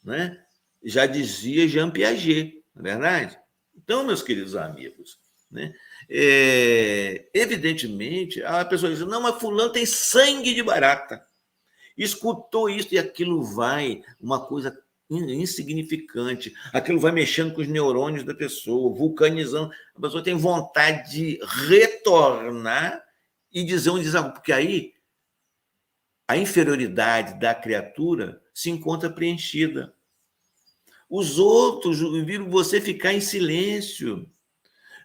né? 0.04 0.42
Já 0.84 1.06
dizia 1.06 1.68
Jean 1.68 1.90
Piaget, 1.90 2.64
não 2.74 2.86
é 2.86 2.94
verdade? 2.94 3.40
Então, 3.76 4.06
meus 4.06 4.22
queridos 4.22 4.56
amigos, 4.56 5.20
né? 5.50 5.74
É, 6.10 7.30
evidentemente, 7.34 8.44
a 8.44 8.64
pessoa 8.64 8.92
diz: 8.92 9.02
não, 9.02 9.22
mas 9.22 9.40
fulano 9.40 9.72
tem 9.72 9.86
sangue 9.86 10.54
de 10.54 10.64
barata. 10.64 11.24
Escutou 11.98 12.70
isso 12.70 12.94
e 12.94 13.00
aquilo 13.00 13.44
vai, 13.44 14.02
uma 14.20 14.46
coisa 14.46 14.81
insignificante. 15.12 16.54
Aquilo 16.72 17.00
vai 17.00 17.12
mexendo 17.12 17.54
com 17.54 17.62
os 17.62 17.68
neurônios 17.68 18.24
da 18.24 18.34
pessoa, 18.34 18.96
vulcanizando. 18.96 19.72
A 19.96 20.02
pessoa 20.02 20.24
tem 20.24 20.36
vontade 20.36 21.12
de 21.12 21.40
retornar 21.68 23.04
e 23.52 23.64
dizer 23.64 23.90
um 23.90 24.00
desabafo, 24.00 24.36
porque 24.36 24.54
aí 24.54 24.94
a 26.28 26.38
inferioridade 26.38 27.38
da 27.40 27.54
criatura 27.54 28.42
se 28.54 28.70
encontra 28.70 29.10
preenchida. 29.10 29.94
Os 31.10 31.38
outros 31.38 32.00
viram 32.26 32.50
você 32.50 32.80
ficar 32.80 33.12
em 33.12 33.20
silêncio, 33.20 34.32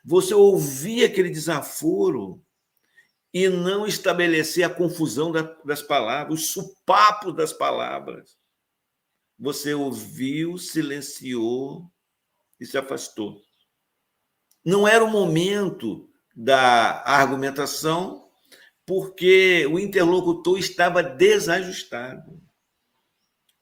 você 0.04 0.32
ouvir 0.32 1.04
aquele 1.04 1.30
desaforo 1.30 2.40
e 3.34 3.48
não 3.48 3.88
estabelecer 3.88 4.64
a 4.64 4.70
confusão 4.70 5.32
das 5.64 5.82
palavras, 5.82 6.40
os 6.40 6.52
supapos 6.52 7.34
das 7.34 7.52
palavras. 7.52 8.38
Você 9.38 9.75
ouviu, 9.75 10.57
silenciou 10.57 11.90
e 12.59 12.64
se 12.64 12.79
afastou. 12.79 13.42
Não 14.64 14.88
era 14.88 15.05
o 15.05 15.11
momento 15.11 16.09
da 16.35 17.03
argumentação, 17.05 18.31
porque 18.85 19.66
o 19.66 19.79
interlocutor 19.79 20.59
estava 20.59 21.03
desajustado. 21.03 22.40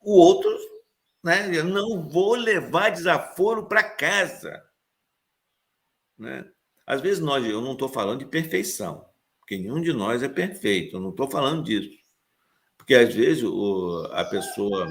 O 0.01 0.19
outro, 0.19 0.51
né, 1.23 1.47
não 1.63 2.09
vou 2.09 2.35
levar 2.35 2.91
desaforo 2.91 3.67
para 3.67 3.83
casa. 3.83 4.63
Né? 6.19 6.45
Às 6.87 7.01
vezes 7.01 7.21
nós, 7.21 7.45
eu 7.45 7.61
não 7.61 7.73
estou 7.73 7.89
falando 7.89 8.21
de 8.21 8.27
perfeição, 8.27 9.05
porque 9.41 9.57
nenhum 9.57 9.81
de 9.81 9.93
nós 9.93 10.23
é 10.23 10.29
perfeito, 10.29 10.97
eu 10.97 11.01
não 11.01 11.11
estou 11.11 11.31
falando 11.31 11.65
disso. 11.65 11.97
Porque 12.77 12.95
às 12.95 13.15
vezes 13.15 13.43
o, 13.43 14.07
a 14.13 14.25
pessoa 14.25 14.87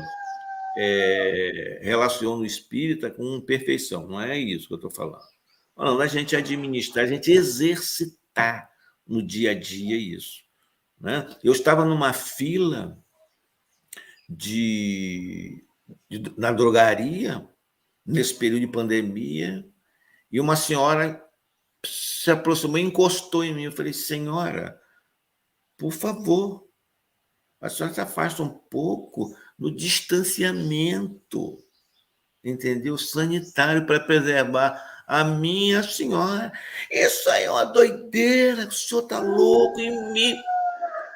é, 0.78 1.80
relaciona 1.82 2.42
o 2.42 2.46
espírita 2.46 3.10
com 3.10 3.42
perfeição. 3.42 4.08
Não 4.08 4.20
é 4.20 4.38
isso 4.38 4.68
que 4.68 4.74
eu 4.74 4.78
estou 4.78 4.92
falando. 4.92 5.24
Falando 5.76 6.02
a 6.02 6.08
gente 6.08 6.36
administrar, 6.36 7.06
a 7.06 7.08
gente 7.08 7.32
exercitar 7.32 8.70
no 9.08 9.22
dia 9.22 9.52
a 9.52 9.54
dia 9.54 9.98
isso. 9.98 10.44
Né? 11.00 11.28
Eu 11.44 11.52
estava 11.52 11.84
numa 11.84 12.14
fila 12.14 12.98
de, 14.30 15.64
de, 16.10 16.34
na 16.38 16.52
drogaria, 16.52 17.48
nesse 18.06 18.36
período 18.36 18.62
de 18.62 18.72
pandemia, 18.72 19.68
e 20.32 20.40
uma 20.40 20.56
senhora 20.56 21.24
se 21.86 22.32
aproximou 22.32 22.78
e 22.78 22.82
encostou 22.82 23.44
em 23.44 23.54
mim. 23.54 23.64
Eu 23.64 23.72
falei, 23.72 23.94
senhora, 23.94 24.80
por 25.78 25.92
favor, 25.92 26.68
a 27.60 27.70
senhora 27.70 27.94
se 27.94 28.02
afasta 28.02 28.42
um 28.42 28.50
pouco 28.50 29.36
no 29.58 29.74
distanciamento, 29.74 31.58
entendeu? 32.44 32.98
Sanitário 32.98 33.86
para 33.86 34.00
preservar 34.00 35.04
a 35.08 35.24
minha 35.24 35.84
senhora. 35.84 36.52
Isso 36.90 37.30
aí 37.30 37.44
é 37.44 37.52
uma 37.52 37.66
doideira, 37.66 38.68
o 38.68 38.72
senhor 38.72 39.04
está 39.04 39.20
louco 39.20 39.80
em 39.80 40.12
mim. 40.12 40.36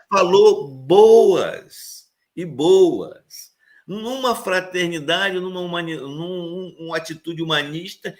Falou 0.09 0.67
boas 0.67 2.09
e 2.35 2.45
boas. 2.45 3.55
Numa 3.85 4.35
fraternidade, 4.35 5.39
numa, 5.39 5.61
humani... 5.61 5.95
numa 5.95 6.97
atitude 6.97 7.41
humanista 7.41 8.17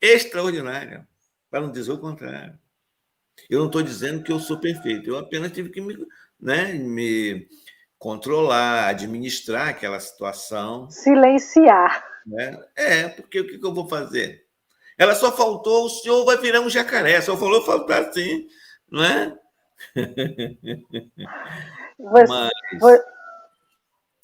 extraordinária, 0.00 1.06
para 1.50 1.60
não 1.60 1.70
dizer 1.70 1.92
o 1.92 1.98
contrário. 1.98 2.58
Eu 3.48 3.60
não 3.60 3.66
estou 3.66 3.82
dizendo 3.82 4.22
que 4.22 4.32
eu 4.32 4.40
sou 4.40 4.58
perfeito, 4.58 5.08
eu 5.08 5.18
apenas 5.18 5.52
tive 5.52 5.68
que 5.70 5.80
me, 5.80 6.06
né, 6.40 6.72
me 6.72 7.48
controlar, 8.02 8.88
administrar 8.88 9.68
aquela 9.68 10.00
situação. 10.00 10.90
Silenciar. 10.90 12.04
Né? 12.26 12.60
É, 12.74 13.08
porque 13.08 13.38
o 13.38 13.46
que, 13.46 13.58
que 13.58 13.64
eu 13.64 13.72
vou 13.72 13.88
fazer? 13.88 14.42
Ela 14.98 15.14
só 15.14 15.30
faltou, 15.30 15.86
o 15.86 15.88
senhor 15.88 16.24
vai 16.24 16.36
virar 16.36 16.60
um 16.60 16.68
jacaré, 16.68 17.20
só 17.20 17.36
falou 17.36 17.62
faltar 17.62 18.02
assim, 18.02 18.48
não 18.90 19.04
é? 19.04 19.38
Você, 21.96 22.26
Mas... 22.28 22.50
Você... 22.80 23.04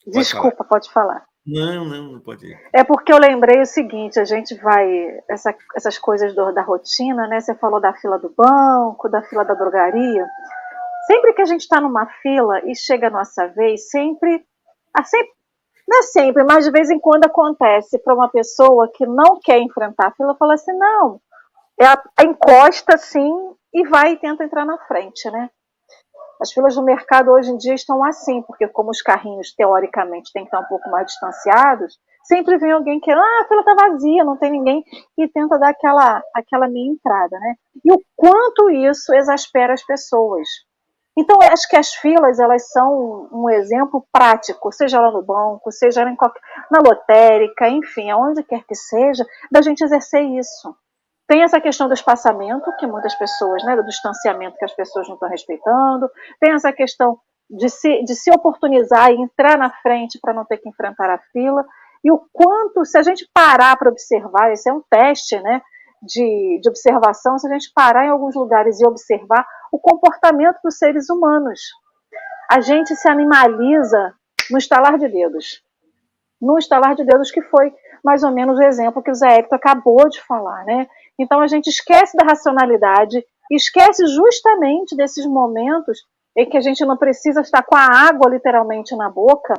Desculpa, 0.08 0.56
falar. 0.56 0.68
pode 0.68 0.90
falar. 0.90 1.24
Não, 1.46 1.84
não, 1.84 2.12
não 2.14 2.20
pode 2.20 2.46
ir. 2.46 2.60
É 2.72 2.82
porque 2.82 3.12
eu 3.12 3.18
lembrei 3.18 3.60
o 3.60 3.66
seguinte, 3.66 4.18
a 4.18 4.24
gente 4.24 4.56
vai, 4.56 4.86
essa, 5.30 5.54
essas 5.76 5.98
coisas 5.98 6.34
do, 6.34 6.52
da 6.52 6.62
rotina, 6.62 7.28
né? 7.28 7.40
Você 7.40 7.54
falou 7.54 7.80
da 7.80 7.94
fila 7.94 8.18
do 8.18 8.34
banco, 8.36 9.08
da 9.08 9.22
fila 9.22 9.44
da 9.44 9.54
drogaria. 9.54 10.26
Sempre 11.10 11.32
que 11.32 11.40
a 11.40 11.46
gente 11.46 11.62
está 11.62 11.80
numa 11.80 12.04
fila 12.20 12.60
e 12.66 12.76
chega 12.76 13.06
a 13.06 13.10
nossa 13.10 13.46
vez, 13.48 13.88
sempre, 13.88 14.44
não 15.88 16.00
é 16.00 16.02
sempre, 16.02 16.44
mas 16.44 16.66
de 16.66 16.70
vez 16.70 16.90
em 16.90 17.00
quando 17.00 17.24
acontece 17.24 17.98
para 18.00 18.14
uma 18.14 18.28
pessoa 18.28 18.90
que 18.92 19.06
não 19.06 19.40
quer 19.42 19.58
enfrentar 19.58 20.08
a 20.08 20.10
fila, 20.12 20.36
fala 20.36 20.52
assim, 20.52 20.76
não, 20.76 21.18
ela 21.80 21.98
encosta 22.20 22.94
assim 22.94 23.32
e 23.72 23.88
vai 23.88 24.12
e 24.12 24.16
tenta 24.18 24.44
entrar 24.44 24.66
na 24.66 24.76
frente, 24.86 25.30
né? 25.30 25.48
As 26.42 26.52
filas 26.52 26.74
do 26.74 26.84
mercado 26.84 27.30
hoje 27.30 27.52
em 27.52 27.56
dia 27.56 27.74
estão 27.74 28.04
assim, 28.04 28.42
porque 28.42 28.68
como 28.68 28.90
os 28.90 29.00
carrinhos 29.00 29.54
teoricamente 29.54 30.30
têm 30.30 30.42
que 30.42 30.48
estar 30.48 30.60
um 30.60 30.68
pouco 30.68 30.90
mais 30.90 31.06
distanciados, 31.06 31.98
sempre 32.22 32.58
vem 32.58 32.72
alguém 32.72 33.00
que, 33.00 33.10
ah, 33.10 33.40
a 33.40 33.48
fila 33.48 33.60
está 33.60 33.74
vazia, 33.74 34.24
não 34.24 34.36
tem 34.36 34.52
ninguém, 34.52 34.84
e 35.16 35.26
tenta 35.26 35.58
dar 35.58 35.70
aquela, 35.70 36.22
aquela 36.34 36.68
meia 36.68 36.92
entrada, 36.92 37.38
né? 37.40 37.54
E 37.82 37.90
o 37.90 38.00
quanto 38.14 38.70
isso 38.70 39.14
exaspera 39.14 39.72
as 39.72 39.84
pessoas. 39.86 40.46
Então, 41.18 41.36
acho 41.50 41.68
que 41.68 41.76
as 41.76 41.92
filas 41.94 42.38
elas 42.38 42.70
são 42.70 43.28
um 43.32 43.50
exemplo 43.50 44.06
prático, 44.12 44.70
seja 44.70 45.00
lá 45.00 45.10
no 45.10 45.20
banco, 45.20 45.72
seja 45.72 46.04
lá 46.04 46.10
em 46.12 46.14
qualquer, 46.14 46.40
na 46.70 46.78
lotérica, 46.78 47.68
enfim, 47.68 48.08
aonde 48.08 48.44
quer 48.44 48.62
que 48.62 48.76
seja, 48.76 49.26
da 49.50 49.60
gente 49.60 49.82
exercer 49.82 50.22
isso. 50.22 50.72
Tem 51.26 51.42
essa 51.42 51.60
questão 51.60 51.88
do 51.88 51.94
espaçamento, 51.94 52.72
que 52.78 52.86
muitas 52.86 53.16
pessoas, 53.16 53.64
né, 53.64 53.74
do 53.74 53.84
distanciamento 53.84 54.56
que 54.56 54.64
as 54.64 54.72
pessoas 54.76 55.08
não 55.08 55.14
estão 55.14 55.28
respeitando, 55.28 56.08
tem 56.40 56.52
essa 56.52 56.72
questão 56.72 57.18
de 57.50 57.68
se, 57.68 58.04
de 58.04 58.14
se 58.14 58.30
oportunizar 58.30 59.10
e 59.10 59.20
entrar 59.20 59.58
na 59.58 59.70
frente 59.82 60.20
para 60.22 60.32
não 60.32 60.44
ter 60.44 60.58
que 60.58 60.68
enfrentar 60.68 61.10
a 61.10 61.18
fila, 61.32 61.66
e 62.04 62.12
o 62.12 62.22
quanto, 62.32 62.84
se 62.84 62.96
a 62.96 63.02
gente 63.02 63.28
parar 63.34 63.76
para 63.76 63.90
observar, 63.90 64.52
esse 64.52 64.70
é 64.70 64.72
um 64.72 64.84
teste, 64.88 65.36
né, 65.40 65.60
de, 66.02 66.60
de 66.62 66.68
observação, 66.68 67.38
se 67.38 67.48
a 67.48 67.52
gente 67.52 67.72
parar 67.74 68.06
em 68.06 68.10
alguns 68.10 68.34
lugares 68.34 68.80
e 68.80 68.86
observar 68.86 69.46
o 69.72 69.78
comportamento 69.78 70.58
dos 70.62 70.78
seres 70.78 71.10
humanos. 71.10 71.60
A 72.50 72.60
gente 72.60 72.94
se 72.96 73.08
animaliza 73.08 74.14
no 74.50 74.58
estalar 74.58 74.98
de 74.98 75.08
dedos. 75.08 75.62
No 76.40 76.56
estalar 76.58 76.94
de 76.94 77.04
dedos, 77.04 77.30
que 77.30 77.42
foi 77.42 77.74
mais 78.02 78.22
ou 78.22 78.30
menos 78.30 78.58
o 78.58 78.62
exemplo 78.62 79.02
que 79.02 79.10
o 79.10 79.14
Zé 79.14 79.38
Hector 79.38 79.56
acabou 79.56 80.08
de 80.08 80.22
falar. 80.22 80.64
Né? 80.64 80.88
Então 81.18 81.40
a 81.40 81.46
gente 81.46 81.68
esquece 81.68 82.16
da 82.16 82.24
racionalidade, 82.24 83.24
esquece 83.50 84.06
justamente 84.06 84.96
desses 84.96 85.26
momentos 85.26 86.06
em 86.36 86.48
que 86.48 86.56
a 86.56 86.60
gente 86.60 86.84
não 86.84 86.96
precisa 86.96 87.40
estar 87.40 87.62
com 87.64 87.74
a 87.74 88.08
água 88.08 88.30
literalmente 88.30 88.94
na 88.94 89.10
boca, 89.10 89.54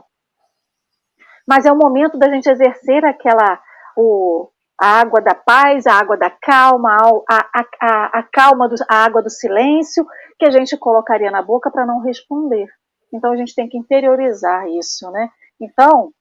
mas 1.45 1.65
é 1.65 1.71
o 1.71 1.78
momento 1.78 2.17
da 2.17 2.30
gente 2.30 2.49
exercer 2.49 3.04
aquela 3.04 3.60
o, 3.97 4.49
a 4.79 5.01
água 5.01 5.21
da 5.21 5.35
paz, 5.35 5.85
a 5.85 5.93
água 5.93 6.15
da 6.15 6.29
calma, 6.29 6.95
a, 7.29 7.37
a, 7.37 7.65
a, 7.81 8.19
a 8.19 8.23
calma, 8.23 8.69
do, 8.69 8.75
a 8.87 9.03
água 9.03 9.21
do 9.21 9.29
silêncio, 9.29 10.05
que 10.37 10.45
a 10.45 10.51
gente 10.51 10.77
colocaria 10.77 11.29
na 11.29 11.41
boca 11.41 11.69
para 11.69 11.85
não 11.85 11.99
responder. 11.99 12.67
Então 13.13 13.33
a 13.33 13.35
gente 13.35 13.53
tem 13.53 13.67
que 13.67 13.77
interiorizar 13.77 14.67
isso, 14.69 15.11
né? 15.11 15.29
Então, 15.59 16.11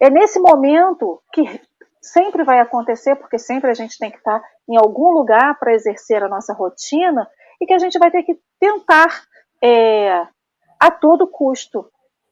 é 0.00 0.10
nesse 0.10 0.40
momento 0.40 1.22
que 1.32 1.60
sempre 2.02 2.42
vai 2.42 2.58
acontecer, 2.58 3.14
porque 3.16 3.38
sempre 3.38 3.70
a 3.70 3.74
gente 3.74 3.98
tem 3.98 4.10
que 4.10 4.18
estar 4.18 4.42
em 4.68 4.76
algum 4.76 5.10
lugar 5.10 5.58
para 5.58 5.74
exercer 5.74 6.22
a 6.22 6.28
nossa 6.28 6.52
rotina, 6.52 7.26
e 7.60 7.66
que 7.66 7.74
a 7.74 7.78
gente 7.78 7.98
vai 7.98 8.10
ter 8.10 8.24
que 8.24 8.38
tentar, 8.58 9.24
é, 9.62 10.26
a 10.80 10.90
todo 10.90 11.26
custo, 11.26 11.88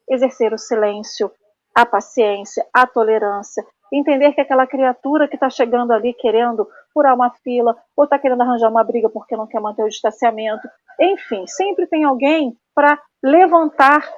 exercer 0.08 0.52
o 0.52 0.58
silêncio, 0.58 1.30
a 1.74 1.86
paciência, 1.86 2.66
a 2.72 2.86
tolerância, 2.86 3.64
entender 3.92 4.32
que 4.32 4.40
aquela 4.40 4.66
criatura 4.66 5.28
que 5.28 5.36
está 5.36 5.50
chegando 5.50 5.92
ali 5.92 6.14
querendo 6.14 6.66
furar 6.92 7.14
uma 7.14 7.30
fila, 7.42 7.76
ou 7.96 8.04
está 8.04 8.18
querendo 8.18 8.42
arranjar 8.42 8.70
uma 8.70 8.84
briga 8.84 9.08
porque 9.08 9.36
não 9.36 9.46
quer 9.46 9.60
manter 9.60 9.82
o 9.82 9.88
distanciamento, 9.88 10.66
enfim, 11.00 11.46
sempre 11.46 11.86
tem 11.86 12.04
alguém 12.04 12.56
para 12.74 12.98
levantar, 13.22 14.08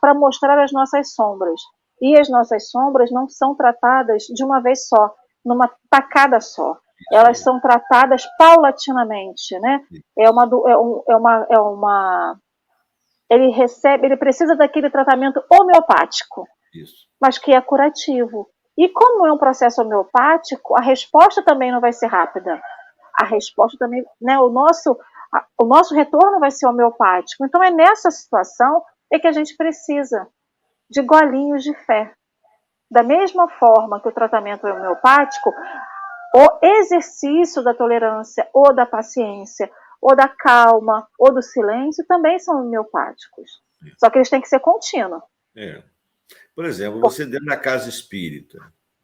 para 0.00 0.14
mostrar 0.14 0.58
as 0.62 0.72
nossas 0.72 1.14
sombras. 1.14 1.60
E 2.00 2.18
as 2.18 2.28
nossas 2.28 2.70
sombras 2.70 3.10
não 3.10 3.28
são 3.28 3.54
tratadas 3.56 4.24
de 4.24 4.44
uma 4.44 4.60
vez 4.60 4.86
só, 4.86 5.14
numa 5.44 5.70
tacada 5.90 6.40
só. 6.40 6.76
Elas 7.12 7.40
são 7.40 7.60
tratadas 7.60 8.24
paulatinamente, 8.36 9.58
né? 9.60 9.80
É 10.18 10.30
uma, 10.30 10.44
é, 10.44 10.76
um, 10.76 11.02
é 11.08 11.16
uma, 11.16 11.46
é 11.50 11.58
uma 11.58 12.38
ele 13.30 13.50
recebe, 13.50 14.06
ele 14.06 14.16
precisa 14.16 14.56
daquele 14.56 14.90
tratamento 14.90 15.42
homeopático, 15.50 16.46
Isso. 16.74 17.06
mas 17.20 17.38
que 17.38 17.52
é 17.52 17.60
curativo. 17.60 18.48
E 18.78 18.88
como 18.90 19.26
é 19.26 19.32
um 19.32 19.38
processo 19.38 19.82
homeopático, 19.82 20.78
a 20.78 20.80
resposta 20.80 21.42
também 21.42 21.72
não 21.72 21.80
vai 21.80 21.92
ser 21.92 22.06
rápida. 22.06 22.62
A 23.20 23.24
resposta 23.24 23.76
também, 23.76 24.04
né, 24.22 24.38
o 24.38 24.48
nosso, 24.48 24.96
o 25.60 25.64
nosso 25.64 25.96
retorno 25.96 26.38
vai 26.38 26.52
ser 26.52 26.68
homeopático. 26.68 27.44
Então 27.44 27.60
é 27.60 27.72
nessa 27.72 28.08
situação 28.12 28.84
é 29.12 29.18
que 29.18 29.26
a 29.26 29.32
gente 29.32 29.56
precisa 29.56 30.28
de 30.88 31.02
golinhos 31.02 31.64
de 31.64 31.74
fé. 31.84 32.12
Da 32.88 33.02
mesma 33.02 33.48
forma 33.48 34.00
que 34.00 34.08
o 34.08 34.14
tratamento 34.14 34.66
é 34.66 34.72
homeopático, 34.72 35.52
o 36.36 36.64
exercício 36.64 37.64
da 37.64 37.74
tolerância 37.74 38.48
ou 38.54 38.72
da 38.72 38.86
paciência, 38.86 39.68
ou 40.00 40.14
da 40.14 40.28
calma, 40.28 41.08
ou 41.18 41.34
do 41.34 41.42
silêncio 41.42 42.06
também 42.06 42.38
são 42.38 42.60
homeopáticos. 42.60 43.60
Só 43.98 44.08
que 44.08 44.18
eles 44.18 44.30
têm 44.30 44.40
que 44.40 44.48
ser 44.48 44.60
contínuos. 44.60 45.22
É. 45.56 45.82
Por 46.58 46.64
exemplo, 46.64 46.98
você 46.98 47.24
dentro 47.24 47.46
da 47.46 47.56
casa 47.56 47.88
espírita, 47.88 48.58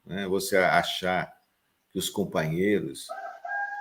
né, 0.04 0.26
você 0.26 0.56
achar 0.56 1.32
que 1.92 2.00
os 2.00 2.10
companheiros 2.10 3.06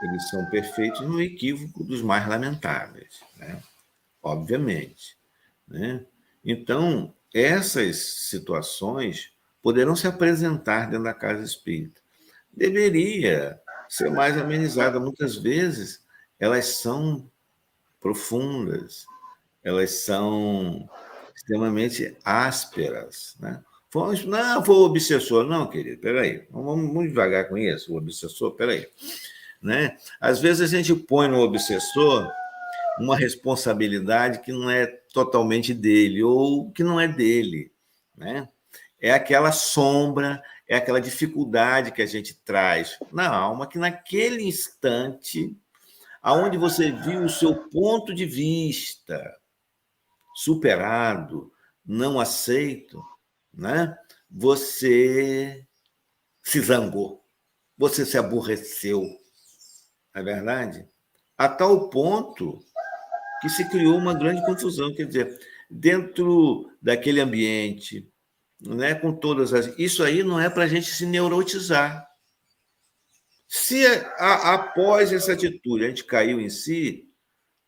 eles 0.03 0.29
são 0.29 0.47
perfeitos 0.51 1.01
no 1.01 1.19
equívoco 1.19 1.83
dos 1.83 2.03
mais 2.03 2.27
lamentáveis, 2.27 3.21
né? 3.35 3.63
obviamente. 4.21 5.17
Né? 5.67 6.05
Então, 6.45 7.15
essas 7.33 7.97
situações 8.29 9.33
poderão 9.59 9.95
se 9.95 10.05
apresentar 10.05 10.91
dentro 10.91 11.05
da 11.05 11.13
casa 11.15 11.43
espírita. 11.43 11.99
Deveria 12.55 13.59
ser 13.89 14.11
mais 14.11 14.37
amenizada. 14.37 14.99
Muitas 14.99 15.35
vezes 15.35 16.05
elas 16.39 16.65
são 16.65 17.27
profundas, 17.99 19.07
elas 19.63 19.89
são 19.89 20.87
extremamente 21.43 22.17
ásperas. 22.23 23.35
Né? 23.39 23.61
Foi, 23.89 24.23
não, 24.25 24.65
foi 24.65 24.75
o 24.75 24.85
obsessor. 24.85 25.45
Não, 25.45 25.67
querido, 25.67 26.01
peraí. 26.01 26.47
Vamos, 26.49 26.87
vamos 26.87 27.09
devagar 27.09 27.47
com 27.47 27.57
isso. 27.57 27.93
O 27.93 27.97
obsessor, 27.97 28.51
peraí. 28.51 28.87
Né? 29.61 29.95
Às 30.19 30.39
vezes 30.39 30.61
a 30.61 30.77
gente 30.77 30.95
põe 30.95 31.27
no 31.27 31.39
obsessor 31.39 32.27
uma 32.99 33.15
responsabilidade 33.15 34.39
que 34.39 34.51
não 34.51 34.69
é 34.69 34.87
totalmente 35.13 35.73
dele 35.73 36.23
ou 36.23 36.71
que 36.71 36.83
não 36.83 36.99
é 36.99 37.07
dele. 37.07 37.71
Né? 38.15 38.47
é 39.03 39.11
aquela 39.11 39.51
sombra, 39.51 40.41
é 40.65 40.77
aquela 40.77 41.01
dificuldade 41.01 41.91
que 41.91 42.01
a 42.01 42.05
gente 42.05 42.33
traz 42.33 42.97
na 43.11 43.27
alma, 43.27 43.67
que 43.67 43.77
naquele 43.77 44.43
instante, 44.43 45.53
aonde 46.21 46.57
você 46.57 46.89
viu 46.89 47.25
o 47.25 47.29
seu 47.29 47.53
ponto 47.69 48.13
de 48.13 48.25
vista 48.25 49.21
superado, 50.33 51.51
não 51.85 52.19
aceito, 52.19 53.03
né? 53.53 53.95
você 54.33 55.65
se 56.41 56.59
zangou, 56.59 57.23
você 57.77 58.05
se 58.05 58.17
aborreceu, 58.17 59.01
não 59.01 60.21
é 60.21 60.23
verdade? 60.23 60.87
A 61.37 61.47
tal 61.47 61.89
ponto 61.89 62.59
que 63.41 63.49
se 63.49 63.69
criou 63.69 63.97
uma 63.97 64.13
grande 64.13 64.43
confusão, 64.45 64.93
quer 64.95 65.05
dizer, 65.05 65.39
dentro 65.69 66.69
daquele 66.81 67.19
ambiente, 67.19 68.09
né, 68.59 68.95
com 68.95 69.13
todas 69.13 69.53
as. 69.53 69.77
Isso 69.77 70.03
aí 70.03 70.23
não 70.23 70.39
é 70.39 70.49
para 70.49 70.63
a 70.63 70.67
gente 70.67 70.87
se 70.87 71.05
neurotizar. 71.05 72.07
Se 73.47 73.85
a, 74.17 74.53
após 74.53 75.11
essa 75.11 75.33
atitude 75.33 75.85
a 75.85 75.89
gente 75.89 76.05
caiu 76.05 76.39
em 76.39 76.49
si, 76.49 77.07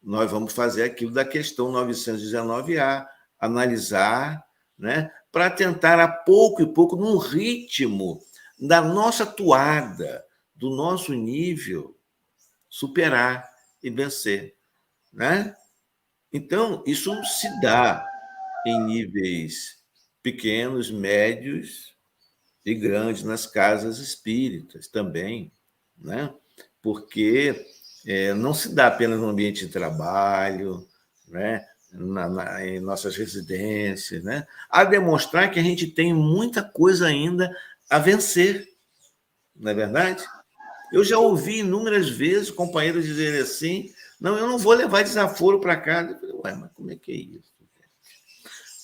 nós 0.06 0.30
vamos 0.30 0.53
fazer 0.53 0.84
aquilo 0.84 1.12
da 1.12 1.26
questão 1.26 1.72
919A, 1.72 3.08
analisar, 3.39 4.45
né, 4.78 5.12
para 5.32 5.49
tentar 5.49 5.99
a 5.99 6.08
pouco 6.08 6.62
e 6.62 6.74
pouco, 6.74 6.95
num 6.95 7.18
ritmo 7.18 8.22
da 8.60 8.82
nossa 8.82 9.26
toada, 9.26 10.24
do 10.53 10.70
nosso 10.70 11.14
nível, 11.14 11.97
superar 12.70 13.49
e 13.84 13.89
vencer, 13.89 14.56
né? 15.12 15.56
Então, 16.32 16.84
isso 16.86 17.14
se 17.24 17.49
dá 17.62 18.06
em 18.66 18.84
níveis 18.86 19.84
pequenos, 20.22 20.91
médios 20.91 21.95
e 22.66 22.74
grandes 22.74 23.24
nas 23.24 23.45
casas 23.45 23.99
espíritas 23.99 24.88
também, 24.88 25.51
né? 25.97 26.34
porque 26.86 27.66
é, 28.06 28.34
não 28.34 28.53
se 28.53 28.74
dá 28.74 28.88
apenas 28.88 29.20
no 29.20 29.30
ambiente 29.30 29.66
de 29.66 29.72
trabalho, 29.72 30.88
né? 31.28 31.66
Na, 31.91 32.28
na, 32.28 32.66
em 32.66 32.80
nossas 32.80 33.16
residências, 33.16 34.22
né? 34.22 34.45
a 34.70 34.84
demonstrar 34.84 35.49
que 35.49 35.60
a 35.60 35.64
gente 35.64 35.88
tem 35.88 36.14
muita 36.14 36.62
coisa 36.62 37.08
ainda 37.08 37.49
a 37.89 37.97
vencer, 37.99 38.68
não 39.56 39.72
é 39.72 39.74
verdade? 39.74 40.26
Eu 40.91 41.03
já 41.06 41.18
ouvi 41.18 41.60
inúmeras 41.60 42.10
vezes 42.10 42.51
companheiros 42.51 43.06
dizerem 43.06 43.39
assim: 43.39 43.93
não, 44.20 44.38
eu 44.38 44.47
não 44.47 44.58
vou 44.58 44.74
levar 44.74 45.03
desaforo 45.03 45.60
para 45.60 45.78
casa. 45.78 46.12
Eu 46.12 46.20
falei, 46.20 46.36
Ué, 46.36 46.56
mas 46.56 46.72
como 46.74 46.91
é 46.91 46.95
que 46.95 47.12
é 47.12 47.16
isso? 47.16 47.53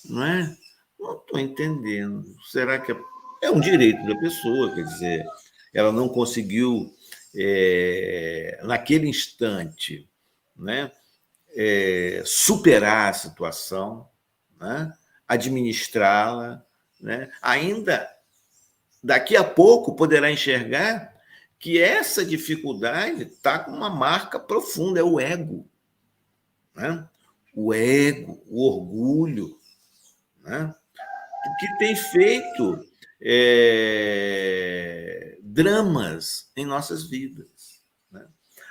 Não 0.09 0.23
é? 0.23 0.57
Não 0.99 1.17
estou 1.17 1.39
entendendo. 1.39 2.25
Será 2.49 2.79
que 2.79 2.91
é... 2.91 2.95
é 3.43 3.51
um 3.51 3.59
direito 3.59 4.05
da 4.05 4.15
pessoa? 4.19 4.73
Quer 4.73 4.83
dizer, 4.83 5.25
ela 5.73 5.91
não 5.91 6.09
conseguiu, 6.09 6.93
é, 7.35 8.59
naquele 8.63 9.07
instante, 9.07 10.07
né, 10.55 10.91
é, 11.55 12.21
superar 12.25 13.09
a 13.09 13.13
situação, 13.13 14.09
né, 14.59 14.93
administrá-la, 15.27 16.63
né, 16.99 17.31
ainda 17.41 18.09
daqui 19.03 19.35
a 19.35 19.43
pouco 19.43 19.95
poderá 19.95 20.31
enxergar 20.31 21.11
que 21.57 21.79
essa 21.79 22.25
dificuldade 22.25 23.23
está 23.23 23.59
com 23.59 23.71
uma 23.71 23.89
marca 23.89 24.39
profunda, 24.39 24.99
é 24.99 25.03
o 25.03 25.19
ego. 25.19 25.67
Né? 26.73 27.07
O 27.53 27.71
ego, 27.71 28.41
o 28.47 28.67
orgulho. 28.67 29.59
Né? 30.43 30.73
que 31.59 31.77
tem 31.77 31.95
feito 31.95 32.85
é, 33.21 35.11
dramas 35.41 36.51
em 36.55 36.65
nossas 36.65 37.07
vidas. 37.09 37.83
Né? 38.11 38.25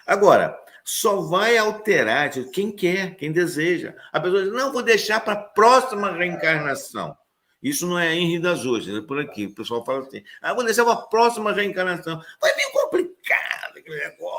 Agora, 0.06 0.58
só 0.84 1.20
vai 1.20 1.56
alterar 1.56 2.30
quem 2.50 2.72
quer, 2.72 3.14
quem 3.16 3.30
deseja. 3.30 3.94
A 4.12 4.18
pessoa 4.20 4.42
diz, 4.42 4.52
não, 4.52 4.72
vou 4.72 4.82
deixar 4.82 5.20
para 5.20 5.34
a 5.34 5.42
próxima 5.42 6.10
reencarnação. 6.12 7.16
Isso 7.62 7.86
não 7.86 7.98
é 7.98 8.14
em 8.14 8.26
Rio 8.26 8.40
das 8.40 8.60
é 8.60 9.00
por 9.02 9.20
aqui. 9.20 9.46
O 9.46 9.54
pessoal 9.54 9.84
fala 9.84 10.00
assim, 10.00 10.24
ah, 10.40 10.54
vou 10.54 10.64
deixar 10.64 10.84
para 10.84 10.94
a 10.94 11.02
próxima 11.02 11.52
reencarnação. 11.52 12.20
Vai 12.40 12.56
meio 12.56 12.72
complicado 12.72 13.76
aquele 13.76 13.96
negócio, 13.96 14.29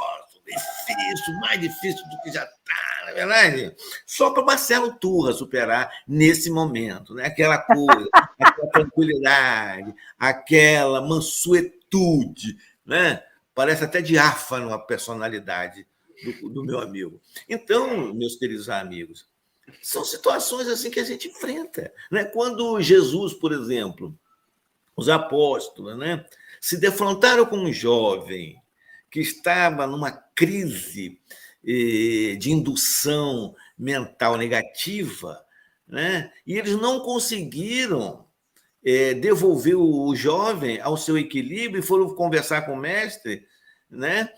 difícil, 0.56 1.34
mais 1.39 1.60
difícil 1.60 2.04
do 2.10 2.22
que 2.22 2.32
já 2.32 2.43
está 2.43 2.91
não 3.02 3.10
é 3.10 3.14
verdade? 3.14 3.76
Só 4.06 4.32
para 4.32 4.43
Marcelo 4.43 4.93
Turra 4.93 5.34
superar 5.34 5.91
nesse 6.08 6.49
momento, 6.49 7.14
né? 7.14 7.26
aquela 7.26 7.58
coisa, 7.58 8.08
aquela 8.39 8.68
tranquilidade, 8.72 9.93
aquela 10.18 11.02
mansuetude, 11.02 12.58
né? 12.86 13.24
parece 13.54 13.84
até 13.84 14.02
diáfano 14.02 14.74
a 14.74 14.80
personalidade 14.80 15.86
do, 16.24 16.49
do 16.49 16.64
meu 16.64 16.80
amigo. 16.80 17.20
Então, 17.49 18.14
meus 18.14 18.36
queridos 18.36 18.70
amigos, 18.70 19.28
são 19.82 20.04
situações 20.04 20.68
assim 20.68 20.91
que 20.91 20.99
a 20.99 21.04
gente 21.04 21.28
enfrenta. 21.28 21.91
Né? 22.12 22.26
Quando 22.26 22.80
Jesus, 22.82 23.34
por 23.34 23.52
exemplo, 23.52 24.18
os 24.95 25.10
apóstolos, 25.10 25.97
né, 25.97 26.26
se 26.60 26.78
defrontaram 26.78 27.45
com 27.45 27.58
um 27.58 27.74
jovem 27.74 28.61
que 29.12 29.20
estava 29.20 29.86
numa 29.86 30.12
crise 30.12 31.20
de 31.64 32.51
indução 32.51 33.53
mental 33.78 34.38
negativa, 34.38 35.43
né? 35.88 36.32
e 36.47 36.57
eles 36.57 36.76
não 36.78 37.01
conseguiram 37.01 38.26
é, 38.84 39.14
devolver 39.14 39.76
o 39.76 40.16
jovem 40.16 40.80
ao 40.82 40.97
seu 40.97 41.18
equilíbrio 41.18 41.80
e 41.80 41.86
foram 41.86 42.16
conversar 42.16 42.64
com 42.64 42.74
o 42.74 42.80
mestre, 42.80 43.45
né? 43.89 44.30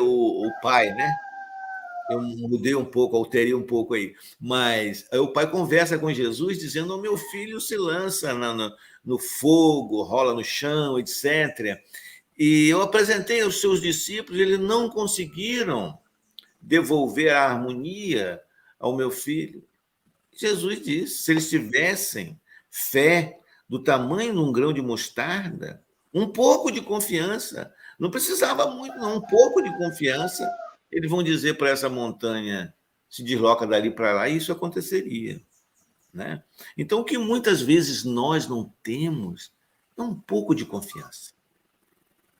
O, 0.00 0.46
o 0.46 0.60
pai, 0.62 0.90
né? 0.94 1.14
Eu 2.10 2.22
mudei 2.22 2.74
um 2.74 2.84
pouco, 2.84 3.16
alterei 3.16 3.52
um 3.52 3.66
pouco 3.66 3.92
aí, 3.92 4.14
mas 4.40 5.06
aí 5.12 5.18
o 5.18 5.32
pai 5.32 5.50
conversa 5.50 5.98
com 5.98 6.12
Jesus 6.12 6.58
dizendo: 6.58 6.96
o 6.96 7.00
meu 7.00 7.18
filho 7.18 7.60
se 7.60 7.76
lança 7.76 8.32
no, 8.32 8.72
no 9.04 9.18
fogo, 9.18 10.02
rola 10.02 10.32
no 10.32 10.42
chão, 10.42 10.98
etc. 10.98 11.78
E 12.38 12.68
eu 12.68 12.80
apresentei 12.82 13.40
aos 13.40 13.60
seus 13.60 13.80
discípulos, 13.80 14.40
eles 14.40 14.60
não 14.60 14.88
conseguiram 14.88 15.98
devolver 16.60 17.34
a 17.34 17.44
harmonia 17.44 18.40
ao 18.78 18.96
meu 18.96 19.10
filho? 19.10 19.66
Jesus 20.32 20.80
disse: 20.80 21.22
se 21.22 21.32
eles 21.32 21.50
tivessem 21.50 22.40
fé 22.70 23.40
do 23.68 23.82
tamanho 23.82 24.32
de 24.32 24.38
um 24.38 24.52
grão 24.52 24.72
de 24.72 24.80
mostarda, 24.80 25.82
um 26.14 26.28
pouco 26.28 26.70
de 26.70 26.80
confiança, 26.80 27.74
não 27.98 28.10
precisava 28.10 28.70
muito, 28.70 28.96
não, 28.96 29.16
um 29.16 29.20
pouco 29.20 29.60
de 29.60 29.76
confiança, 29.76 30.48
eles 30.90 31.10
vão 31.10 31.22
dizer 31.22 31.58
para 31.58 31.70
essa 31.70 31.88
montanha 31.88 32.72
se 33.08 33.22
desloca 33.22 33.66
dali 33.66 33.90
para 33.90 34.12
lá, 34.12 34.28
e 34.28 34.36
isso 34.36 34.52
aconteceria. 34.52 35.40
Né? 36.12 36.42
Então, 36.76 37.00
o 37.00 37.04
que 37.04 37.18
muitas 37.18 37.60
vezes 37.60 38.04
nós 38.04 38.46
não 38.46 38.72
temos 38.82 39.52
é 39.96 40.02
um 40.02 40.14
pouco 40.14 40.54
de 40.54 40.64
confiança. 40.64 41.37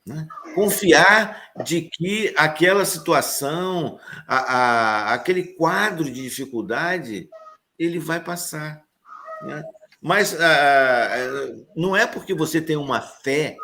Né? 0.08 0.26
Confiar 0.54 1.52
de 1.64 1.82
que 1.82 2.34
aquela 2.36 2.84
situação, 2.84 4.00
a, 4.26 4.36
a, 4.36 5.14
aquele 5.14 5.44
quadro 5.44 6.04
de 6.04 6.22
dificuldade, 6.22 7.28
ele 7.78 7.98
vai 7.98 8.18
passar. 8.18 8.82
Né? 9.42 9.62
Mas 10.00 10.38
a, 10.40 10.46
ah, 10.46 11.56
não 11.76 11.96
é 11.96 12.06
porque 12.06 12.32
você 12.32 12.60
tem 12.60 12.76
uma 12.76 13.00
fé, 13.00 13.56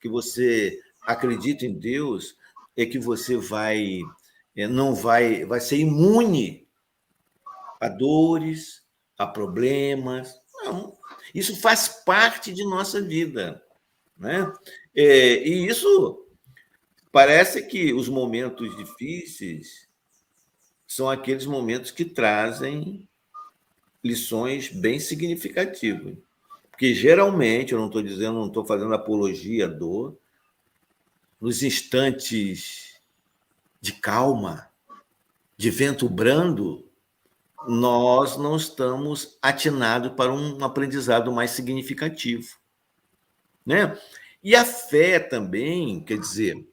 que 0.00 0.08
você 0.08 0.80
acredita 1.02 1.66
em 1.66 1.78
Deus, 1.78 2.36
é 2.76 2.86
que 2.86 2.98
você 2.98 3.36
vai 3.36 4.00
é, 4.56 4.66
não 4.66 4.94
vai 4.94 5.44
vai 5.44 5.60
ser 5.60 5.76
imune 5.78 6.66
a 7.80 7.88
dores, 7.88 8.82
a 9.16 9.26
problemas. 9.26 10.34
Não. 10.64 10.96
Isso 11.34 11.60
faz 11.60 11.88
parte 12.04 12.52
de 12.52 12.64
nossa 12.64 13.00
vida. 13.00 13.62
Né? 14.18 14.52
É, 14.94 15.46
e 15.46 15.66
isso 15.66 16.26
parece 17.12 17.62
que 17.62 17.92
os 17.92 18.08
momentos 18.08 18.76
difíceis 18.76 19.88
são 20.86 21.08
aqueles 21.08 21.46
momentos 21.46 21.90
que 21.90 22.04
trazem 22.04 23.08
lições 24.02 24.68
bem 24.68 24.98
significativas. 24.98 26.16
Porque 26.70 26.94
geralmente, 26.94 27.72
eu 27.72 27.78
não 27.78 27.86
estou 27.86 28.02
dizendo, 28.02 28.38
não 28.38 28.46
estou 28.46 28.64
fazendo 28.64 28.94
apologia 28.94 29.66
à 29.66 29.68
dor, 29.68 30.16
nos 31.40 31.62
instantes 31.62 33.00
de 33.80 33.92
calma, 33.92 34.68
de 35.56 35.70
vento 35.70 36.08
brando, 36.08 36.84
nós 37.66 38.36
não 38.36 38.56
estamos 38.56 39.36
atinados 39.42 40.12
para 40.12 40.32
um 40.32 40.64
aprendizado 40.64 41.32
mais 41.32 41.50
significativo. 41.50 42.57
Né? 43.68 44.00
E 44.42 44.56
a 44.56 44.64
fé 44.64 45.20
também, 45.20 46.00
quer 46.00 46.18
dizer, 46.18 46.66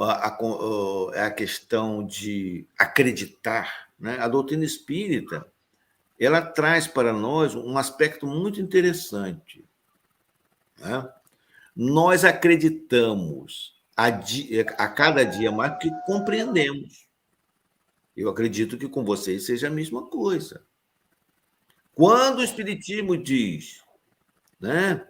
a, 0.00 0.28
a, 0.28 1.26
a 1.26 1.30
questão 1.30 2.06
de 2.06 2.66
acreditar. 2.78 3.90
Né? 4.00 4.16
A 4.18 4.26
doutrina 4.26 4.64
espírita 4.64 5.46
ela 6.18 6.40
traz 6.40 6.86
para 6.86 7.12
nós 7.12 7.54
um 7.54 7.76
aspecto 7.76 8.26
muito 8.26 8.62
interessante. 8.62 9.62
Né? 10.78 11.06
Nós 11.76 12.24
acreditamos 12.24 13.78
a, 13.94 14.08
dia, 14.08 14.62
a 14.78 14.88
cada 14.88 15.22
dia 15.22 15.52
mais 15.52 15.78
que 15.78 15.90
compreendemos. 16.06 17.06
Eu 18.16 18.30
acredito 18.30 18.78
que 18.78 18.88
com 18.88 19.04
vocês 19.04 19.44
seja 19.44 19.66
a 19.66 19.70
mesma 19.70 20.06
coisa. 20.06 20.62
Quando 21.94 22.38
o 22.38 22.44
Espiritismo 22.44 23.18
diz, 23.18 23.84
né, 24.58 25.06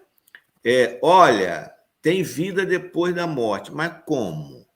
é, 0.68 0.98
olha, 1.02 1.74
tem 2.02 2.22
vida 2.22 2.66
depois 2.66 3.14
da 3.14 3.26
morte, 3.26 3.72
mas 3.72 4.02
como? 4.04 4.66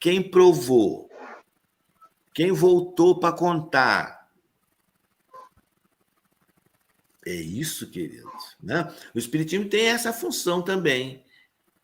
Quem 0.00 0.22
provou? 0.22 1.10
Quem 2.32 2.50
voltou 2.50 3.20
para 3.20 3.36
contar? 3.36 4.28
É 7.26 7.34
isso, 7.34 7.90
queridos. 7.90 8.56
Né? 8.62 8.90
O 9.14 9.18
Espiritismo 9.18 9.68
tem 9.68 9.86
essa 9.86 10.10
função 10.10 10.62
também, 10.62 11.22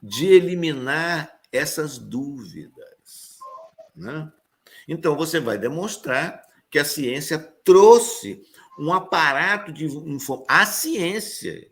de 0.02 0.26
eliminar 0.26 1.38
essas 1.52 1.98
dúvidas. 1.98 3.38
Né? 3.94 4.32
Então, 4.88 5.14
você 5.14 5.38
vai 5.38 5.58
demonstrar 5.58 6.42
que 6.70 6.78
a 6.78 6.84
ciência 6.86 7.38
trouxe 7.38 8.42
um 8.78 8.94
aparato 8.94 9.70
de 9.72 9.84
informação. 9.84 10.46
A 10.48 10.64
ciência 10.64 11.70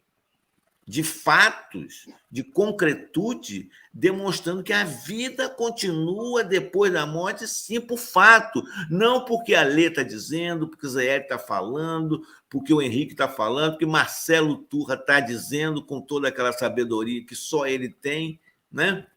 de 0.88 1.02
fatos, 1.02 2.06
de 2.30 2.44
concretude, 2.44 3.68
demonstrando 3.92 4.62
que 4.62 4.72
a 4.72 4.84
vida 4.84 5.48
continua 5.48 6.44
depois 6.44 6.92
da 6.92 7.04
morte, 7.04 7.48
sim, 7.48 7.80
por 7.80 7.98
fato. 7.98 8.62
Não 8.88 9.24
porque 9.24 9.56
a 9.56 9.64
Lê 9.64 9.88
está 9.88 10.04
dizendo, 10.04 10.68
porque 10.68 10.86
o 10.86 10.90
Zé 10.90 11.16
está 11.16 11.40
falando, 11.40 12.24
porque 12.48 12.72
o 12.72 12.80
Henrique 12.80 13.12
está 13.12 13.28
falando, 13.28 13.72
porque 13.72 13.84
Marcelo 13.84 14.58
Turra 14.58 14.94
está 14.94 15.18
dizendo 15.18 15.84
com 15.84 16.00
toda 16.00 16.28
aquela 16.28 16.52
sabedoria 16.52 17.26
que 17.26 17.34
só 17.34 17.66
ele 17.66 17.88
tem, 17.88 18.38
né? 18.70 19.08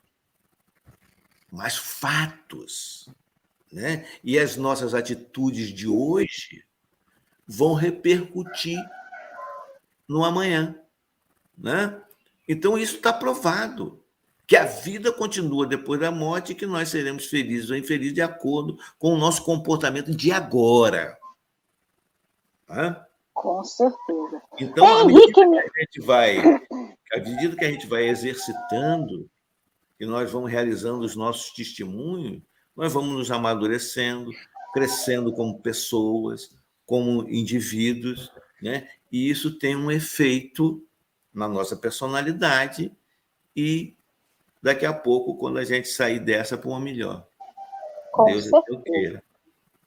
Mas 1.52 1.78
fatos. 1.78 3.10
Né? 3.72 4.08
E 4.24 4.40
as 4.40 4.56
nossas 4.56 4.96
atitudes 4.96 5.68
de 5.70 5.88
hoje 5.88 6.64
vão 7.48 7.76
repercutir 7.76 8.80
no 10.08 10.24
amanhã. 10.24 10.76
Né? 11.60 12.02
Então, 12.48 12.78
isso 12.78 12.96
está 12.96 13.12
provado. 13.12 14.02
Que 14.48 14.56
a 14.56 14.66
vida 14.66 15.12
continua 15.12 15.68
depois 15.68 16.00
da 16.00 16.10
morte 16.10 16.54
e 16.54 16.56
que 16.56 16.66
nós 16.66 16.90
seremos 16.90 17.28
felizes 17.28 17.70
ou 17.70 17.76
infelizes 17.76 18.16
de 18.16 18.22
acordo 18.22 18.80
com 18.98 19.14
o 19.14 19.18
nosso 19.18 19.44
comportamento 19.44 20.10
de 20.10 20.32
agora. 20.32 21.16
Com 23.34 23.64
certeza. 23.64 24.42
Então, 24.60 24.86
à 24.86 25.06
medida 25.06 25.32
que 25.32 25.42
a 25.42 25.82
gente 25.82 26.02
vai, 26.02 26.40
à 26.40 27.20
medida 27.20 27.56
que 27.56 27.66
a 27.66 27.72
gente 27.72 27.88
vai 27.88 28.10
exercitando 28.10 29.30
e 30.00 30.06
nós 30.06 30.32
vamos 30.32 30.52
realizando 30.52 31.06
os 31.06 31.16
nossos 31.16 31.52
testemunhos, 31.52 32.42
nós 32.76 32.92
vamos 32.92 33.16
nos 33.16 33.30
amadurecendo, 33.30 34.32
crescendo 34.74 35.32
como 35.32 35.60
pessoas, 35.60 36.56
como 36.86 37.30
indivíduos, 37.30 38.32
né? 38.62 38.90
E 39.12 39.30
isso 39.30 39.58
tem 39.58 39.76
um 39.76 39.92
efeito 39.92 40.84
na 41.34 41.48
nossa 41.48 41.76
personalidade 41.76 42.92
e 43.56 43.96
daqui 44.62 44.86
a 44.86 44.94
pouco, 44.94 45.38
quando 45.38 45.58
a 45.58 45.64
gente 45.64 45.88
sair 45.88 46.20
dessa 46.20 46.58
para 46.58 46.70
uma 46.70 46.80
melhor. 46.80 47.26
Com 48.12 48.26
Deus 48.26 48.48
é 48.48 48.50
certeza. 48.50 48.82
queira. 48.84 49.24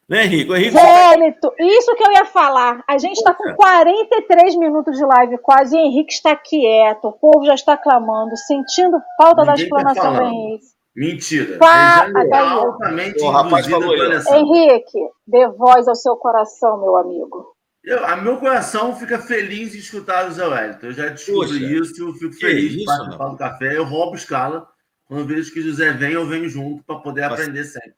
Né, 0.08 0.24
Henrique? 0.24 0.52
Henrique 0.52 0.76
Vélito, 0.76 1.52
isso 1.58 1.94
que 1.94 2.04
eu 2.04 2.12
ia 2.12 2.24
falar. 2.24 2.82
A 2.88 2.98
gente 2.98 3.16
está 3.16 3.32
com 3.32 3.54
43 3.54 4.56
minutos 4.56 4.96
de 4.96 5.04
live 5.04 5.38
quase 5.38 5.76
e 5.76 5.80
o 5.80 5.84
Henrique 5.84 6.12
está 6.12 6.36
quieto, 6.36 7.06
o 7.06 7.12
povo 7.12 7.44
já 7.44 7.54
está 7.54 7.76
clamando, 7.76 8.36
sentindo 8.36 9.00
falta 9.16 9.42
Ninguém 9.42 9.46
da 9.46 9.54
tá 9.54 9.62
explanação 9.62 10.14
do 10.14 10.22
Henrique. 10.22 10.66
Mentira. 10.94 11.58
Pá, 11.58 12.06
altamente 12.40 13.22
o 13.22 13.30
rapaz 13.30 13.66
falou 13.66 13.94
Henrique, 13.94 14.98
dê 15.26 15.48
voz 15.48 15.88
ao 15.88 15.94
seu 15.94 16.16
coração, 16.16 16.78
meu 16.78 16.96
amigo. 16.96 17.51
Eu, 17.84 18.04
a 18.06 18.16
meu 18.16 18.38
coração 18.38 18.96
fica 18.96 19.18
feliz 19.18 19.72
de 19.72 19.78
escutar 19.78 20.28
o 20.28 20.32
Zé 20.32 20.46
Wellington. 20.46 20.86
Eu 20.86 20.92
já 20.92 21.08
descobri 21.08 21.60
Poxa, 21.60 21.64
isso, 21.64 22.02
eu 22.02 22.14
fico 22.14 22.32
feliz 22.34 22.72
de 22.72 22.84
participar 22.84 23.28
do 23.28 23.36
café. 23.36 23.76
Eu 23.76 23.84
roubo 23.84 24.14
escala. 24.14 24.68
Quando 25.04 25.20
eu 25.20 25.26
vejo 25.26 25.52
que 25.52 25.58
o 25.58 25.62
José 25.62 25.92
vem, 25.92 26.12
eu 26.12 26.26
venho 26.26 26.48
junto 26.48 26.84
para 26.84 27.00
poder 27.00 27.22
Nossa. 27.22 27.34
aprender 27.34 27.64
sempre. 27.64 27.96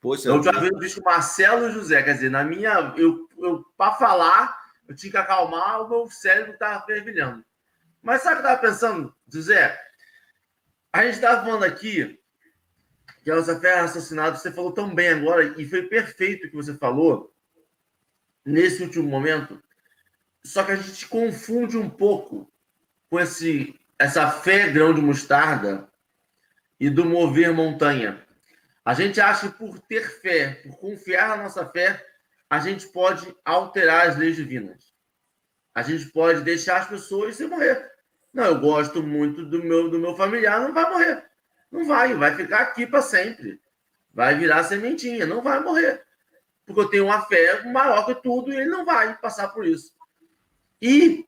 Poxa, 0.00 0.28
eu 0.28 0.42
já 0.42 0.52
vi 0.52 0.68
o 0.68 1.04
Marcelo 1.04 1.66
e 1.66 1.68
o 1.68 1.72
José. 1.72 2.02
Quer 2.02 2.14
dizer, 2.14 2.30
na 2.30 2.42
minha. 2.44 2.94
Eu, 2.96 3.28
eu, 3.38 3.62
para 3.76 3.94
falar, 3.94 4.58
eu 4.88 4.96
tinha 4.96 5.10
que 5.10 5.18
acalmar, 5.18 5.82
o 5.82 5.88
meu 5.88 6.10
cérebro 6.10 6.54
estava 6.54 6.84
fervilhando. 6.86 7.44
Mas 8.02 8.22
sabe 8.22 8.36
o 8.36 8.40
que 8.40 8.46
eu 8.46 8.52
estava 8.52 8.72
pensando, 8.72 9.14
José? 9.30 9.78
A 10.92 11.02
gente 11.04 11.16
estava 11.16 11.44
falando 11.44 11.64
aqui 11.64 12.18
que 13.22 13.30
a 13.30 13.34
José 13.36 13.58
Ferro 13.60 13.84
assassinado, 13.84 14.38
você 14.38 14.50
falou 14.50 14.72
tão 14.72 14.94
bem 14.94 15.08
agora, 15.08 15.60
e 15.60 15.68
foi 15.68 15.82
perfeito 15.82 16.46
o 16.46 16.50
que 16.50 16.56
você 16.56 16.72
falou 16.74 17.35
nesse 18.46 18.84
último 18.84 19.08
momento. 19.08 19.60
Só 20.44 20.62
que 20.62 20.70
a 20.70 20.76
gente 20.76 21.08
confunde 21.08 21.76
um 21.76 21.90
pouco 21.90 22.50
com 23.10 23.18
esse, 23.18 23.78
essa 23.98 24.30
fé 24.30 24.68
grão 24.70 24.94
de 24.94 25.00
mostarda 25.00 25.88
e 26.78 26.88
do 26.88 27.04
mover 27.04 27.52
montanha. 27.52 28.24
A 28.84 28.94
gente 28.94 29.20
acha 29.20 29.48
que 29.48 29.58
por 29.58 29.80
ter 29.80 30.08
fé, 30.20 30.60
por 30.62 30.78
confiar 30.78 31.30
na 31.30 31.42
nossa 31.42 31.66
fé, 31.66 32.06
a 32.48 32.60
gente 32.60 32.86
pode 32.88 33.34
alterar 33.44 34.08
as 34.08 34.16
leis 34.16 34.36
divinas. 34.36 34.94
A 35.74 35.82
gente 35.82 36.06
pode 36.06 36.42
deixar 36.42 36.82
as 36.82 36.88
pessoas 36.88 37.36
sem 37.36 37.48
morrer. 37.48 37.90
Não, 38.32 38.44
eu 38.44 38.60
gosto 38.60 39.02
muito 39.02 39.44
do 39.44 39.62
meu, 39.64 39.90
do 39.90 39.98
meu 39.98 40.14
familiar, 40.14 40.60
não 40.60 40.72
vai 40.72 40.88
morrer. 40.88 41.24
Não 41.72 41.84
vai, 41.84 42.14
vai 42.14 42.36
ficar 42.36 42.60
aqui 42.60 42.86
para 42.86 43.02
sempre. 43.02 43.60
Vai 44.14 44.36
virar 44.38 44.62
sementinha, 44.62 45.26
não 45.26 45.42
vai 45.42 45.60
morrer 45.60 46.05
porque 46.66 46.80
eu 46.80 46.88
tenho 46.88 47.04
uma 47.04 47.22
fé 47.22 47.62
maior 47.62 48.04
que 48.04 48.14
tudo 48.16 48.52
e 48.52 48.56
ele 48.56 48.66
não 48.66 48.84
vai 48.84 49.16
passar 49.18 49.48
por 49.48 49.64
isso. 49.64 49.94
E 50.82 51.24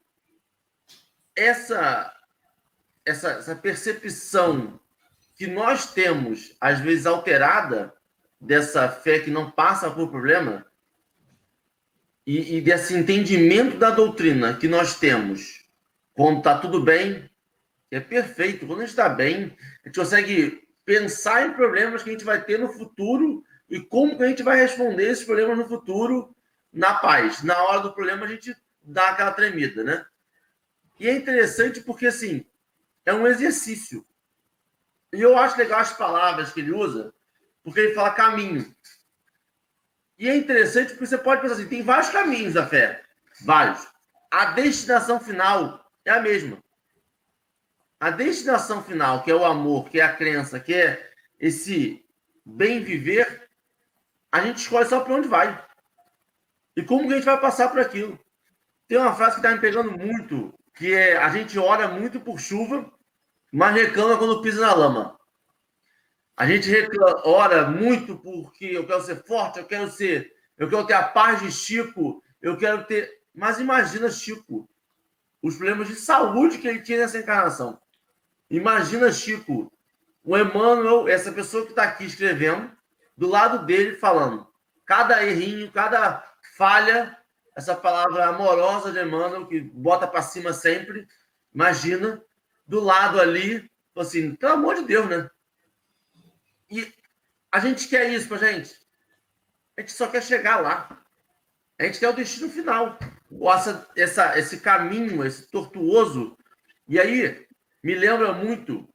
essa, 1.34 2.12
essa, 3.06 3.30
essa 3.30 3.54
percepção 3.54 4.78
que 5.36 5.46
nós 5.46 5.92
temos, 5.94 6.56
às 6.60 6.80
vezes 6.80 7.06
alterada, 7.06 7.94
dessa 8.40 8.88
fé 8.88 9.20
que 9.20 9.30
não 9.30 9.50
passa 9.50 9.90
por 9.90 10.10
problema, 10.10 10.66
e, 12.26 12.58
e 12.58 12.60
desse 12.60 12.94
entendimento 12.94 13.78
da 13.78 13.90
doutrina 13.90 14.54
que 14.54 14.68
nós 14.68 14.98
temos, 14.98 15.64
quando 16.12 16.38
está 16.38 16.58
tudo 16.58 16.82
bem, 16.82 17.30
é 17.90 18.00
perfeito. 18.00 18.66
Quando 18.66 18.80
a 18.80 18.82
gente 18.82 18.90
está 18.90 19.08
bem, 19.08 19.56
a 19.82 19.88
gente 19.88 19.98
consegue 19.98 20.68
pensar 20.84 21.46
em 21.46 21.54
problemas 21.54 22.02
que 22.02 22.10
a 22.10 22.12
gente 22.12 22.24
vai 22.24 22.42
ter 22.44 22.58
no 22.58 22.68
futuro 22.68 23.42
e 23.68 23.80
como 23.80 24.16
que 24.16 24.22
a 24.22 24.28
gente 24.28 24.42
vai 24.42 24.56
responder 24.56 25.10
esses 25.10 25.24
problemas 25.24 25.58
no 25.58 25.68
futuro 25.68 26.34
na 26.72 26.94
paz. 26.94 27.42
Na 27.42 27.62
hora 27.64 27.80
do 27.80 27.92
problema, 27.92 28.24
a 28.24 28.28
gente 28.28 28.56
dá 28.82 29.10
aquela 29.10 29.32
tremida, 29.32 29.84
né? 29.84 30.06
E 30.98 31.08
é 31.08 31.14
interessante 31.14 31.80
porque, 31.80 32.06
assim, 32.06 32.46
é 33.04 33.12
um 33.12 33.26
exercício. 33.26 34.06
E 35.12 35.20
eu 35.20 35.36
acho 35.38 35.56
legal 35.56 35.80
as 35.80 35.92
palavras 35.92 36.52
que 36.52 36.60
ele 36.60 36.72
usa, 36.72 37.14
porque 37.62 37.80
ele 37.80 37.94
fala 37.94 38.10
caminho. 38.12 38.74
E 40.18 40.28
é 40.28 40.36
interessante 40.36 40.90
porque 40.90 41.06
você 41.06 41.18
pode 41.18 41.40
pensar 41.40 41.54
assim: 41.54 41.68
tem 41.68 41.82
vários 41.82 42.10
caminhos 42.10 42.54
da 42.54 42.66
fé. 42.66 43.02
Vários. 43.42 43.86
A 44.30 44.46
destinação 44.46 45.20
final 45.20 45.88
é 46.04 46.10
a 46.10 46.20
mesma. 46.20 46.62
A 48.00 48.10
destinação 48.10 48.82
final, 48.82 49.22
que 49.22 49.30
é 49.30 49.34
o 49.34 49.44
amor, 49.44 49.88
que 49.88 50.00
é 50.00 50.04
a 50.04 50.14
crença, 50.14 50.60
que 50.60 50.74
é 50.74 51.10
esse 51.38 52.04
bem 52.44 52.82
viver, 52.82 53.47
a 54.30 54.40
gente 54.40 54.58
escolhe 54.58 54.86
só 54.86 55.00
para 55.00 55.14
onde 55.14 55.28
vai. 55.28 55.64
E 56.76 56.82
como 56.82 57.06
que 57.06 57.14
a 57.14 57.16
gente 57.16 57.24
vai 57.24 57.40
passar 57.40 57.68
por 57.68 57.80
aquilo. 57.80 58.18
Tem 58.86 58.98
uma 58.98 59.14
frase 59.14 59.32
que 59.32 59.38
está 59.40 59.50
me 59.50 59.60
pegando 59.60 59.90
muito, 59.90 60.54
que 60.74 60.94
é 60.94 61.16
a 61.16 61.28
gente 61.28 61.58
ora 61.58 61.88
muito 61.88 62.20
por 62.20 62.38
chuva, 62.40 62.90
mas 63.52 63.74
reclama 63.74 64.16
quando 64.16 64.40
pisa 64.40 64.60
na 64.60 64.74
lama. 64.74 65.18
A 66.36 66.46
gente 66.46 66.70
reclama, 66.70 67.20
ora 67.24 67.68
muito 67.68 68.16
porque 68.18 68.66
eu 68.66 68.86
quero 68.86 69.02
ser 69.02 69.24
forte, 69.24 69.58
eu 69.58 69.66
quero 69.66 69.90
ser, 69.90 70.32
eu 70.56 70.68
quero 70.68 70.86
ter 70.86 70.94
a 70.94 71.02
paz 71.02 71.40
de 71.40 71.50
Chico, 71.50 72.22
eu 72.40 72.56
quero 72.56 72.84
ter. 72.84 73.10
Mas 73.34 73.58
imagina 73.58 74.08
Chico, 74.10 74.68
os 75.42 75.56
problemas 75.56 75.88
de 75.88 75.96
saúde 75.96 76.58
que 76.58 76.68
ele 76.68 76.80
tinha 76.80 76.98
nessa 76.98 77.18
encarnação. 77.18 77.78
Imagina 78.48 79.12
Chico, 79.12 79.70
o 80.22 80.36
Emmanuel, 80.36 81.08
essa 81.08 81.32
pessoa 81.32 81.64
que 81.64 81.70
está 81.70 81.82
aqui 81.82 82.04
escrevendo, 82.04 82.70
do 83.18 83.28
lado 83.28 83.66
dele 83.66 83.96
falando. 83.96 84.46
Cada 84.86 85.22
errinho, 85.26 85.70
cada 85.72 86.24
falha, 86.56 87.18
essa 87.54 87.74
palavra 87.74 88.26
amorosa 88.26 88.92
de 88.92 89.02
Emmanuel, 89.02 89.46
que 89.46 89.60
bota 89.60 90.06
para 90.06 90.22
cima 90.22 90.52
sempre, 90.52 91.06
imagina, 91.52 92.22
do 92.64 92.80
lado 92.80 93.20
ali, 93.20 93.68
assim, 93.96 94.36
pelo 94.36 94.52
amor 94.52 94.76
de 94.76 94.84
Deus, 94.84 95.08
né? 95.08 95.28
E 96.70 96.90
a 97.50 97.58
gente 97.58 97.88
quer 97.88 98.08
isso 98.08 98.28
pra 98.28 98.38
gente. 98.38 98.78
A 99.76 99.80
gente 99.80 99.92
só 99.92 100.06
quer 100.06 100.22
chegar 100.22 100.60
lá. 100.60 101.02
A 101.76 101.84
gente 101.84 101.98
quer 101.98 102.08
o 102.08 102.14
destino 102.14 102.48
final. 102.48 102.96
essa, 103.52 103.90
essa, 103.96 104.38
esse 104.38 104.60
caminho, 104.60 105.24
esse 105.24 105.50
tortuoso. 105.50 106.38
E 106.86 107.00
aí 107.00 107.46
me 107.82 107.94
lembra 107.96 108.32
muito 108.32 108.88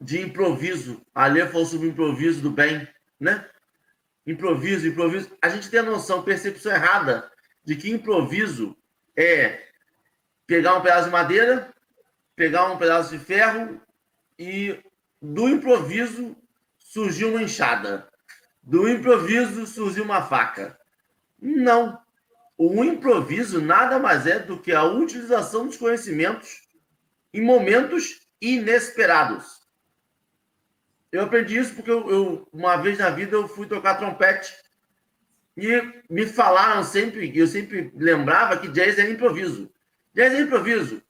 de 0.00 0.20
improviso. 0.20 1.00
A 1.14 1.26
Lê 1.26 1.46
falou 1.46 1.66
sobre 1.66 1.88
improviso 1.88 2.40
do 2.40 2.50
bem, 2.50 2.88
né? 3.20 3.48
Improviso, 4.26 4.88
improviso. 4.88 5.30
A 5.42 5.48
gente 5.48 5.68
tem 5.68 5.80
a 5.80 5.84
noção, 5.84 6.22
percepção 6.22 6.72
errada 6.72 7.30
de 7.64 7.76
que 7.76 7.90
improviso 7.90 8.76
é 9.16 9.66
pegar 10.46 10.76
um 10.76 10.80
pedaço 10.80 11.04
de 11.04 11.12
madeira, 11.12 11.72
pegar 12.34 12.70
um 12.72 12.78
pedaço 12.78 13.10
de 13.10 13.22
ferro 13.22 13.80
e 14.38 14.82
do 15.20 15.48
improviso 15.48 16.36
surgiu 16.78 17.30
uma 17.30 17.42
enxada. 17.42 18.08
Do 18.62 18.88
improviso 18.88 19.66
surgiu 19.66 20.04
uma 20.04 20.22
faca. 20.22 20.78
Não. 21.40 22.00
O 22.56 22.84
improviso 22.84 23.60
nada 23.60 23.98
mais 23.98 24.26
é 24.26 24.38
do 24.38 24.58
que 24.58 24.72
a 24.72 24.84
utilização 24.84 25.66
dos 25.66 25.76
conhecimentos 25.76 26.68
em 27.32 27.42
momentos 27.42 28.20
inesperados. 28.40 29.59
Eu 31.12 31.22
aprendi 31.22 31.56
isso 31.56 31.74
porque 31.74 31.90
eu, 31.90 32.08
eu, 32.10 32.48
uma 32.52 32.76
vez 32.76 32.98
na 32.98 33.10
vida 33.10 33.36
eu 33.36 33.48
fui 33.48 33.66
tocar 33.66 33.96
trompete 33.96 34.54
e 35.56 35.82
me 36.08 36.26
falaram 36.26 36.84
sempre, 36.84 37.36
eu 37.36 37.46
sempre 37.46 37.92
lembrava 37.96 38.56
que 38.56 38.68
jazz 38.68 38.98
era 38.98 39.10
improviso. 39.10 39.70
Jazz 40.14 40.34
é 40.34 40.40
improviso. 40.40 41.02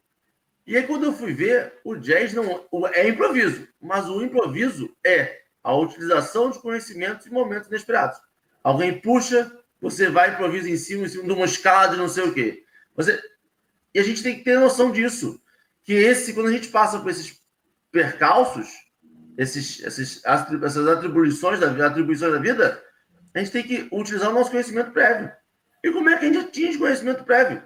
E 0.67 0.77
aí 0.77 0.87
quando 0.87 1.05
eu 1.05 1.13
fui 1.13 1.33
ver, 1.33 1.75
o 1.85 1.97
jazz 1.97 2.33
não 2.33 2.67
é 2.95 3.09
improviso, 3.09 3.69
mas 3.81 4.09
o 4.09 4.23
improviso 4.23 4.95
é 5.05 5.41
a 5.63 5.75
utilização 5.75 6.51
de 6.51 6.59
conhecimentos 6.59 7.27
em 7.27 7.31
momentos 7.31 7.69
inesperados. 7.69 8.19
Alguém 8.63 9.01
puxa, 9.01 9.53
você 9.81 10.09
vai 10.09 10.33
improvisa 10.33 10.69
em 10.69 10.77
cima, 10.77 11.05
em 11.05 11.09
cima 11.09 11.25
de 11.25 11.33
uma 11.33 11.45
escala 11.45 11.89
de 11.89 11.97
não 11.97 12.09
sei 12.09 12.25
o 12.25 12.33
quê. 12.33 12.65
Você... 12.97 13.21
E 13.95 13.99
a 13.99 14.03
gente 14.03 14.23
tem 14.23 14.37
que 14.37 14.45
ter 14.45 14.59
noção 14.59 14.91
disso. 14.91 15.41
Que 15.83 15.93
esse, 15.93 16.33
quando 16.33 16.49
a 16.49 16.53
gente 16.53 16.69
passa 16.69 16.99
por 17.01 17.11
esses 17.11 17.43
percalços, 17.91 18.69
esses, 19.41 19.81
esses, 19.81 20.23
essas 20.23 20.87
atribuições 20.87 21.59
da, 21.59 21.87
atribuições 21.87 22.31
da 22.31 22.39
vida, 22.39 22.85
a 23.35 23.39
gente 23.39 23.51
tem 23.51 23.63
que 23.63 23.89
utilizar 23.91 24.29
o 24.29 24.35
nosso 24.35 24.51
conhecimento 24.51 24.91
prévio. 24.91 25.33
E 25.83 25.91
como 25.91 26.11
é 26.11 26.19
que 26.19 26.27
a 26.27 26.29
gente 26.31 26.47
atinge 26.47 26.77
conhecimento 26.77 27.25
prévio? 27.25 27.63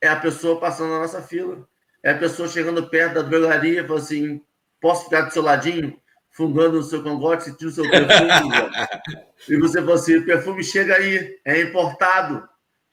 É 0.00 0.08
a 0.08 0.16
pessoa 0.16 0.58
passando 0.58 0.92
na 0.92 1.00
nossa 1.00 1.20
fila, 1.20 1.68
é 2.02 2.12
a 2.12 2.18
pessoa 2.18 2.48
chegando 2.48 2.88
perto 2.88 3.16
da 3.16 3.22
drogaria 3.22 3.82
e 3.82 3.86
falando 3.86 4.02
assim: 4.02 4.42
posso 4.80 5.04
ficar 5.04 5.22
do 5.22 5.32
seu 5.32 5.42
ladinho, 5.42 6.00
fungando 6.30 6.78
no 6.78 6.82
seu 6.82 7.04
cangote, 7.04 7.44
sentindo 7.44 7.68
o 7.68 7.72
seu 7.72 7.90
perfume? 7.90 8.30
e 9.46 9.56
você 9.58 9.82
fala 9.82 9.94
assim: 9.94 10.16
o 10.16 10.24
perfume 10.24 10.64
chega 10.64 10.94
aí, 10.94 11.38
é 11.44 11.60
importado. 11.60 12.48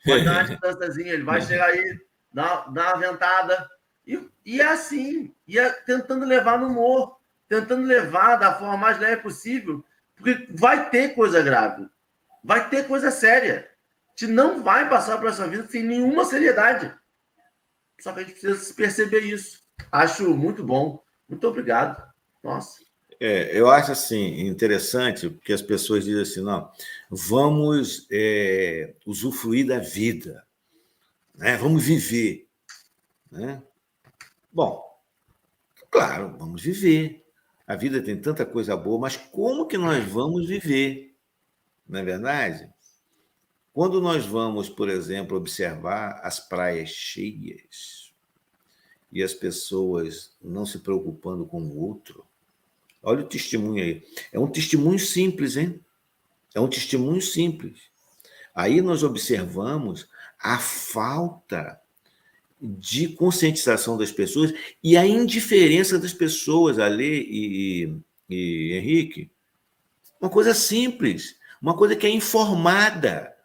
Vai 0.05 0.21
dar 0.21 0.31
uma 0.33 0.43
distânciazinha, 0.51 1.13
ele 1.13 1.23
vai 1.23 1.41
chegar 1.41 1.67
aí, 1.67 1.97
dá, 2.33 2.65
dá 2.67 2.93
uma 2.93 2.97
ventada. 2.97 3.69
E, 4.05 4.19
e 4.45 4.59
é 4.59 4.65
assim, 4.65 5.33
e 5.47 5.57
é 5.57 5.69
tentando 5.69 6.25
levar 6.25 6.59
no 6.59 6.67
humor, 6.67 7.15
tentando 7.47 7.85
levar 7.85 8.37
da 8.37 8.53
forma 8.53 8.77
mais 8.77 8.99
leve 8.99 9.21
possível, 9.21 9.83
porque 10.15 10.47
vai 10.51 10.89
ter 10.89 11.13
coisa 11.13 11.41
grave, 11.41 11.87
vai 12.43 12.69
ter 12.69 12.87
coisa 12.87 13.11
séria. 13.11 13.69
A 14.09 14.11
gente 14.17 14.31
não 14.31 14.63
vai 14.63 14.89
passar 14.89 15.17
por 15.17 15.29
essa 15.29 15.47
vida 15.47 15.67
sem 15.67 15.83
nenhuma 15.83 16.23
seriedade. 16.23 16.93
Só 17.99 18.13
que 18.13 18.19
a 18.19 18.23
gente 18.23 18.39
precisa 18.39 18.73
perceber 18.73 19.19
isso. 19.21 19.59
Acho 19.91 20.35
muito 20.35 20.63
bom. 20.63 21.03
Muito 21.27 21.45
obrigado. 21.47 22.01
Nossa. 22.43 22.85
É, 23.19 23.57
eu 23.57 23.69
acho 23.69 23.91
assim 23.91 24.41
interessante 24.41 25.29
porque 25.29 25.53
as 25.53 25.61
pessoas 25.61 26.03
dizem 26.03 26.21
assim, 26.21 26.41
não, 26.41 26.69
vamos 27.09 28.07
é, 28.11 28.93
usufruir 29.05 29.65
da 29.65 29.79
vida, 29.79 30.45
né? 31.33 31.55
Vamos 31.55 31.83
viver, 31.83 32.47
né? 33.31 33.63
Bom, 34.51 34.83
claro, 35.89 36.35
vamos 36.37 36.61
viver. 36.61 37.24
A 37.67 37.75
vida 37.75 38.01
tem 38.01 38.19
tanta 38.19 38.45
coisa 38.45 38.77
boa, 38.77 38.99
mas 38.99 39.17
como 39.17 39.65
que 39.65 39.77
nós 39.77 40.03
vamos 40.05 40.47
viver? 40.47 41.15
Não 41.87 41.99
é 41.99 42.03
verdade? 42.03 42.69
Quando 43.73 43.99
nós 43.99 44.25
vamos, 44.25 44.69
por 44.69 44.87
exemplo, 44.87 45.35
observar 45.35 46.19
as 46.23 46.39
praias 46.39 46.89
cheias 46.89 48.13
e 49.11 49.21
as 49.23 49.33
pessoas 49.33 50.35
não 50.41 50.65
se 50.65 50.79
preocupando 50.79 51.45
com 51.45 51.61
o 51.61 51.79
outro, 51.79 52.25
olha 53.01 53.21
o 53.21 53.27
testemunho 53.27 53.83
aí. 53.83 54.07
É 54.31 54.39
um 54.39 54.47
testemunho 54.47 54.99
simples, 54.99 55.57
hein? 55.57 55.83
É 56.53 56.59
um 56.59 56.69
testemunho 56.69 57.21
simples. 57.21 57.81
Aí 58.53 58.81
nós 58.81 59.03
observamos 59.03 60.07
a 60.39 60.57
falta 60.57 61.81
de 62.65 63.09
conscientização 63.09 63.97
das 63.97 64.11
pessoas 64.11 64.53
e 64.83 64.97
a 64.97 65.05
indiferença 65.05 65.99
das 65.99 66.13
pessoas, 66.13 66.79
Ale 66.79 67.05
e, 67.05 67.95
e 68.29 68.73
Henrique. 68.73 69.29
Uma 70.19 70.29
coisa 70.29 70.53
simples, 70.53 71.35
uma 71.61 71.75
coisa 71.75 71.95
que 71.95 72.07
é 72.07 72.09
informada 72.09 73.35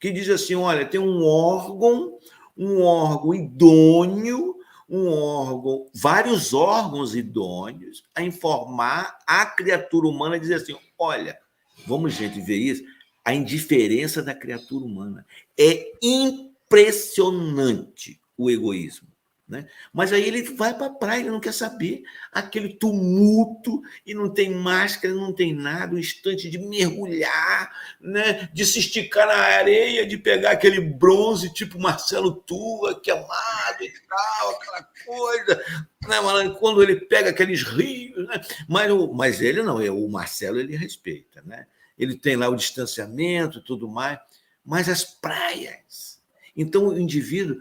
que 0.00 0.10
diz 0.10 0.28
assim: 0.30 0.54
olha, 0.54 0.86
tem 0.86 1.00
um 1.00 1.24
órgão, 1.24 2.18
um 2.56 2.80
órgão 2.82 3.34
idôneo, 3.34 4.56
um 4.88 5.08
órgão, 5.08 5.86
vários 5.94 6.54
órgãos 6.54 7.14
idôneos 7.14 8.02
a 8.14 8.22
informar 8.22 9.18
a 9.26 9.44
criatura 9.46 10.08
humana 10.08 10.36
e 10.36 10.40
dizer 10.40 10.54
assim: 10.54 10.74
olha, 10.98 11.38
vamos, 11.86 12.14
gente, 12.14 12.40
ver 12.40 12.56
isso. 12.56 12.82
A 13.24 13.34
indiferença 13.34 14.22
da 14.22 14.34
criatura 14.34 14.84
humana. 14.84 15.24
É 15.58 15.92
impressionante 16.02 18.19
o 18.44 18.50
egoísmo. 18.50 19.10
Né? 19.50 19.66
Mas 19.92 20.12
aí 20.12 20.22
ele 20.22 20.42
vai 20.54 20.72
para 20.72 20.86
a 20.86 20.94
praia, 20.94 21.22
ele 21.22 21.30
não 21.30 21.40
quer 21.40 21.52
saber. 21.52 22.04
Aquele 22.30 22.74
tumulto, 22.74 23.82
e 24.06 24.14
não 24.14 24.32
tem 24.32 24.48
máscara, 24.54 25.12
não 25.12 25.32
tem 25.32 25.52
nada, 25.52 25.92
o 25.92 25.98
instante 25.98 26.48
de 26.48 26.56
mergulhar, 26.56 27.68
né? 28.00 28.48
de 28.54 28.64
se 28.64 28.78
esticar 28.78 29.26
na 29.26 29.34
areia, 29.34 30.06
de 30.06 30.16
pegar 30.16 30.52
aquele 30.52 30.80
bronze 30.80 31.52
tipo 31.52 31.80
Marcelo 31.80 32.32
Tua, 32.32 33.00
que 33.00 33.10
é 33.10 33.14
amado 33.14 33.82
e 33.82 33.92
tal, 34.08 34.50
aquela 34.50 34.88
coisa. 35.04 35.64
Né? 36.06 36.16
Quando 36.60 36.80
ele 36.80 36.94
pega 36.94 37.30
aqueles 37.30 37.64
rios. 37.64 38.28
Né? 38.28 38.40
Mas, 38.68 38.92
o, 38.92 39.12
mas 39.12 39.42
ele 39.42 39.64
não, 39.64 39.78
o 39.78 40.08
Marcelo 40.08 40.60
ele 40.60 40.76
respeita. 40.76 41.42
Né? 41.44 41.66
Ele 41.98 42.14
tem 42.14 42.36
lá 42.36 42.48
o 42.48 42.54
distanciamento 42.54 43.58
e 43.58 43.64
tudo 43.64 43.88
mais. 43.88 44.16
Mas 44.64 44.88
as 44.88 45.04
praias. 45.04 46.20
Então 46.56 46.86
o 46.86 46.98
indivíduo 46.98 47.60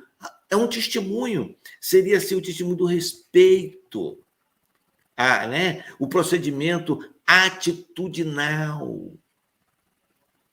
é 0.50 0.56
um 0.56 0.68
testemunho, 0.68 1.56
seria 1.80 2.18
assim, 2.18 2.36
o 2.36 2.42
testemunho 2.42 2.76
do 2.76 2.86
respeito, 2.86 4.18
a, 5.16 5.46
né? 5.48 5.86
o 6.00 6.08
procedimento 6.08 7.00
atitudinal 7.26 9.14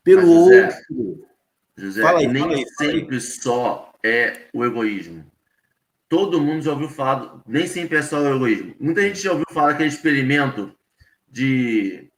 pelo 0.05 0.23
José, 0.23 0.85
outro. 0.89 1.27
José, 1.77 2.03
fala 2.03 2.19
aí, 2.21 2.29
nem 2.29 2.43
fala 2.43 2.55
aí, 2.55 2.67
sempre 2.77 3.21
só 3.21 3.93
é 4.03 4.49
o 4.53 4.65
egoísmo. 4.65 5.25
Todo 6.09 6.41
mundo 6.41 6.63
já 6.63 6.73
ouviu 6.73 6.89
falar, 6.89 7.43
nem 7.47 7.67
sempre 7.67 7.99
é 7.99 8.03
só 8.03 8.21
o 8.21 8.37
egoísmo. 8.37 8.77
Muita 8.79 9.03
gente 9.03 9.21
já 9.21 9.33
ouviu 9.33 9.47
falar 9.51 9.73
aquele 9.73 9.89
experimento 9.89 10.73
de 11.29 12.09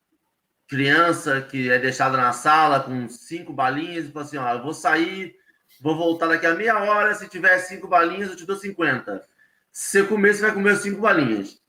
criança 0.67 1.41
que 1.41 1.71
é 1.71 1.79
deixada 1.79 2.17
na 2.17 2.33
sala 2.33 2.81
com 2.81 3.09
cinco 3.09 3.53
balinhas 3.53 4.05
e 4.05 4.13
fala 4.13 4.25
assim: 4.27 4.37
ó, 4.37 4.53
eu 4.53 4.63
vou 4.63 4.75
sair 4.75 5.38
Vou 5.81 5.97
voltar 5.97 6.27
daqui 6.27 6.47
a 6.47 6.55
meia 6.55 6.79
hora. 6.79 7.15
Se 7.15 7.29
tiver 7.29 7.59
cinco 7.59 7.89
balinhas, 7.89 8.31
eu 8.31 8.37
te 8.37 8.47
dou 8.47 8.57
50. 8.57 9.25
Se 9.71 10.03
você 10.03 10.09
comer, 10.09 10.35
você 10.35 10.43
vai 10.43 10.53
comer 10.53 10.77
cinco 10.77 11.01
balinhas. 11.01 11.61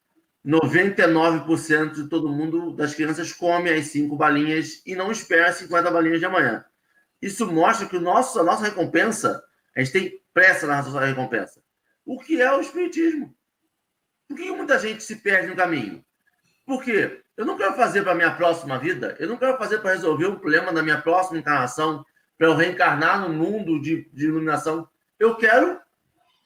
99% 0.45 1.93
de 1.93 2.07
todo 2.07 2.29
mundo, 2.29 2.71
das 2.71 2.95
crianças, 2.95 3.33
come 3.33 3.69
as 3.69 3.87
cinco 3.87 4.15
balinhas 4.15 4.81
e 4.85 4.95
não 4.95 5.11
espera 5.11 5.51
50 5.51 5.91
balinhas 5.91 6.19
de 6.19 6.25
amanhã. 6.25 6.63
Isso 7.21 7.45
mostra 7.51 7.87
que 7.87 7.97
o 7.97 8.01
nosso, 8.01 8.39
a 8.39 8.43
nossa 8.43 8.63
recompensa, 8.63 9.43
a 9.75 9.81
gente 9.81 9.91
tem 9.91 10.21
pressa 10.33 10.65
na 10.65 10.81
nossa 10.81 10.99
recompensa. 11.05 11.61
O 12.05 12.17
que 12.17 12.41
é 12.41 12.51
o 12.51 12.61
Espiritismo? 12.61 13.35
Por 14.27 14.37
que 14.37 14.49
muita 14.51 14.79
gente 14.79 15.03
se 15.03 15.17
perde 15.17 15.47
no 15.47 15.55
caminho? 15.55 16.03
Porque 16.65 17.21
eu 17.35 17.45
não 17.45 17.57
quero 17.57 17.73
fazer 17.73 18.03
para 18.03 18.15
minha 18.15 18.31
próxima 18.31 18.77
vida, 18.77 19.15
eu 19.19 19.27
não 19.27 19.37
quero 19.37 19.57
fazer 19.57 19.79
para 19.79 19.91
resolver 19.91 20.27
um 20.27 20.35
problema 20.35 20.71
da 20.71 20.83
minha 20.83 21.01
próxima 21.01 21.39
encarnação, 21.39 22.05
para 22.39 22.47
eu 22.47 22.55
reencarnar 22.55 23.19
no 23.19 23.33
mundo 23.33 23.81
de, 23.81 24.09
de 24.13 24.27
iluminação. 24.27 24.89
Eu 25.19 25.35
quero 25.35 25.77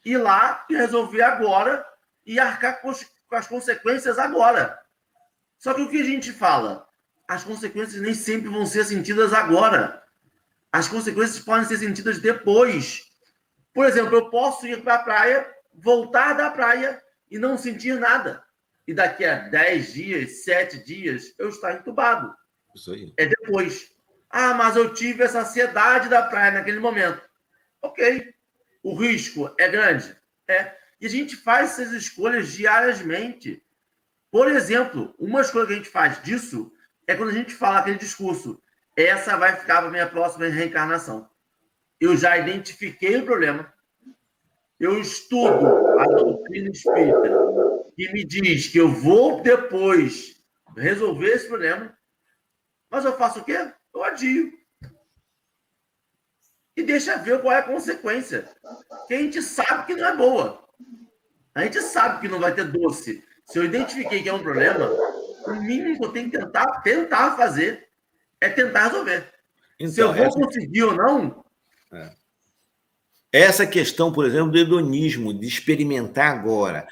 ir 0.04 0.18
lá 0.18 0.66
e 0.68 0.74
resolver 0.74 1.22
agora 1.22 1.86
e 2.26 2.40
arcar 2.40 2.82
com, 2.82 2.90
as 2.90 3.46
consequências 3.46 4.18
agora. 4.18 4.76
Só 5.56 5.72
que 5.72 5.82
o 5.82 5.88
que 5.88 6.02
a 6.02 6.04
gente 6.04 6.32
fala? 6.32 6.84
As 7.28 7.44
consequências 7.44 8.02
nem 8.02 8.12
sempre 8.12 8.48
vão 8.48 8.66
ser 8.66 8.84
sentidas 8.84 9.32
agora. 9.32 10.02
As 10.72 10.88
consequências 10.88 11.38
podem 11.38 11.64
ser 11.64 11.78
sentidas 11.78 12.18
depois. 12.18 13.04
Por 13.72 13.86
exemplo, 13.86 14.16
eu 14.16 14.30
posso 14.30 14.66
ir 14.66 14.82
para 14.82 14.96
a 14.96 14.98
praia, 14.98 15.48
voltar 15.72 16.32
da 16.32 16.50
praia 16.50 17.00
e 17.30 17.38
não 17.38 17.56
sentir 17.56 18.00
nada. 18.00 18.42
E 18.84 18.92
daqui 18.92 19.24
a 19.24 19.48
10 19.48 19.92
dias, 19.92 20.44
7 20.44 20.84
dias, 20.84 21.32
eu 21.38 21.50
estar 21.50 21.74
entubado. 21.74 22.34
Isso 22.74 22.90
aí. 22.90 23.14
É 23.16 23.26
depois. 23.26 23.93
Ah, 24.36 24.52
mas 24.52 24.74
eu 24.74 24.92
tive 24.92 25.22
essa 25.22 25.42
ansiedade 25.42 26.08
da 26.08 26.20
praia 26.20 26.50
naquele 26.50 26.80
momento. 26.80 27.22
Ok. 27.80 28.34
O 28.82 28.92
risco 28.92 29.54
é 29.56 29.68
grande? 29.68 30.12
É. 30.48 30.74
E 31.00 31.06
a 31.06 31.08
gente 31.08 31.36
faz 31.36 31.78
essas 31.78 31.92
escolhas 31.92 32.50
diariamente. 32.50 33.64
Por 34.32 34.50
exemplo, 34.50 35.14
uma 35.20 35.40
escolha 35.40 35.68
que 35.68 35.72
a 35.74 35.76
gente 35.76 35.88
faz 35.88 36.20
disso 36.20 36.72
é 37.06 37.14
quando 37.14 37.28
a 37.28 37.32
gente 37.32 37.54
fala 37.54 37.78
aquele 37.78 37.96
discurso: 37.96 38.60
essa 38.96 39.36
vai 39.36 39.54
ficar 39.54 39.82
para 39.82 39.90
minha 39.92 40.08
próxima 40.08 40.46
reencarnação. 40.46 41.30
Eu 42.00 42.16
já 42.16 42.36
identifiquei 42.36 43.16
o 43.18 43.24
problema. 43.24 43.72
Eu 44.80 45.00
estudo 45.00 46.00
a 46.00 46.06
doutrina 46.06 46.70
espírita 46.70 47.30
que 47.96 48.12
me 48.12 48.24
diz 48.24 48.66
que 48.66 48.78
eu 48.78 48.88
vou 48.88 49.42
depois 49.42 50.42
resolver 50.76 51.28
esse 51.28 51.46
problema, 51.46 51.96
mas 52.90 53.04
eu 53.04 53.16
faço 53.16 53.38
o 53.38 53.44
quê? 53.44 53.72
Eu 53.94 54.04
adio. 54.04 54.52
E 56.76 56.82
deixa 56.82 57.16
ver 57.18 57.40
qual 57.40 57.52
é 57.52 57.58
a 57.58 57.62
consequência. 57.62 58.50
Que 59.06 59.14
a 59.14 59.18
gente 59.18 59.40
sabe 59.40 59.86
que 59.86 59.94
não 59.94 60.08
é 60.08 60.16
boa. 60.16 60.64
A 61.54 61.62
gente 61.62 61.80
sabe 61.80 62.20
que 62.20 62.28
não 62.28 62.40
vai 62.40 62.52
ter 62.52 62.64
doce. 62.64 63.22
Se 63.46 63.58
eu 63.58 63.64
identifiquei 63.64 64.22
que 64.22 64.28
é 64.28 64.34
um 64.34 64.42
problema, 64.42 64.90
o 65.46 65.54
mínimo 65.54 65.98
que 65.98 66.04
eu 66.04 66.12
tenho 66.12 66.30
que 66.30 66.38
tentar, 66.38 66.80
tentar 66.82 67.36
fazer 67.36 67.88
é 68.40 68.48
tentar 68.48 68.88
resolver. 68.88 69.32
Então, 69.78 69.92
Se 69.92 70.00
eu 70.00 70.12
vou 70.12 70.24
essa... 70.24 70.38
conseguir 70.38 70.82
ou 70.82 70.94
não. 70.94 71.44
É. 71.92 72.12
Essa 73.32 73.66
questão, 73.66 74.12
por 74.12 74.24
exemplo, 74.24 74.50
do 74.50 74.58
hedonismo, 74.58 75.32
de 75.32 75.46
experimentar 75.46 76.32
agora, 76.32 76.86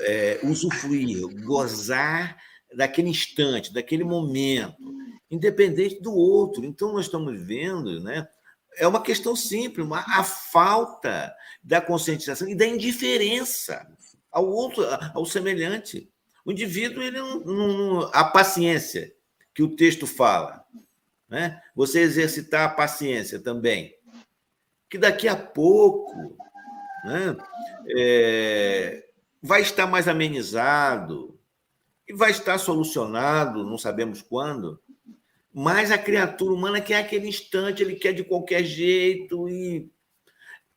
é, 0.00 0.40
usufruir, 0.42 1.26
gozar 1.44 2.36
daquele 2.74 3.08
instante, 3.08 3.72
daquele 3.72 4.04
momento, 4.04 4.95
independente 5.30 6.00
do 6.00 6.14
outro. 6.14 6.64
Então, 6.64 6.92
nós 6.92 7.06
estamos 7.06 7.40
vendo, 7.40 8.00
né? 8.00 8.28
É 8.76 8.86
uma 8.86 9.02
questão 9.02 9.34
simples, 9.34 9.86
uma, 9.86 10.00
a 10.00 10.22
falta 10.22 11.34
da 11.62 11.80
conscientização 11.80 12.48
e 12.48 12.54
da 12.54 12.66
indiferença 12.66 13.86
ao 14.30 14.46
outro, 14.46 14.84
ao 15.14 15.24
semelhante. 15.24 16.10
O 16.44 16.52
indivíduo, 16.52 17.02
ele 17.02 17.18
não, 17.18 17.40
não, 17.40 18.10
a 18.12 18.22
paciência 18.22 19.12
que 19.54 19.62
o 19.62 19.74
texto 19.74 20.06
fala, 20.06 20.64
né? 21.28 21.60
Você 21.74 22.00
exercitar 22.00 22.66
a 22.66 22.74
paciência 22.74 23.40
também, 23.40 23.96
que 24.88 24.98
daqui 24.98 25.26
a 25.26 25.34
pouco, 25.34 26.36
né? 27.04 27.36
É, 27.96 29.06
vai 29.42 29.62
estar 29.62 29.86
mais 29.86 30.06
amenizado 30.06 31.38
e 32.06 32.12
vai 32.12 32.30
estar 32.30 32.58
solucionado, 32.58 33.64
não 33.64 33.78
sabemos 33.78 34.22
quando. 34.22 34.80
Mas 35.58 35.90
a 35.90 35.96
criatura 35.96 36.52
humana 36.52 36.82
quer 36.82 36.98
aquele 36.98 37.28
instante, 37.28 37.82
ele 37.82 37.94
quer 37.94 38.12
de 38.12 38.22
qualquer 38.22 38.62
jeito 38.62 39.48
e 39.48 39.90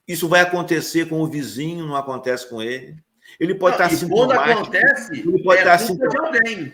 isso 0.08 0.26
vai 0.26 0.40
acontecer 0.40 1.10
com 1.10 1.20
o 1.20 1.28
vizinho, 1.28 1.86
não 1.86 1.98
acontece 1.98 2.50
com 2.50 2.62
ele. 2.62 2.96
Ele 3.38 3.56
pode 3.56 3.78
não, 3.78 3.86
estar 3.86 3.98
sintomático. 3.98 4.42
Quando 4.42 4.58
acontece, 4.58 5.20
ele 5.20 5.44
pode 5.44 5.60
é 5.60 5.64
estar 5.64 5.86
culpa 5.86 6.08
de 6.08 6.18
alguém. 6.18 6.74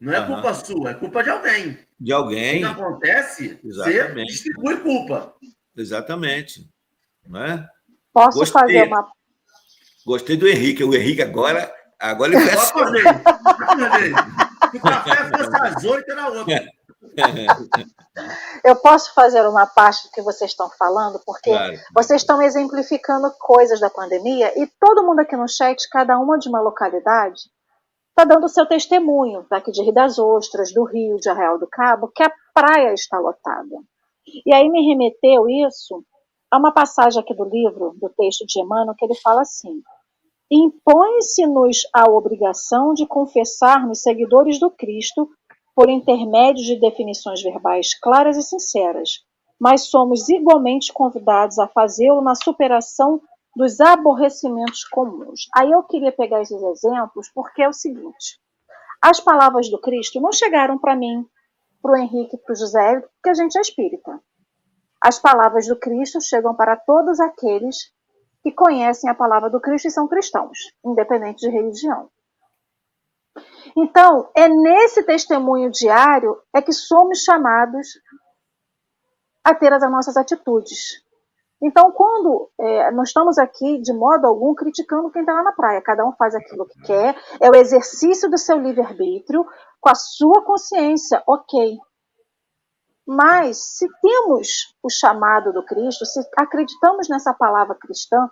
Não 0.00 0.14
é 0.14 0.20
uhum. 0.20 0.26
culpa 0.28 0.54
sua, 0.54 0.90
é 0.92 0.94
culpa 0.94 1.22
de 1.22 1.28
alguém. 1.28 1.78
De 2.00 2.10
alguém. 2.10 2.62
Quando 2.62 2.72
acontece, 2.72 3.60
Exatamente. 3.62 4.14
você 4.14 4.24
distribui 4.24 4.76
culpa. 4.78 5.34
Exatamente. 5.76 6.66
Não 7.28 7.44
é? 7.44 7.68
Posso 8.14 8.38
Gostei. 8.38 8.62
fazer 8.62 8.82
uma. 8.84 9.12
Gostei 10.06 10.38
do 10.38 10.48
Henrique. 10.48 10.82
O 10.82 10.94
Henrique 10.94 11.20
agora. 11.20 11.70
Agora 12.00 12.32
ele 12.32 12.46
fez. 12.46 12.60
Se 14.70 14.78
o 14.78 14.80
café 14.80 15.28
fosse 15.28 15.54
às 15.54 15.84
oito, 15.84 16.10
era 16.10 16.28
outra. 16.30 16.64
Eu 18.64 18.76
posso 18.76 19.14
fazer 19.14 19.46
uma 19.46 19.66
parte 19.66 20.06
do 20.06 20.12
que 20.12 20.22
vocês 20.22 20.50
estão 20.50 20.70
falando, 20.70 21.20
porque 21.24 21.50
claro. 21.50 21.74
vocês 21.94 22.22
estão 22.22 22.40
exemplificando 22.42 23.30
coisas 23.38 23.80
da 23.80 23.90
pandemia 23.90 24.52
e 24.56 24.66
todo 24.78 25.04
mundo 25.04 25.20
aqui 25.20 25.36
no 25.36 25.48
chat, 25.48 25.88
cada 25.90 26.18
uma 26.18 26.38
de 26.38 26.48
uma 26.48 26.60
localidade, 26.60 27.40
está 28.10 28.24
dando 28.24 28.48
seu 28.48 28.66
testemunho, 28.66 29.46
daqui 29.50 29.72
de 29.72 29.82
Rio 29.82 29.92
das 29.92 30.18
Ostras, 30.18 30.72
do 30.72 30.84
Rio, 30.84 31.16
de 31.16 31.28
Arraial 31.28 31.58
do 31.58 31.66
Cabo, 31.66 32.08
que 32.14 32.22
a 32.22 32.32
praia 32.54 32.92
está 32.92 33.18
lotada. 33.18 33.76
E 34.46 34.54
aí 34.54 34.68
me 34.68 34.86
remeteu 34.86 35.48
isso 35.48 36.04
a 36.50 36.58
uma 36.58 36.72
passagem 36.72 37.20
aqui 37.20 37.34
do 37.34 37.44
livro, 37.44 37.94
do 37.98 38.10
texto 38.10 38.46
de 38.46 38.60
Emmanuel, 38.60 38.94
que 38.96 39.04
ele 39.04 39.14
fala 39.16 39.40
assim: 39.40 39.82
Impõe-se-nos 40.50 41.88
a 41.94 42.10
obrigação 42.10 42.92
de 42.92 43.06
confessar-nos 43.06 44.02
seguidores 44.02 44.60
do 44.60 44.70
Cristo 44.70 45.30
por 45.74 45.88
intermédio 45.88 46.64
de 46.64 46.80
definições 46.80 47.42
verbais 47.42 47.98
claras 47.98 48.36
e 48.36 48.42
sinceras, 48.42 49.24
mas 49.58 49.82
somos 49.82 50.28
igualmente 50.28 50.92
convidados 50.92 51.58
a 51.58 51.68
fazê-lo 51.68 52.20
na 52.20 52.34
superação 52.34 53.20
dos 53.54 53.80
aborrecimentos 53.80 54.84
comuns. 54.84 55.48
Aí 55.56 55.70
eu 55.70 55.82
queria 55.82 56.12
pegar 56.12 56.42
esses 56.42 56.62
exemplos 56.62 57.30
porque 57.34 57.62
é 57.62 57.68
o 57.68 57.72
seguinte: 57.72 58.40
as 59.00 59.20
palavras 59.20 59.70
do 59.70 59.80
Cristo 59.80 60.20
não 60.20 60.32
chegaram 60.32 60.78
para 60.78 60.96
mim, 60.96 61.26
para 61.80 61.92
o 61.92 61.96
Henrique, 61.96 62.36
para 62.38 62.52
o 62.52 62.56
José, 62.56 63.00
porque 63.00 63.30
a 63.30 63.34
gente 63.34 63.56
é 63.58 63.60
espírita. 63.60 64.20
As 65.02 65.18
palavras 65.18 65.66
do 65.66 65.76
Cristo 65.76 66.20
chegam 66.20 66.54
para 66.54 66.76
todos 66.76 67.18
aqueles 67.18 67.76
que 68.42 68.52
conhecem 68.52 69.10
a 69.10 69.14
palavra 69.14 69.50
do 69.50 69.60
Cristo 69.60 69.88
e 69.88 69.90
são 69.90 70.08
cristãos, 70.08 70.58
independente 70.84 71.40
de 71.40 71.50
religião. 71.50 72.08
Então, 73.76 74.30
é 74.34 74.48
nesse 74.48 75.02
testemunho 75.02 75.70
diário 75.70 76.40
é 76.54 76.60
que 76.60 76.72
somos 76.72 77.22
chamados 77.22 77.88
a 79.44 79.54
ter 79.54 79.72
as 79.72 79.82
nossas 79.90 80.16
atitudes. 80.16 81.02
Então, 81.62 81.92
quando 81.92 82.50
é, 82.58 82.90
nós 82.90 83.08
estamos 83.08 83.38
aqui, 83.38 83.80
de 83.80 83.92
modo 83.92 84.26
algum, 84.26 84.52
criticando 84.54 85.10
quem 85.10 85.22
está 85.22 85.32
lá 85.32 85.44
na 85.44 85.52
praia, 85.52 85.80
cada 85.80 86.04
um 86.04 86.12
faz 86.12 86.34
aquilo 86.34 86.66
que 86.66 86.80
quer, 86.82 87.16
é 87.40 87.48
o 87.48 87.54
exercício 87.54 88.28
do 88.28 88.36
seu 88.36 88.58
livre-arbítrio 88.58 89.46
com 89.80 89.88
a 89.88 89.94
sua 89.94 90.44
consciência, 90.44 91.22
ok. 91.26 91.78
Mas, 93.06 93.76
se 93.76 93.88
temos 94.00 94.76
o 94.82 94.90
chamado 94.90 95.52
do 95.52 95.64
Cristo, 95.64 96.04
se 96.04 96.20
acreditamos 96.36 97.08
nessa 97.08 97.32
palavra 97.32 97.76
cristã, 97.76 98.28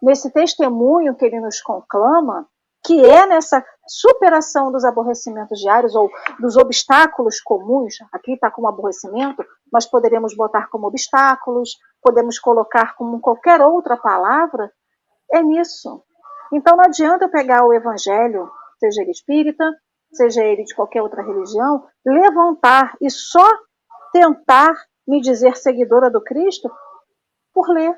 nesse 0.00 0.32
testemunho 0.32 1.16
que 1.16 1.24
ele 1.24 1.40
nos 1.40 1.60
conclama, 1.60 2.48
que 2.84 3.04
é 3.04 3.26
nessa 3.26 3.64
superação 3.86 4.70
dos 4.70 4.84
aborrecimentos 4.84 5.58
diários 5.58 5.94
ou 5.94 6.10
dos 6.40 6.56
obstáculos 6.56 7.40
comuns, 7.40 7.94
aqui 8.12 8.32
está 8.32 8.50
como 8.50 8.68
aborrecimento, 8.68 9.44
mas 9.72 9.86
poderíamos 9.86 10.34
botar 10.34 10.68
como 10.68 10.86
obstáculos, 10.86 11.76
podemos 12.02 12.38
colocar 12.38 12.94
como 12.96 13.20
qualquer 13.20 13.60
outra 13.60 13.96
palavra, 13.96 14.72
é 15.32 15.42
nisso. 15.42 16.02
Então 16.52 16.76
não 16.76 16.84
adianta 16.84 17.28
pegar 17.28 17.64
o 17.64 17.72
evangelho, 17.72 18.50
seja 18.78 19.02
ele 19.02 19.10
espírita, 19.10 19.64
seja 20.12 20.42
ele 20.42 20.64
de 20.64 20.74
qualquer 20.74 21.02
outra 21.02 21.22
religião, 21.22 21.86
levantar 22.04 22.96
e 23.00 23.10
só 23.10 23.46
tentar 24.12 24.74
me 25.06 25.20
dizer 25.20 25.56
seguidora 25.56 26.10
do 26.10 26.22
Cristo 26.22 26.70
por 27.52 27.68
ler, 27.68 27.94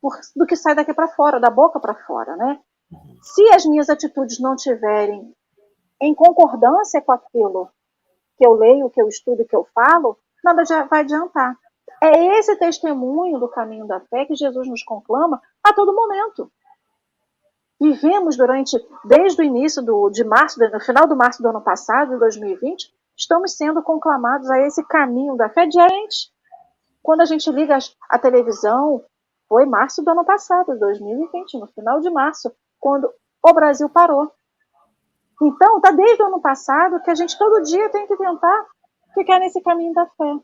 por, 0.00 0.12
do 0.36 0.46
que 0.46 0.56
sai 0.56 0.74
daqui 0.74 0.92
para 0.92 1.08
fora, 1.08 1.40
da 1.40 1.50
boca 1.50 1.80
para 1.80 1.94
fora, 2.06 2.36
né? 2.36 2.58
Se 3.22 3.48
as 3.50 3.64
minhas 3.64 3.88
atitudes 3.88 4.40
não 4.40 4.56
tiverem 4.56 5.34
em 6.00 6.14
concordância 6.14 7.00
com 7.00 7.12
aquilo 7.12 7.68
que 8.36 8.46
eu 8.46 8.52
leio, 8.52 8.90
que 8.90 9.00
eu 9.00 9.08
estudo, 9.08 9.44
que 9.44 9.54
eu 9.54 9.66
falo, 9.74 10.18
nada 10.42 10.62
vai 10.88 11.00
adiantar. 11.00 11.56
É 12.02 12.38
esse 12.38 12.56
testemunho 12.56 13.38
do 13.38 13.48
caminho 13.48 13.86
da 13.86 14.00
fé 14.00 14.24
que 14.24 14.34
Jesus 14.34 14.66
nos 14.68 14.82
conclama 14.82 15.40
a 15.62 15.72
todo 15.74 15.94
momento. 15.94 16.50
Vivemos 17.78 18.36
durante, 18.36 18.76
desde 19.04 19.40
o 19.40 19.44
início 19.44 19.82
do, 19.82 20.10
de 20.10 20.24
março, 20.24 20.58
no 20.58 20.80
final 20.80 21.06
do 21.06 21.16
março 21.16 21.42
do 21.42 21.48
ano 21.48 21.62
passado, 21.62 22.12
de 22.12 22.18
2020, 22.18 22.92
estamos 23.16 23.56
sendo 23.56 23.82
conclamados 23.82 24.50
a 24.50 24.60
esse 24.60 24.82
caminho 24.84 25.36
da 25.36 25.48
fé 25.48 25.66
diariamente. 25.66 26.30
Quando 27.02 27.22
a 27.22 27.24
gente 27.24 27.50
liga 27.50 27.78
a 28.08 28.18
televisão, 28.18 29.04
foi 29.48 29.66
março 29.66 30.02
do 30.02 30.10
ano 30.10 30.24
passado, 30.24 30.78
2020, 30.78 31.58
no 31.58 31.66
final 31.68 32.00
de 32.00 32.10
março, 32.10 32.52
quando 32.80 33.12
o 33.42 33.52
Brasil 33.52 33.88
parou. 33.88 34.32
Então, 35.40 35.76
está 35.76 35.90
desde 35.90 36.22
o 36.22 36.26
ano 36.26 36.40
passado 36.40 37.00
que 37.02 37.10
a 37.10 37.14
gente 37.14 37.38
todo 37.38 37.62
dia 37.62 37.88
tem 37.90 38.06
que 38.06 38.16
tentar 38.16 38.66
ficar 39.14 39.38
nesse 39.38 39.60
caminho 39.60 39.94
da 39.94 40.06
fé. 40.06 40.38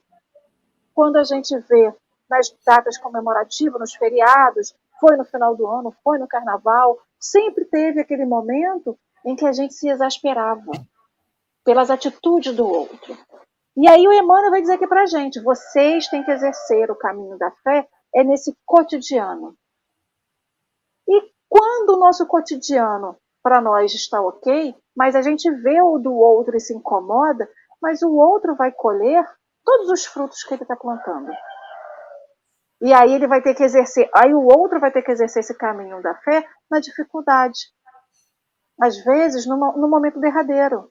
Quando 0.95 1.17
a 1.17 1.25
gente 1.25 1.57
vê 1.61 1.93
nas 2.29 2.55
datas 2.65 2.97
comemorativas, 2.99 3.81
nos 3.81 3.95
feriados, 3.95 4.75
foi 5.01 5.17
no 5.17 5.25
final 5.25 5.55
do 5.55 5.67
ano, 5.67 5.95
foi 6.03 6.19
no 6.19 6.27
carnaval, 6.27 6.99
sempre 7.21 7.65
teve 7.67 8.01
aquele 8.01 8.25
momento 8.25 8.99
em 9.25 9.37
que 9.37 9.45
a 9.45 9.53
gente 9.53 9.75
se 9.75 9.89
exasperava 9.89 10.73
pelas 11.65 11.91
atitudes 11.91 12.55
do 12.55 12.67
outro. 12.67 13.17
E 13.77 13.87
aí 13.89 14.09
o 14.09 14.13
Emmanuel 14.13 14.51
vai 14.51 14.63
dizer 14.63 14.75
aqui 14.75 14.87
para 14.87 15.05
gente, 15.05 15.43
vocês 15.43 16.09
têm 16.09 16.25
que 16.25 16.31
exercer 16.31 16.91
o 16.91 16.97
caminho 16.97 17.37
da 17.37 17.51
fé 17.63 17.87
é 18.15 18.25
nesse 18.25 18.57
cotidiano. 18.65 19.55
Quando 21.49 21.91
o 21.91 21.99
nosso 21.99 22.27
cotidiano 22.27 23.17
para 23.43 23.61
nós 23.61 23.95
está 23.95 24.21
ok, 24.21 24.75
mas 24.97 25.15
a 25.15 25.23
gente 25.23 25.51
vê 25.63 25.81
o 25.81 25.99
do 25.99 26.15
outro 26.15 26.57
e 26.57 26.61
se 26.61 26.75
incomoda, 26.75 27.49
mas 27.81 28.03
o 28.03 28.13
outro 28.13 28.57
vai 28.57 28.73
colher 28.73 29.25
todos 29.65 29.91
os 29.91 30.07
frutos 30.07 30.43
que 30.43 30.55
ele 30.55 30.63
está 30.63 30.77
plantando. 30.77 31.31
E 32.81 32.93
aí 32.93 33.15
ele 33.15 33.27
vai 33.27 33.43
ter 33.43 33.55
que 33.55 33.63
exercer, 33.63 34.09
aí 34.15 34.35
o 34.35 34.43
outro 34.43 34.79
vai 34.81 34.93
ter 34.93 35.03
que 35.03 35.11
exercer 35.11 35.41
esse 35.41 35.57
caminho 35.57 36.03
da 36.03 36.15
fé 36.17 36.45
na 36.71 36.81
dificuldade. 36.81 37.59
Às 38.81 39.03
vezes, 39.05 39.47
no, 39.47 39.57
no 39.57 39.89
momento 39.89 40.21
derradeiro. 40.21 40.91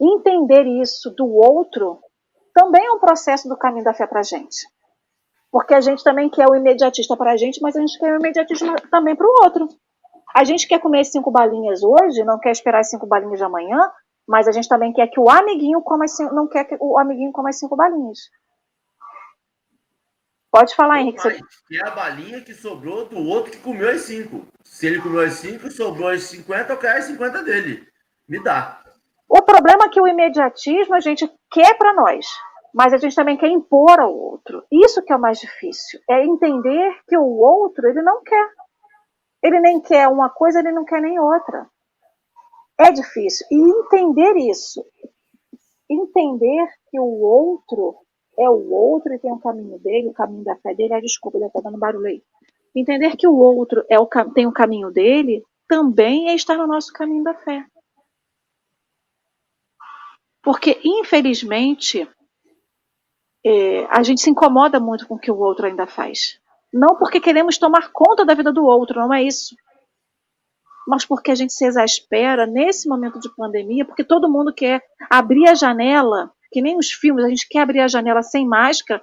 Entender 0.00 0.66
isso 0.82 1.14
do 1.16 1.26
outro 1.26 2.00
também 2.52 2.84
é 2.84 2.90
um 2.90 2.98
processo 2.98 3.48
do 3.48 3.56
caminho 3.56 3.84
da 3.84 3.94
fé 3.94 4.06
para 4.06 4.20
a 4.20 4.24
gente. 4.24 4.66
Porque 5.54 5.72
a 5.72 5.80
gente 5.80 6.02
também 6.02 6.28
quer 6.28 6.48
o 6.48 6.56
imediatista 6.56 7.16
para 7.16 7.30
a 7.30 7.36
gente, 7.36 7.62
mas 7.62 7.76
a 7.76 7.80
gente 7.80 7.96
quer 7.96 8.12
o 8.12 8.18
imediatismo 8.18 8.74
também 8.90 9.14
para 9.14 9.24
o 9.24 9.44
outro. 9.44 9.68
A 10.34 10.42
gente 10.42 10.66
quer 10.66 10.80
comer 10.80 11.04
cinco 11.04 11.30
balinhas 11.30 11.80
hoje, 11.84 12.24
não 12.24 12.40
quer 12.40 12.50
esperar 12.50 12.80
as 12.80 12.90
cinco 12.90 13.06
balinhas 13.06 13.38
de 13.38 13.44
amanhã, 13.44 13.78
mas 14.26 14.48
a 14.48 14.50
gente 14.50 14.68
também 14.68 14.92
quer 14.92 15.06
que 15.06 15.20
o 15.20 15.30
amiguinho 15.30 15.80
coma 15.80 16.08
cinco, 16.08 16.34
não 16.34 16.48
quer 16.48 16.64
que 16.64 16.76
o 16.80 16.98
amiguinho 16.98 17.30
coma 17.30 17.50
as 17.50 17.58
cinco 17.60 17.76
balinhas. 17.76 18.18
Pode 20.50 20.74
falar, 20.74 21.00
Henrique. 21.00 21.22
Você... 21.22 21.38
É 21.70 21.86
a 21.86 21.92
balinha 21.92 22.40
que 22.40 22.52
sobrou 22.52 23.06
do 23.06 23.20
outro 23.20 23.52
que 23.52 23.58
comeu 23.58 23.90
as 23.90 24.00
cinco. 24.00 24.48
Se 24.64 24.88
ele 24.88 25.00
comeu 25.00 25.20
as 25.20 25.34
cinco, 25.34 25.70
sobrou 25.70 26.08
as 26.08 26.24
50, 26.24 26.72
eu 26.72 26.78
quero 26.80 26.98
as 26.98 27.04
50 27.04 27.44
dele. 27.44 27.86
Me 28.28 28.42
dá. 28.42 28.82
O 29.28 29.40
problema 29.40 29.84
é 29.84 29.88
que 29.88 30.00
o 30.00 30.08
imediatismo 30.08 30.96
a 30.96 31.00
gente 31.00 31.32
quer 31.52 31.78
para 31.78 31.94
nós, 31.94 32.26
mas 32.74 32.92
a 32.92 32.96
gente 32.96 33.14
também 33.14 33.36
quer 33.36 33.48
impor 33.48 34.00
ao 34.00 34.12
outro. 34.12 34.64
Isso 34.70 35.00
que 35.02 35.12
é 35.12 35.16
o 35.16 35.20
mais 35.20 35.38
difícil, 35.38 36.00
é 36.10 36.24
entender 36.24 36.98
que 37.06 37.16
o 37.16 37.38
outro 37.38 37.88
ele 37.88 38.02
não 38.02 38.20
quer. 38.22 38.50
Ele 39.40 39.60
nem 39.60 39.80
quer 39.80 40.08
uma 40.08 40.28
coisa, 40.28 40.58
ele 40.58 40.72
não 40.72 40.84
quer 40.84 41.00
nem 41.00 41.18
outra. 41.20 41.68
É 42.76 42.90
difícil. 42.90 43.46
E 43.50 43.56
entender 43.56 44.36
isso, 44.38 44.84
entender 45.88 46.68
que 46.90 46.98
o 46.98 47.20
outro 47.20 47.94
é 48.36 48.50
o 48.50 48.72
outro 48.72 49.14
e 49.14 49.18
tem 49.20 49.30
o 49.30 49.38
caminho 49.38 49.78
dele, 49.78 50.08
o 50.08 50.12
caminho 50.12 50.42
da 50.42 50.56
fé 50.56 50.74
dele. 50.74 50.94
Ah, 50.94 51.00
desculpa, 51.00 51.38
ele 51.38 51.46
está 51.46 51.60
dando 51.60 51.78
barulho 51.78 52.06
aí. 52.06 52.22
Entender 52.74 53.16
que 53.16 53.28
o 53.28 53.36
outro 53.36 53.84
é 53.88 54.00
o, 54.00 54.08
tem 54.34 54.48
o 54.48 54.52
caminho 54.52 54.90
dele 54.90 55.44
também 55.68 56.28
é 56.28 56.34
estar 56.34 56.56
no 56.56 56.66
nosso 56.66 56.92
caminho 56.92 57.22
da 57.22 57.34
fé. 57.34 57.64
Porque, 60.42 60.78
infelizmente, 60.84 62.06
é, 63.44 63.86
a 63.90 64.02
gente 64.02 64.20
se 64.20 64.30
incomoda 64.30 64.80
muito 64.80 65.06
com 65.06 65.14
o 65.14 65.18
que 65.18 65.30
o 65.30 65.38
outro 65.38 65.66
ainda 65.66 65.86
faz. 65.86 66.40
Não 66.72 66.96
porque 66.96 67.20
queremos 67.20 67.58
tomar 67.58 67.90
conta 67.92 68.24
da 68.24 68.34
vida 68.34 68.52
do 68.52 68.64
outro, 68.64 69.00
não 69.00 69.12
é 69.12 69.22
isso. 69.22 69.54
Mas 70.86 71.04
porque 71.04 71.30
a 71.30 71.34
gente 71.34 71.52
se 71.52 71.64
exaspera 71.64 72.46
nesse 72.46 72.88
momento 72.88 73.20
de 73.20 73.34
pandemia, 73.34 73.84
porque 73.84 74.04
todo 74.04 74.30
mundo 74.30 74.52
quer 74.52 74.82
abrir 75.10 75.48
a 75.48 75.54
janela, 75.54 76.32
que 76.50 76.60
nem 76.60 76.76
os 76.76 76.90
filmes, 76.90 77.24
a 77.24 77.28
gente 77.28 77.48
quer 77.48 77.60
abrir 77.60 77.80
a 77.80 77.88
janela 77.88 78.22
sem 78.22 78.46
máscara 78.46 79.02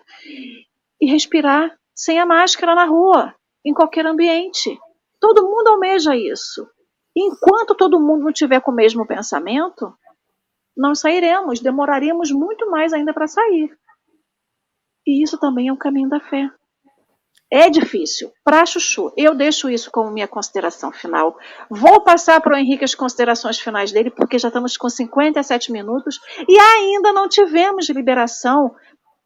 e 0.99 1.09
respirar 1.09 1.75
sem 1.95 2.19
a 2.19 2.25
máscara 2.25 2.75
na 2.75 2.85
rua, 2.85 3.33
em 3.65 3.73
qualquer 3.73 4.05
ambiente. 4.05 4.77
Todo 5.19 5.47
mundo 5.47 5.69
almeja 5.69 6.15
isso. 6.15 6.67
Enquanto 7.15 7.75
todo 7.75 7.99
mundo 7.99 8.25
não 8.25 8.33
tiver 8.33 8.61
com 8.61 8.71
o 8.71 8.75
mesmo 8.75 9.05
pensamento, 9.05 9.93
não 10.75 10.95
sairemos, 10.95 11.59
demoraríamos 11.59 12.31
muito 12.31 12.69
mais 12.69 12.93
ainda 12.93 13.13
para 13.13 13.27
sair. 13.27 13.69
E 15.05 15.23
isso 15.23 15.37
também 15.39 15.67
é 15.67 15.73
o 15.73 15.77
caminho 15.77 16.09
da 16.09 16.19
fé. 16.19 16.49
É 17.53 17.69
difícil. 17.69 18.31
Para 18.45 18.65
Chuchu, 18.65 19.11
eu 19.17 19.35
deixo 19.35 19.69
isso 19.69 19.91
como 19.91 20.09
minha 20.09 20.27
consideração 20.27 20.89
final. 20.89 21.37
Vou 21.69 22.01
passar 22.01 22.39
para 22.39 22.55
o 22.55 22.57
Henrique 22.57 22.85
as 22.85 22.95
considerações 22.95 23.59
finais 23.59 23.91
dele, 23.91 24.09
porque 24.09 24.39
já 24.39 24.47
estamos 24.47 24.77
com 24.77 24.89
57 24.89 25.69
minutos 25.69 26.17
e 26.47 26.57
ainda 26.57 27.11
não 27.11 27.27
tivemos 27.27 27.89
liberação 27.89 28.73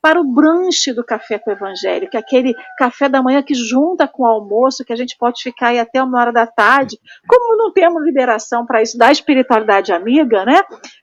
para 0.02 0.20
o 0.20 0.24
brunch 0.24 0.94
do 0.94 1.04
Café 1.04 1.40
com 1.40 1.50
o 1.50 1.54
Evangelho, 1.54 2.08
que 2.08 2.16
é 2.16 2.20
aquele 2.20 2.54
café 2.78 3.10
da 3.10 3.24
manhã 3.24 3.42
que 3.42 3.56
junta 3.56 4.08
com 4.08 4.22
o 4.22 4.28
almoço, 4.28 4.86
que 4.86 4.94
a 4.94 4.96
gente 4.96 5.16
pode 5.18 5.42
ficar 5.42 5.70
aí 5.70 5.80
até 5.80 6.02
uma 6.02 6.20
hora 6.20 6.32
da 6.32 6.46
tarde. 6.46 7.00
Como 7.28 7.58
não 7.58 7.74
temos 7.74 8.04
liberação 8.04 8.68
para 8.68 8.84
isso 8.84 9.00
da 9.00 9.12
espiritualidade 9.12 9.92
amiga, 9.92 10.46
né? 10.46 10.62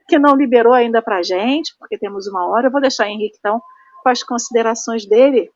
Que 0.08 0.20
não 0.20 0.36
liberou 0.36 0.72
ainda 0.72 1.02
para 1.02 1.18
a 1.18 1.22
gente, 1.22 1.74
porque 1.78 1.98
temos 1.98 2.28
uma 2.28 2.48
hora. 2.48 2.68
Eu 2.68 2.70
vou 2.70 2.80
deixar 2.80 3.06
o 3.06 3.10
Henrique, 3.10 3.36
então, 3.38 3.60
com 4.02 4.08
as 4.08 4.22
considerações 4.22 5.06
dele. 5.06 5.50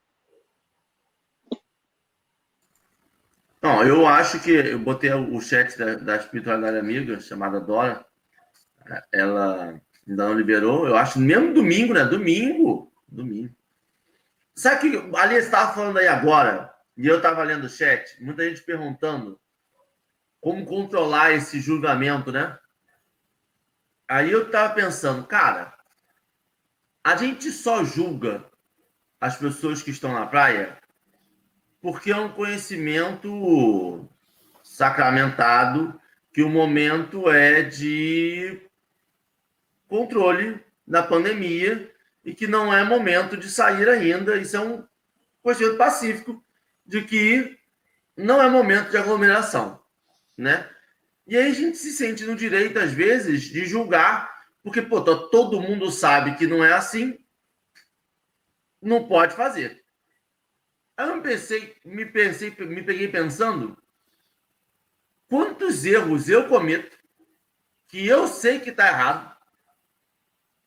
Não, 3.61 3.83
eu 3.83 4.07
acho 4.07 4.41
que 4.41 4.51
eu 4.51 4.79
botei 4.79 5.13
o 5.13 5.41
chat 5.41 5.77
da, 5.77 5.95
da 5.95 6.17
espiritualidade 6.17 6.79
amiga, 6.79 7.21
chamada 7.21 7.61
Dora. 7.61 8.07
Ela 9.13 9.81
ainda 10.09 10.29
não 10.29 10.35
liberou. 10.35 10.87
Eu 10.87 10.97
acho 10.97 11.19
mesmo 11.19 11.53
domingo, 11.53 11.93
né? 11.93 12.05
Domingo 12.05 12.93
Domingo. 13.09 13.55
Sabe 14.55 14.91
que 14.91 15.17
ali 15.17 15.37
estava 15.37 15.75
falando 15.75 15.99
aí 15.99 16.09
agora, 16.09 16.73
e 16.97 17.07
eu 17.07 17.19
estava 17.19 17.43
lendo 17.43 17.65
o 17.65 17.69
chat, 17.69 18.23
muita 18.23 18.49
gente 18.49 18.63
perguntando 18.63 19.39
como 20.41 20.65
controlar 20.65 21.33
esse 21.33 21.61
julgamento, 21.61 22.33
né? 22.33 22.59
Aí 24.09 24.31
eu 24.31 24.47
estava 24.47 24.73
pensando, 24.75 25.27
cara, 25.27 25.76
a 27.07 27.15
gente 27.15 27.53
só 27.53 27.85
julga 27.85 28.45
as 29.21 29.37
pessoas 29.37 29.81
que 29.81 29.93
estão 29.93 30.13
na 30.13 30.27
praia 30.27 30.77
porque 31.81 32.11
é 32.11 32.17
um 32.17 32.33
conhecimento 32.33 34.09
sacramentado 34.61 36.01
que 36.35 36.43
o 36.43 36.49
momento 36.49 37.31
é 37.31 37.63
de 37.63 38.61
controle 39.87 40.61
da 40.85 41.01
pandemia 41.01 41.89
e 42.25 42.35
que 42.35 42.49
não 42.49 42.75
é 42.75 42.83
momento 42.83 43.37
de 43.37 43.49
sair 43.49 43.89
ainda. 43.89 44.37
Isso 44.37 44.57
é 44.57 44.61
um 44.61 44.85
conhecimento 45.41 45.77
pacífico 45.77 46.45
de 46.85 47.03
que 47.03 47.57
não 48.17 48.43
é 48.43 48.51
momento 48.51 48.91
de 48.91 48.97
aglomeração, 48.97 49.81
né? 50.37 50.69
E 51.25 51.37
aí 51.37 51.53
a 51.53 51.55
gente 51.55 51.79
se 51.79 51.93
sente 51.93 52.25
no 52.25 52.35
direito, 52.35 52.81
às 52.81 52.91
vezes, 52.91 53.43
de 53.43 53.65
julgar, 53.65 54.36
porque, 54.67 54.83
pô, 54.83 55.01
todo 55.01 55.61
mundo 55.61 55.93
sabe 55.93 56.37
que 56.37 56.45
não 56.45 56.65
é 56.65 56.73
assim, 56.73 57.17
não 58.83 59.07
pode 59.07 59.37
fazer. 59.37 59.87
Aí 60.97 61.09
eu 61.09 61.23
pensei, 61.23 61.77
me 61.85 62.05
pensei, 62.05 62.51
me 62.51 62.83
peguei 62.83 63.07
pensando 63.07 63.81
quantos 65.29 65.85
erros 65.85 66.29
eu 66.29 66.49
cometo 66.49 66.99
que 67.87 68.05
eu 68.09 68.27
sei 68.27 68.59
que 68.59 68.71
está 68.71 68.89
errado, 68.89 69.39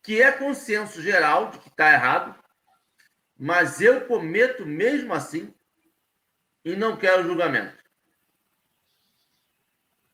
que 0.02 0.22
é 0.22 0.32
consenso 0.32 1.02
geral 1.02 1.52
de 1.52 1.60
que 1.60 1.68
está 1.68 1.92
errado, 1.92 2.42
mas 3.38 3.82
eu 3.82 4.08
cometo 4.08 4.66
mesmo 4.66 5.14
assim 5.14 5.54
e 6.64 6.74
não 6.74 6.96
quero 6.96 7.28
julgamento. 7.28 7.79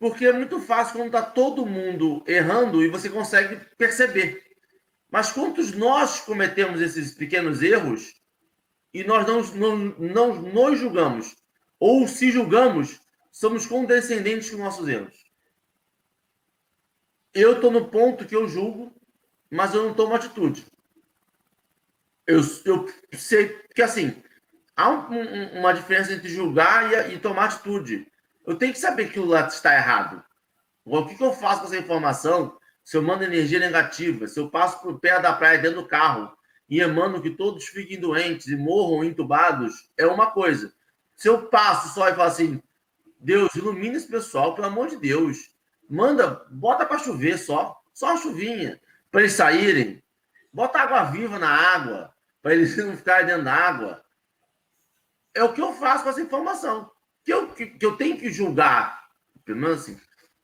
Porque 0.06 0.26
é 0.26 0.34
muito 0.34 0.60
fácil 0.60 0.98
quando 0.98 1.08
está 1.08 1.24
todo 1.24 1.66
mundo 1.66 2.24
errando 2.28 2.84
e 2.84 2.90
você 2.90 3.10
consegue 3.10 3.60
perceber. 3.78 4.44
Mas 5.10 5.32
quantos 5.32 5.72
nós 5.72 6.20
cometemos 6.20 6.80
esses 6.80 7.16
pequenos 7.16 7.64
erros 7.64 8.14
e 8.94 9.04
nós 9.04 9.26
não, 9.26 9.42
não, 9.42 9.78
não 9.78 10.36
nos 10.42 10.80
julgamos? 10.80 11.36
Ou 11.80 12.08
se 12.08 12.32
julgamos, 12.32 13.00
somos 13.32 13.66
condescendentes 13.66 14.52
com 14.52 14.58
nossos 14.58 14.88
erros. 14.88 15.24
Eu 17.34 17.54
estou 17.54 17.72
no 17.72 17.90
ponto 17.90 18.26
que 18.26 18.36
eu 18.36 18.48
julgo 18.48 18.96
mas 19.50 19.74
eu 19.74 19.86
não 19.86 19.94
tomo 19.94 20.14
atitude. 20.14 20.66
Eu, 22.28 22.42
eu 22.66 22.90
sei 23.14 23.50
que, 23.74 23.82
assim, 23.82 24.22
há 24.76 24.90
um, 24.90 25.60
uma 25.60 25.74
diferença 25.74 26.14
entre 26.14 26.28
julgar 26.28 27.10
e, 27.10 27.16
e, 27.16 27.20
tomar 27.20 27.46
atitude. 27.46 28.08
Eu 28.46 28.56
tenho 28.56 28.74
que 28.74 28.80
saber 28.80 29.12
que 29.12 29.20
o 29.20 29.26
lado 29.26 29.50
está 29.50 29.76
errado. 29.76 30.24
O 30.84 31.06
que, 31.06 31.16
que 31.16 31.24
eu 31.24 31.34
faço 31.34 31.62
com 31.62 31.68
essa 31.68 31.78
informação? 31.78 32.58
Se 32.84 32.96
eu 32.96 33.02
mando 33.02 33.24
energia 33.24 33.60
negativa, 33.60 34.28
se 34.28 34.40
eu 34.40 34.50
passo 34.50 34.82
por 34.82 35.00
pé 35.00 35.20
da 35.20 35.34
praia 35.34 35.58
dentro 35.58 35.82
do 35.82 35.88
carro 35.88 36.32
e 36.70 36.80
emano 36.80 37.22
que 37.22 37.32
todos 37.32 37.66
fiquem 37.66 38.00
doentes 38.00 38.48
e 38.48 38.56
morram 38.56 39.04
entubados, 39.04 39.90
é 39.98 40.06
uma 40.06 40.30
coisa. 40.30 40.72
Se 41.16 41.28
eu 41.28 41.48
passo 41.48 41.94
só 41.94 42.08
e 42.08 42.14
falo 42.14 42.30
assim, 42.30 42.62
Deus, 43.20 43.56
ilumina 43.56 43.98
esse 43.98 44.08
pessoal, 44.08 44.54
pelo 44.54 44.68
amor 44.68 44.88
de 44.90 44.98
Deus. 44.98 45.52
Manda, 45.90 46.46
bota 46.52 46.86
para 46.86 47.00
chover 47.00 47.40
só, 47.40 47.82
só 47.92 48.12
uma 48.12 48.18
chuvinha 48.18 48.80
para 49.12 49.22
eles 49.22 49.34
saírem. 49.34 50.04
Bota 50.54 50.80
água 50.80 51.06
viva 51.06 51.40
na 51.40 51.50
água, 51.50 52.14
para 52.42 52.54
eles 52.54 52.78
não 52.78 52.96
ficarem 52.96 53.26
dentro 53.26 53.46
da 53.46 53.54
água. 53.54 54.04
É 55.34 55.44
o 55.44 55.54
que 55.54 55.62
eu 55.62 55.74
faço 55.74 56.04
com 56.04 56.10
essa 56.12 56.22
informação. 56.22 56.92
Que 57.26 57.34
eu, 57.34 57.48
que, 57.50 57.66
que 57.66 57.86
eu 57.86 57.98
tenho 57.98 58.18
que 58.18 58.32
julgar, 58.32 59.10
pelo 59.44 59.60
menos 59.60 59.82
assim, 59.82 60.00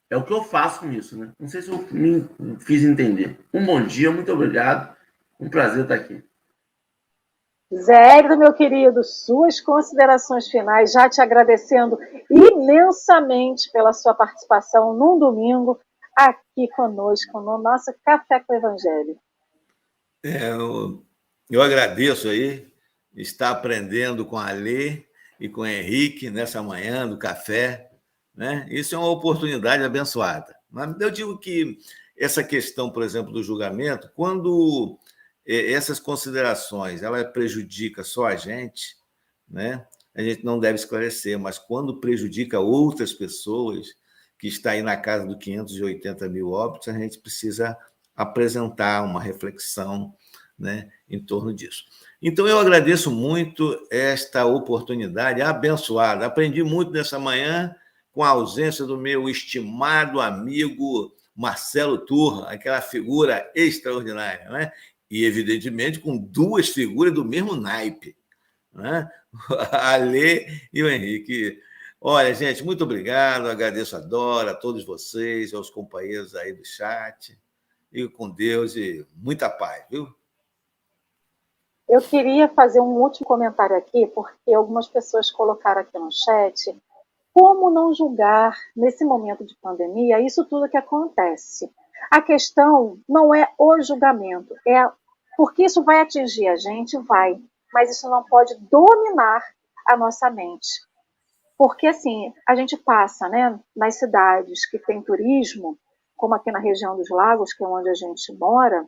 é 0.09 0.17
o 0.17 0.25
que 0.25 0.33
eu 0.33 0.43
faço 0.43 0.81
com 0.81 0.91
isso, 0.91 1.17
né? 1.17 1.31
Não 1.39 1.47
sei 1.47 1.61
se 1.61 1.69
eu 1.69 1.77
me 1.91 2.27
fiz 2.59 2.83
entender. 2.83 3.39
Um 3.53 3.65
bom 3.65 3.81
dia, 3.81 4.11
muito 4.11 4.31
obrigado. 4.33 4.93
Um 5.39 5.49
prazer 5.49 5.83
estar 5.83 5.95
aqui. 5.95 6.21
Zé 7.73 8.21
meu 8.35 8.53
querido, 8.53 9.01
suas 9.01 9.61
considerações 9.61 10.49
finais, 10.49 10.91
já 10.91 11.09
te 11.09 11.21
agradecendo 11.21 11.97
imensamente 12.29 13.71
pela 13.71 13.93
sua 13.93 14.13
participação 14.13 14.93
num 14.93 15.17
domingo 15.17 15.79
aqui 16.13 16.67
conosco 16.75 17.39
no 17.39 17.57
nosso 17.57 17.93
Café 18.03 18.41
com 18.41 18.53
o 18.53 18.57
Evangelho. 18.57 19.17
É, 20.23 20.51
eu, 20.51 21.01
eu 21.49 21.61
agradeço 21.61 22.27
aí 22.27 22.67
estar 23.15 23.51
aprendendo 23.51 24.25
com 24.25 24.37
a 24.37 24.51
Lê 24.51 25.05
e 25.41 25.49
com 25.49 25.61
o 25.61 25.65
Henrique 25.65 26.29
nessa 26.29 26.61
manhã 26.61 27.07
do 27.07 27.17
café. 27.17 27.89
Né? 28.35 28.67
Isso 28.69 28.93
é 28.93 28.97
uma 28.97 29.09
oportunidade 29.09 29.83
abençoada. 29.83 30.55
Mas 30.69 30.95
eu 31.01 31.09
digo 31.09 31.39
que 31.39 31.79
essa 32.15 32.43
questão, 32.43 32.91
por 32.91 33.01
exemplo, 33.01 33.33
do 33.33 33.41
julgamento, 33.41 34.11
quando 34.15 34.99
é, 35.45 35.73
essas 35.73 35.99
considerações 35.99 37.01
ela 37.01 37.25
prejudica 37.25 38.03
só 38.03 38.27
a 38.27 38.35
gente, 38.35 38.95
né? 39.49 39.83
a 40.13 40.21
gente 40.21 40.45
não 40.45 40.59
deve 40.59 40.75
esclarecer, 40.75 41.39
mas 41.39 41.57
quando 41.57 41.99
prejudica 41.99 42.59
outras 42.59 43.11
pessoas, 43.11 43.87
que 44.37 44.47
está 44.47 44.71
aí 44.71 44.83
na 44.83 44.95
casa 44.95 45.25
do 45.25 45.37
580 45.37 46.29
mil 46.29 46.51
óbitos, 46.51 46.87
a 46.87 46.93
gente 46.97 47.17
precisa 47.19 47.75
apresentar 48.15 49.03
uma 49.03 49.21
reflexão 49.21 50.15
né, 50.57 50.91
em 51.09 51.19
torno 51.19 51.53
disso. 51.53 51.85
Então, 52.21 52.47
eu 52.47 52.59
agradeço 52.59 53.09
muito 53.09 53.77
esta 53.89 54.45
oportunidade 54.45 55.41
abençoada. 55.41 56.25
Aprendi 56.25 56.63
muito 56.63 56.91
nessa 56.91 57.17
manhã 57.17 57.75
com 58.11 58.23
a 58.23 58.29
ausência 58.29 58.85
do 58.85 58.97
meu 58.97 59.27
estimado 59.27 60.21
amigo 60.21 61.15
Marcelo 61.35 61.97
Turra, 61.97 62.51
aquela 62.51 62.81
figura 62.81 63.49
extraordinária, 63.55 64.49
né? 64.49 64.71
e, 65.11 65.25
evidentemente, 65.25 65.99
com 65.99 66.17
duas 66.17 66.69
figuras 66.69 67.13
do 67.13 67.25
mesmo 67.25 67.53
naipe, 67.53 68.15
né? 68.73 69.11
a 69.71 69.97
Lê 69.97 70.47
e 70.73 70.81
o 70.81 70.89
Henrique. 70.89 71.59
Olha, 71.99 72.33
gente, 72.33 72.63
muito 72.63 72.85
obrigado, 72.85 73.47
agradeço 73.47 73.95
a 73.97 73.99
Dora, 73.99 74.51
a 74.51 74.55
todos 74.55 74.85
vocês, 74.85 75.53
aos 75.53 75.69
companheiros 75.69 76.33
aí 76.33 76.53
do 76.53 76.65
chat. 76.65 77.37
E 77.91 78.07
com 78.07 78.29
Deus 78.29 78.77
e 78.77 79.05
muita 79.13 79.49
paz, 79.49 79.83
viu? 79.91 80.07
Eu 81.91 81.99
queria 81.99 82.47
fazer 82.47 82.79
um 82.79 83.01
último 83.01 83.27
comentário 83.27 83.75
aqui, 83.75 84.07
porque 84.07 84.53
algumas 84.53 84.87
pessoas 84.87 85.29
colocaram 85.29 85.81
aqui 85.81 85.99
no 85.99 86.09
chat 86.09 86.73
como 87.33 87.69
não 87.69 87.93
julgar 87.93 88.57
nesse 88.73 89.03
momento 89.03 89.45
de 89.45 89.53
pandemia 89.57 90.21
isso 90.21 90.45
tudo 90.45 90.69
que 90.69 90.77
acontece. 90.77 91.69
A 92.09 92.21
questão 92.21 92.97
não 93.09 93.35
é 93.35 93.45
o 93.59 93.81
julgamento, 93.81 94.55
é 94.65 94.89
porque 95.35 95.65
isso 95.65 95.83
vai 95.83 95.99
atingir 95.99 96.47
a 96.47 96.55
gente, 96.55 96.97
vai, 96.99 97.37
mas 97.73 97.89
isso 97.89 98.09
não 98.09 98.23
pode 98.23 98.55
dominar 98.69 99.43
a 99.85 99.97
nossa 99.97 100.29
mente. 100.29 100.69
Porque 101.57 101.87
assim, 101.87 102.33
a 102.47 102.55
gente 102.55 102.77
passa, 102.77 103.27
né, 103.27 103.59
nas 103.75 103.99
cidades 103.99 104.65
que 104.65 104.79
tem 104.79 105.01
turismo, 105.01 105.77
como 106.15 106.35
aqui 106.35 106.53
na 106.53 106.59
região 106.59 106.95
dos 106.95 107.09
lagos, 107.09 107.53
que 107.53 107.61
é 107.61 107.67
onde 107.67 107.89
a 107.89 107.95
gente 107.95 108.33
mora, 108.37 108.87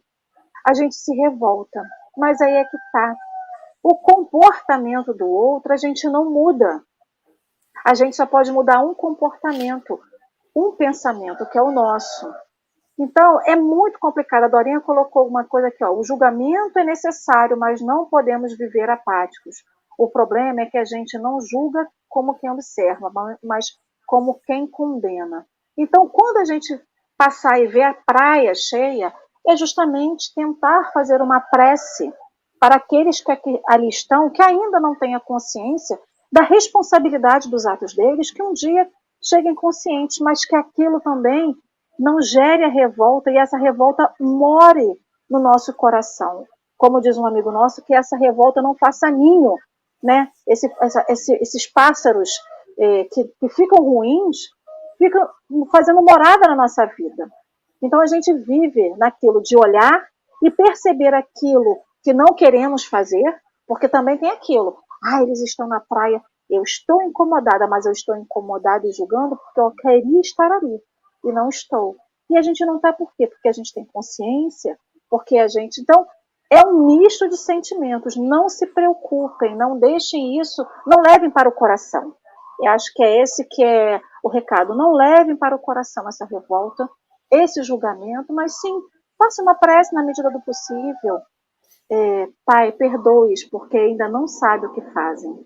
a 0.66 0.74
gente 0.74 0.96
se 0.96 1.14
revolta. 1.14 1.84
Mas 2.18 2.42
aí 2.42 2.54
é 2.54 2.64
que 2.64 2.78
tá. 2.92 3.16
O 3.82 3.96
comportamento 3.96 5.14
do 5.14 5.28
outro 5.28 5.74
a 5.74 5.78
gente 5.78 6.08
não 6.10 6.30
muda. 6.30 6.82
A 7.86 7.94
gente 7.94 8.16
só 8.16 8.26
pode 8.26 8.52
mudar 8.52 8.80
um 8.82 8.94
comportamento, 8.94 10.00
um 10.56 10.72
pensamento, 10.76 11.46
que 11.48 11.58
é 11.58 11.62
o 11.62 11.72
nosso. 11.72 12.34
Então, 12.98 13.42
é 13.46 13.56
muito 13.56 14.00
complicado. 14.00 14.44
A 14.44 14.48
Dorinha 14.48 14.80
colocou 14.80 15.28
uma 15.28 15.44
coisa 15.44 15.68
aqui, 15.68 15.84
ó. 15.84 15.92
O 15.92 16.04
julgamento 16.04 16.78
é 16.80 16.84
necessário, 16.84 17.58
mas 17.58 17.82
não 17.82 18.06
podemos 18.06 18.56
viver 18.56 18.90
apáticos. 18.90 19.58
O 19.98 20.10
problema 20.10 20.62
é 20.62 20.66
que 20.66 20.78
a 20.78 20.86
gente 20.86 21.18
não 21.18 21.40
julga 21.42 21.88
como 22.08 22.36
quem 22.36 22.50
observa, 22.50 23.12
mas 23.44 23.66
como 24.08 24.40
quem 24.46 24.68
condena. 24.68 25.46
Então, 25.78 26.08
quando 26.08 26.38
a 26.38 26.46
gente 26.46 26.80
passar 27.18 27.60
e 27.60 27.68
ver 27.68 27.84
a 27.84 27.94
praia 27.94 28.54
cheia, 28.56 29.14
é 29.48 29.56
justamente 29.56 30.34
tentar 30.34 30.92
fazer 30.94 31.22
uma 31.22 31.40
prece 31.40 32.12
para 32.60 32.76
aqueles 32.76 33.22
que 33.22 33.32
ali 33.68 33.90
estão, 33.90 34.30
que 34.30 34.42
ainda 34.42 34.80
não 34.80 34.98
têm 34.98 35.16
a 35.16 35.20
consciência 35.20 36.00
da 36.32 36.44
responsabilidade 36.44 37.50
dos 37.50 37.66
atos 37.66 37.94
deles, 37.94 38.32
que 38.32 38.42
um 38.42 38.54
dia 38.54 38.88
cheguem 39.22 39.54
conscientes, 39.54 40.18
mas 40.20 40.46
que 40.46 40.56
aquilo 40.56 41.00
também 41.02 41.54
não 42.00 42.22
gere 42.22 42.64
a 42.64 42.70
revolta 42.70 43.30
e 43.30 43.38
essa 43.38 43.58
revolta 43.58 44.12
more 44.20 44.98
no 45.30 45.40
nosso 45.40 45.74
coração. 45.74 46.46
Como 46.78 47.02
diz 47.02 47.18
um 47.18 47.26
amigo 47.26 47.52
nosso, 47.52 47.84
que 47.84 47.94
essa 47.94 48.18
revolta 48.18 48.62
não 48.62 48.76
faça 48.76 49.10
ninho, 49.12 49.56
né? 50.02 50.28
Esse, 50.48 50.72
essa, 50.82 51.06
esse, 51.08 51.34
esses 51.36 51.72
pássaros 51.72 52.30
eh, 52.78 53.06
que, 53.12 53.24
que 53.40 53.50
ficam 53.50 53.84
ruins 53.84 54.38
ficam 54.98 55.30
fazendo 55.72 56.02
morada 56.02 56.48
na 56.48 56.56
nossa 56.56 56.86
vida. 56.86 57.30
Então 57.84 58.00
a 58.00 58.08
gente 58.08 58.34
vive 58.34 58.96
naquilo 58.98 59.42
de 59.42 59.58
olhar 59.58 60.08
e 60.42 60.50
perceber 60.50 61.14
aquilo 61.14 61.82
que 62.02 62.14
não 62.14 62.34
queremos 62.34 62.86
fazer, 62.86 63.24
porque 63.68 63.90
também 63.90 64.18
tem 64.18 64.30
aquilo. 64.32 64.78
Ah, 65.04 65.22
eles 65.22 65.42
estão 65.42 65.68
na 65.68 65.82
praia, 65.82 66.22
eu 66.50 66.64
estou 66.64 67.02
incomodada, 67.04 67.68
mas 67.68 67.86
eu 67.86 67.92
estou 67.92 68.16
incomodada 68.16 68.88
e 68.88 68.92
julgando 68.92 69.36
porque 69.38 69.60
eu 69.60 69.72
queria 69.72 70.22
estar 70.22 70.52
ali 70.52 70.80
e 71.26 71.32
não 71.32 71.50
estou. 71.50 71.96
E 72.30 72.38
a 72.38 72.42
gente 72.42 72.66
não 72.66 72.78
está 72.78 72.94
por 72.94 73.12
quê? 73.16 73.28
Porque 73.28 73.50
a 73.50 73.52
gente 73.52 73.74
tem 73.74 73.86
consciência, 73.86 74.78
porque 75.10 75.38
a 75.38 75.48
gente. 75.48 75.82
Então, 75.82 76.06
é 76.50 76.66
um 76.66 76.86
misto 76.86 77.28
de 77.28 77.38
sentimentos. 77.38 78.16
Não 78.16 78.48
se 78.48 78.66
preocupem, 78.68 79.56
não 79.56 79.78
deixem 79.80 80.40
isso, 80.40 80.66
não 80.86 81.02
levem 81.02 81.30
para 81.30 81.50
o 81.50 81.54
coração. 81.54 82.16
Eu 82.62 82.72
acho 82.72 82.92
que 82.94 83.04
é 83.04 83.22
esse 83.22 83.46
que 83.50 83.64
é 83.64 84.00
o 84.24 84.30
recado. 84.30 84.76
Não 84.76 84.94
levem 84.94 85.36
para 85.36 85.56
o 85.56 85.60
coração 85.60 86.08
essa 86.08 86.26
revolta, 86.26 86.88
esse 87.34 87.64
julgamento, 87.64 88.34
mas 88.34 88.60
sim, 88.60 88.82
faça 89.18 89.42
uma 89.42 89.56
prece 89.56 89.94
na 89.94 90.04
medida 90.04 90.30
do 90.30 90.42
possível. 90.42 91.20
É, 91.92 92.28
pai, 92.46 92.72
perdoe-os, 92.72 93.44
porque 93.46 93.78
ainda 93.78 94.08
não 94.08 94.28
sabem 94.28 94.70
o 94.70 94.74
que 94.74 94.82
fazem. 94.94 95.46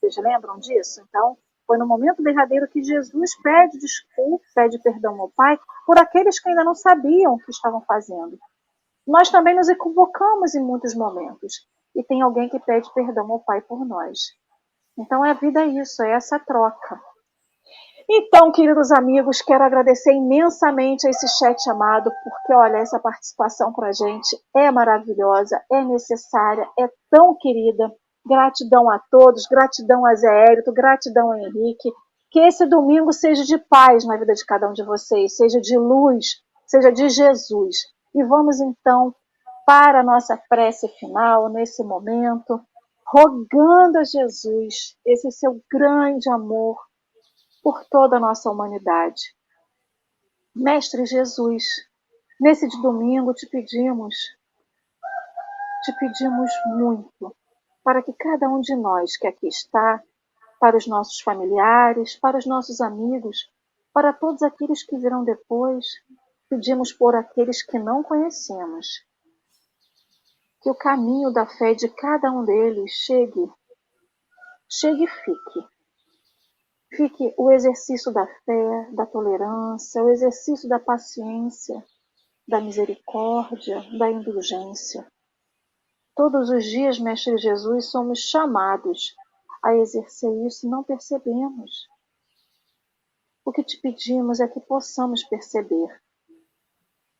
Vocês 0.00 0.16
lembram 0.16 0.58
disso? 0.58 1.02
Então, 1.08 1.36
foi 1.66 1.78
no 1.78 1.86
momento 1.86 2.22
derradeiro 2.22 2.68
que 2.68 2.82
Jesus 2.82 3.30
pede 3.42 3.78
desculpa, 3.78 4.44
pede 4.54 4.78
perdão 4.82 5.20
ao 5.20 5.30
Pai 5.30 5.58
por 5.86 5.98
aqueles 5.98 6.38
que 6.38 6.48
ainda 6.48 6.64
não 6.64 6.74
sabiam 6.74 7.34
o 7.34 7.38
que 7.38 7.50
estavam 7.50 7.80
fazendo. 7.82 8.38
Nós 9.06 9.30
também 9.30 9.54
nos 9.54 9.68
equivocamos 9.68 10.54
em 10.54 10.62
muitos 10.62 10.94
momentos 10.94 11.66
e 11.94 12.02
tem 12.02 12.22
alguém 12.22 12.48
que 12.48 12.60
pede 12.60 12.92
perdão 12.92 13.30
ao 13.30 13.40
Pai 13.40 13.62
por 13.62 13.84
nós. 13.86 14.18
Então 14.98 15.24
a 15.24 15.32
vida 15.32 15.62
é 15.62 15.66
isso, 15.66 16.02
é 16.02 16.12
essa 16.12 16.38
troca. 16.38 17.00
Então, 18.08 18.52
queridos 18.52 18.92
amigos, 18.92 19.40
quero 19.40 19.64
agradecer 19.64 20.12
imensamente 20.12 21.06
a 21.06 21.10
esse 21.10 21.26
chat 21.38 21.56
amado, 21.70 22.12
porque 22.22 22.54
olha, 22.54 22.76
essa 22.76 22.98
participação 22.98 23.72
para 23.72 23.88
a 23.88 23.92
gente 23.92 24.38
é 24.54 24.70
maravilhosa, 24.70 25.58
é 25.72 25.82
necessária, 25.82 26.68
é 26.78 26.86
tão 27.10 27.34
querida. 27.34 27.90
Gratidão 28.26 28.90
a 28.90 29.00
todos, 29.10 29.46
gratidão 29.46 30.04
a 30.04 30.14
Zé 30.14 30.28
Hérito, 30.28 30.72
gratidão 30.72 31.32
a 31.32 31.38
Henrique. 31.38 31.90
Que 32.30 32.40
esse 32.40 32.66
domingo 32.66 33.12
seja 33.12 33.42
de 33.44 33.56
paz 33.56 34.04
na 34.06 34.18
vida 34.18 34.34
de 34.34 34.44
cada 34.44 34.68
um 34.68 34.72
de 34.72 34.84
vocês, 34.84 35.36
seja 35.36 35.60
de 35.60 35.78
luz, 35.78 36.26
seja 36.66 36.92
de 36.92 37.08
Jesus. 37.08 37.76
E 38.14 38.22
vamos 38.22 38.60
então 38.60 39.14
para 39.66 40.00
a 40.00 40.04
nossa 40.04 40.38
prece 40.48 40.88
final 40.98 41.48
nesse 41.48 41.82
momento, 41.82 42.60
rogando 43.06 43.98
a 43.98 44.04
Jesus 44.04 44.96
esse 45.06 45.30
seu 45.30 45.58
grande 45.70 46.30
amor 46.30 46.76
por 47.64 47.82
toda 47.86 48.18
a 48.18 48.20
nossa 48.20 48.50
humanidade. 48.50 49.34
Mestre 50.54 51.06
Jesus, 51.06 51.64
nesse 52.38 52.68
domingo 52.82 53.32
te 53.32 53.48
pedimos, 53.48 54.14
te 55.82 55.92
pedimos 55.98 56.50
muito 56.66 57.34
para 57.82 58.02
que 58.02 58.12
cada 58.12 58.50
um 58.50 58.60
de 58.60 58.76
nós 58.76 59.16
que 59.16 59.26
aqui 59.26 59.48
está, 59.48 60.02
para 60.60 60.76
os 60.76 60.86
nossos 60.86 61.20
familiares, 61.20 62.16
para 62.16 62.36
os 62.36 62.44
nossos 62.44 62.82
amigos, 62.82 63.50
para 63.94 64.12
todos 64.12 64.42
aqueles 64.42 64.84
que 64.84 64.98
virão 64.98 65.24
depois, 65.24 65.86
pedimos 66.50 66.92
por 66.92 67.14
aqueles 67.16 67.62
que 67.62 67.78
não 67.78 68.02
conhecemos. 68.02 68.86
Que 70.60 70.68
o 70.68 70.74
caminho 70.74 71.32
da 71.32 71.46
fé 71.46 71.74
de 71.74 71.88
cada 71.88 72.30
um 72.30 72.44
deles 72.44 72.90
chegue, 72.90 73.50
chegue 74.68 75.04
e 75.04 75.08
fique. 75.08 75.73
Fique 76.96 77.34
o 77.36 77.50
exercício 77.50 78.12
da 78.12 78.26
fé, 78.26 78.90
da 78.92 79.04
tolerância, 79.04 80.02
o 80.02 80.10
exercício 80.10 80.68
da 80.68 80.78
paciência, 80.78 81.84
da 82.46 82.60
misericórdia, 82.60 83.84
da 83.98 84.10
indulgência. 84.10 85.04
Todos 86.14 86.50
os 86.50 86.64
dias, 86.64 86.98
Mestre 87.00 87.36
Jesus, 87.36 87.90
somos 87.90 88.20
chamados 88.20 89.16
a 89.62 89.74
exercer 89.74 90.30
isso 90.46 90.66
e 90.66 90.70
não 90.70 90.84
percebemos. 90.84 91.88
O 93.44 93.50
que 93.50 93.64
te 93.64 93.80
pedimos 93.80 94.38
é 94.38 94.46
que 94.46 94.60
possamos 94.60 95.24
perceber 95.24 96.00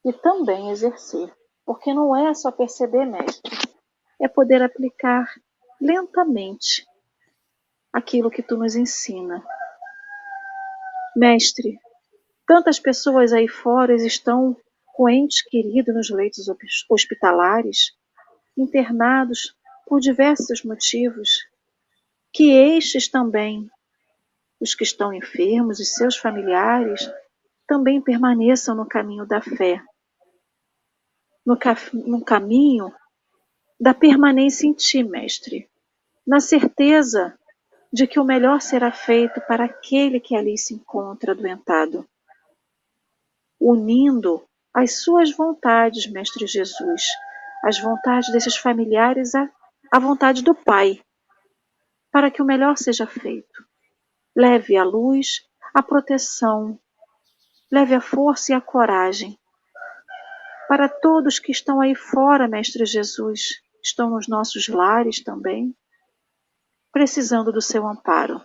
e 0.05 0.13
também 0.13 0.71
exercer, 0.71 1.35
porque 1.65 1.93
não 1.93 2.15
é 2.15 2.33
só 2.35 2.53
perceber, 2.53 3.07
Mestre, 3.07 3.51
é 4.21 4.29
poder 4.29 4.63
aplicar 4.63 5.27
lentamente 5.81 6.87
aquilo 7.93 8.31
que 8.31 8.43
tu 8.43 8.57
nos 8.57 8.77
ensina. 8.77 9.45
Mestre, 11.17 11.79
tantas 12.47 12.81
pessoas 12.81 13.33
aí 13.33 13.49
fora 13.49 13.95
estão 13.95 14.57
com 14.95 15.09
entes 15.09 15.43
queridos 15.43 15.95
nos 15.95 16.11
leitos 16.11 16.47
hospitalares 16.91 17.93
internados 18.57 19.57
por 19.87 20.01
diversos 20.01 20.63
motivos, 20.65 21.31
que 22.33 22.51
estes 22.51 23.09
também, 23.09 23.69
os 24.61 24.75
que 24.75 24.83
estão 24.83 25.13
enfermos 25.13 25.79
e 25.79 25.85
seus 25.85 26.17
familiares, 26.17 27.09
também 27.67 28.01
permaneçam 28.01 28.75
no 28.75 28.87
caminho 28.87 29.27
da 29.27 29.41
fé, 29.41 29.81
no, 31.47 31.57
no 31.93 32.25
caminho 32.25 32.93
da 33.79 33.95
permanência 33.95 34.67
em 34.67 34.73
ti, 34.73 35.03
Mestre, 35.03 35.69
na 36.27 36.41
certeza 36.41 37.39
de 37.95 38.09
que 38.09 38.19
o 38.19 38.25
melhor 38.25 38.61
será 38.61 38.91
feito 38.91 39.41
para 39.43 39.67
aquele 39.67 40.19
que 40.19 40.35
ali 40.35 40.59
se 40.59 40.75
encontra 40.75 41.31
adoentado, 41.31 42.05
unindo 43.61 44.45
as 44.75 44.97
suas 44.97 45.31
vontades, 45.31 46.11
Mestre 46.11 46.45
Jesus, 46.45 47.07
as 47.63 47.79
vontades 47.79 48.33
desses 48.33 48.57
familiares 48.57 49.33
à, 49.37 49.49
à 49.93 50.01
vontade 50.01 50.43
do 50.43 50.57
Pai, 50.57 51.01
para 52.11 52.33
que 52.33 52.43
o 52.43 52.45
melhor 52.45 52.77
seja 52.77 53.07
feito. 53.07 53.65
Leve 54.35 54.77
a 54.77 54.83
luz, 54.83 55.47
a 55.73 55.81
proteção, 55.81 56.77
leve 57.71 57.95
a 57.95 58.01
força 58.01 58.51
e 58.51 58.55
a 58.57 58.61
coragem. 58.61 59.39
Para 60.67 60.89
todos 60.89 61.39
que 61.39 61.53
estão 61.53 61.81
aí 61.81 61.95
fora, 61.95 62.49
Mestre 62.49 62.85
Jesus, 62.87 63.63
estão 63.81 64.11
nos 64.11 64.27
nossos 64.27 64.67
lares 64.67 65.23
também, 65.23 65.73
precisando 66.95 67.51
do 67.51 67.61
seu 67.61 67.85
amparo, 67.89 68.41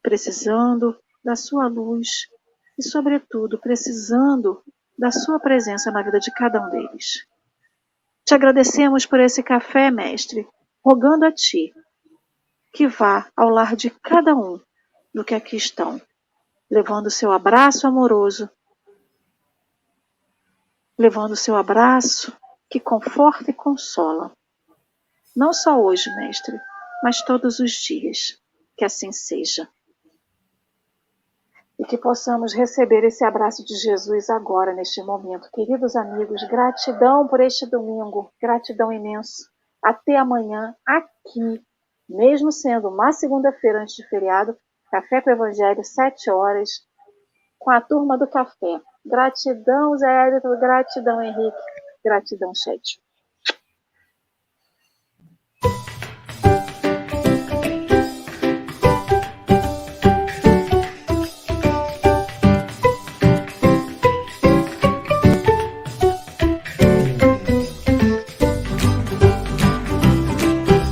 precisando 0.00 0.96
da 1.24 1.34
sua 1.34 1.66
luz 1.66 2.28
e, 2.78 2.84
sobretudo, 2.84 3.58
precisando 3.58 4.62
da 4.96 5.10
sua 5.10 5.40
presença 5.40 5.90
na 5.90 6.00
vida 6.00 6.20
de 6.20 6.30
cada 6.30 6.64
um 6.64 6.70
deles. 6.70 7.26
Te 8.24 8.32
agradecemos 8.32 9.04
por 9.04 9.18
esse 9.18 9.42
café, 9.42 9.90
Mestre, 9.90 10.48
rogando 10.84 11.26
a 11.26 11.32
Ti 11.32 11.74
que 12.72 12.86
vá 12.86 13.28
ao 13.36 13.48
lar 13.48 13.74
de 13.74 13.90
cada 13.90 14.36
um 14.36 14.60
do 15.12 15.24
que 15.24 15.34
aqui 15.34 15.56
estão, 15.56 16.00
levando 16.70 17.10
seu 17.10 17.32
abraço 17.32 17.88
amoroso, 17.88 18.48
levando 20.96 21.34
seu 21.34 21.56
abraço 21.56 22.32
que 22.70 22.78
conforta 22.78 23.50
e 23.50 23.54
consola. 23.54 24.30
Não 25.34 25.52
só 25.52 25.80
hoje, 25.80 26.08
Mestre, 26.14 26.56
mas 27.04 27.20
todos 27.20 27.60
os 27.60 27.72
dias. 27.72 28.42
Que 28.78 28.84
assim 28.86 29.12
seja. 29.12 29.68
E 31.78 31.84
que 31.84 31.98
possamos 31.98 32.54
receber 32.54 33.04
esse 33.04 33.22
abraço 33.22 33.62
de 33.62 33.74
Jesus 33.74 34.30
agora, 34.30 34.72
neste 34.72 35.02
momento. 35.02 35.50
Queridos 35.52 35.94
amigos, 35.96 36.42
gratidão 36.48 37.28
por 37.28 37.42
este 37.42 37.66
domingo, 37.66 38.32
gratidão 38.40 38.90
imenso. 38.90 39.50
Até 39.82 40.16
amanhã, 40.16 40.74
aqui, 40.86 41.62
mesmo 42.08 42.50
sendo 42.50 42.88
uma 42.88 43.12
segunda-feira 43.12 43.82
antes 43.82 43.96
de 43.96 44.08
feriado, 44.08 44.56
Café 44.90 45.20
com 45.20 45.28
o 45.28 45.32
Evangelho, 45.34 45.84
sete 45.84 46.30
horas, 46.30 46.70
com 47.58 47.70
a 47.70 47.82
turma 47.82 48.16
do 48.16 48.26
café. 48.26 48.80
Gratidão, 49.04 49.94
Zé 49.98 50.08
Hélito, 50.08 50.48
gratidão, 50.58 51.20
Henrique, 51.20 51.58
gratidão, 52.02 52.54
Chet. 52.54 53.03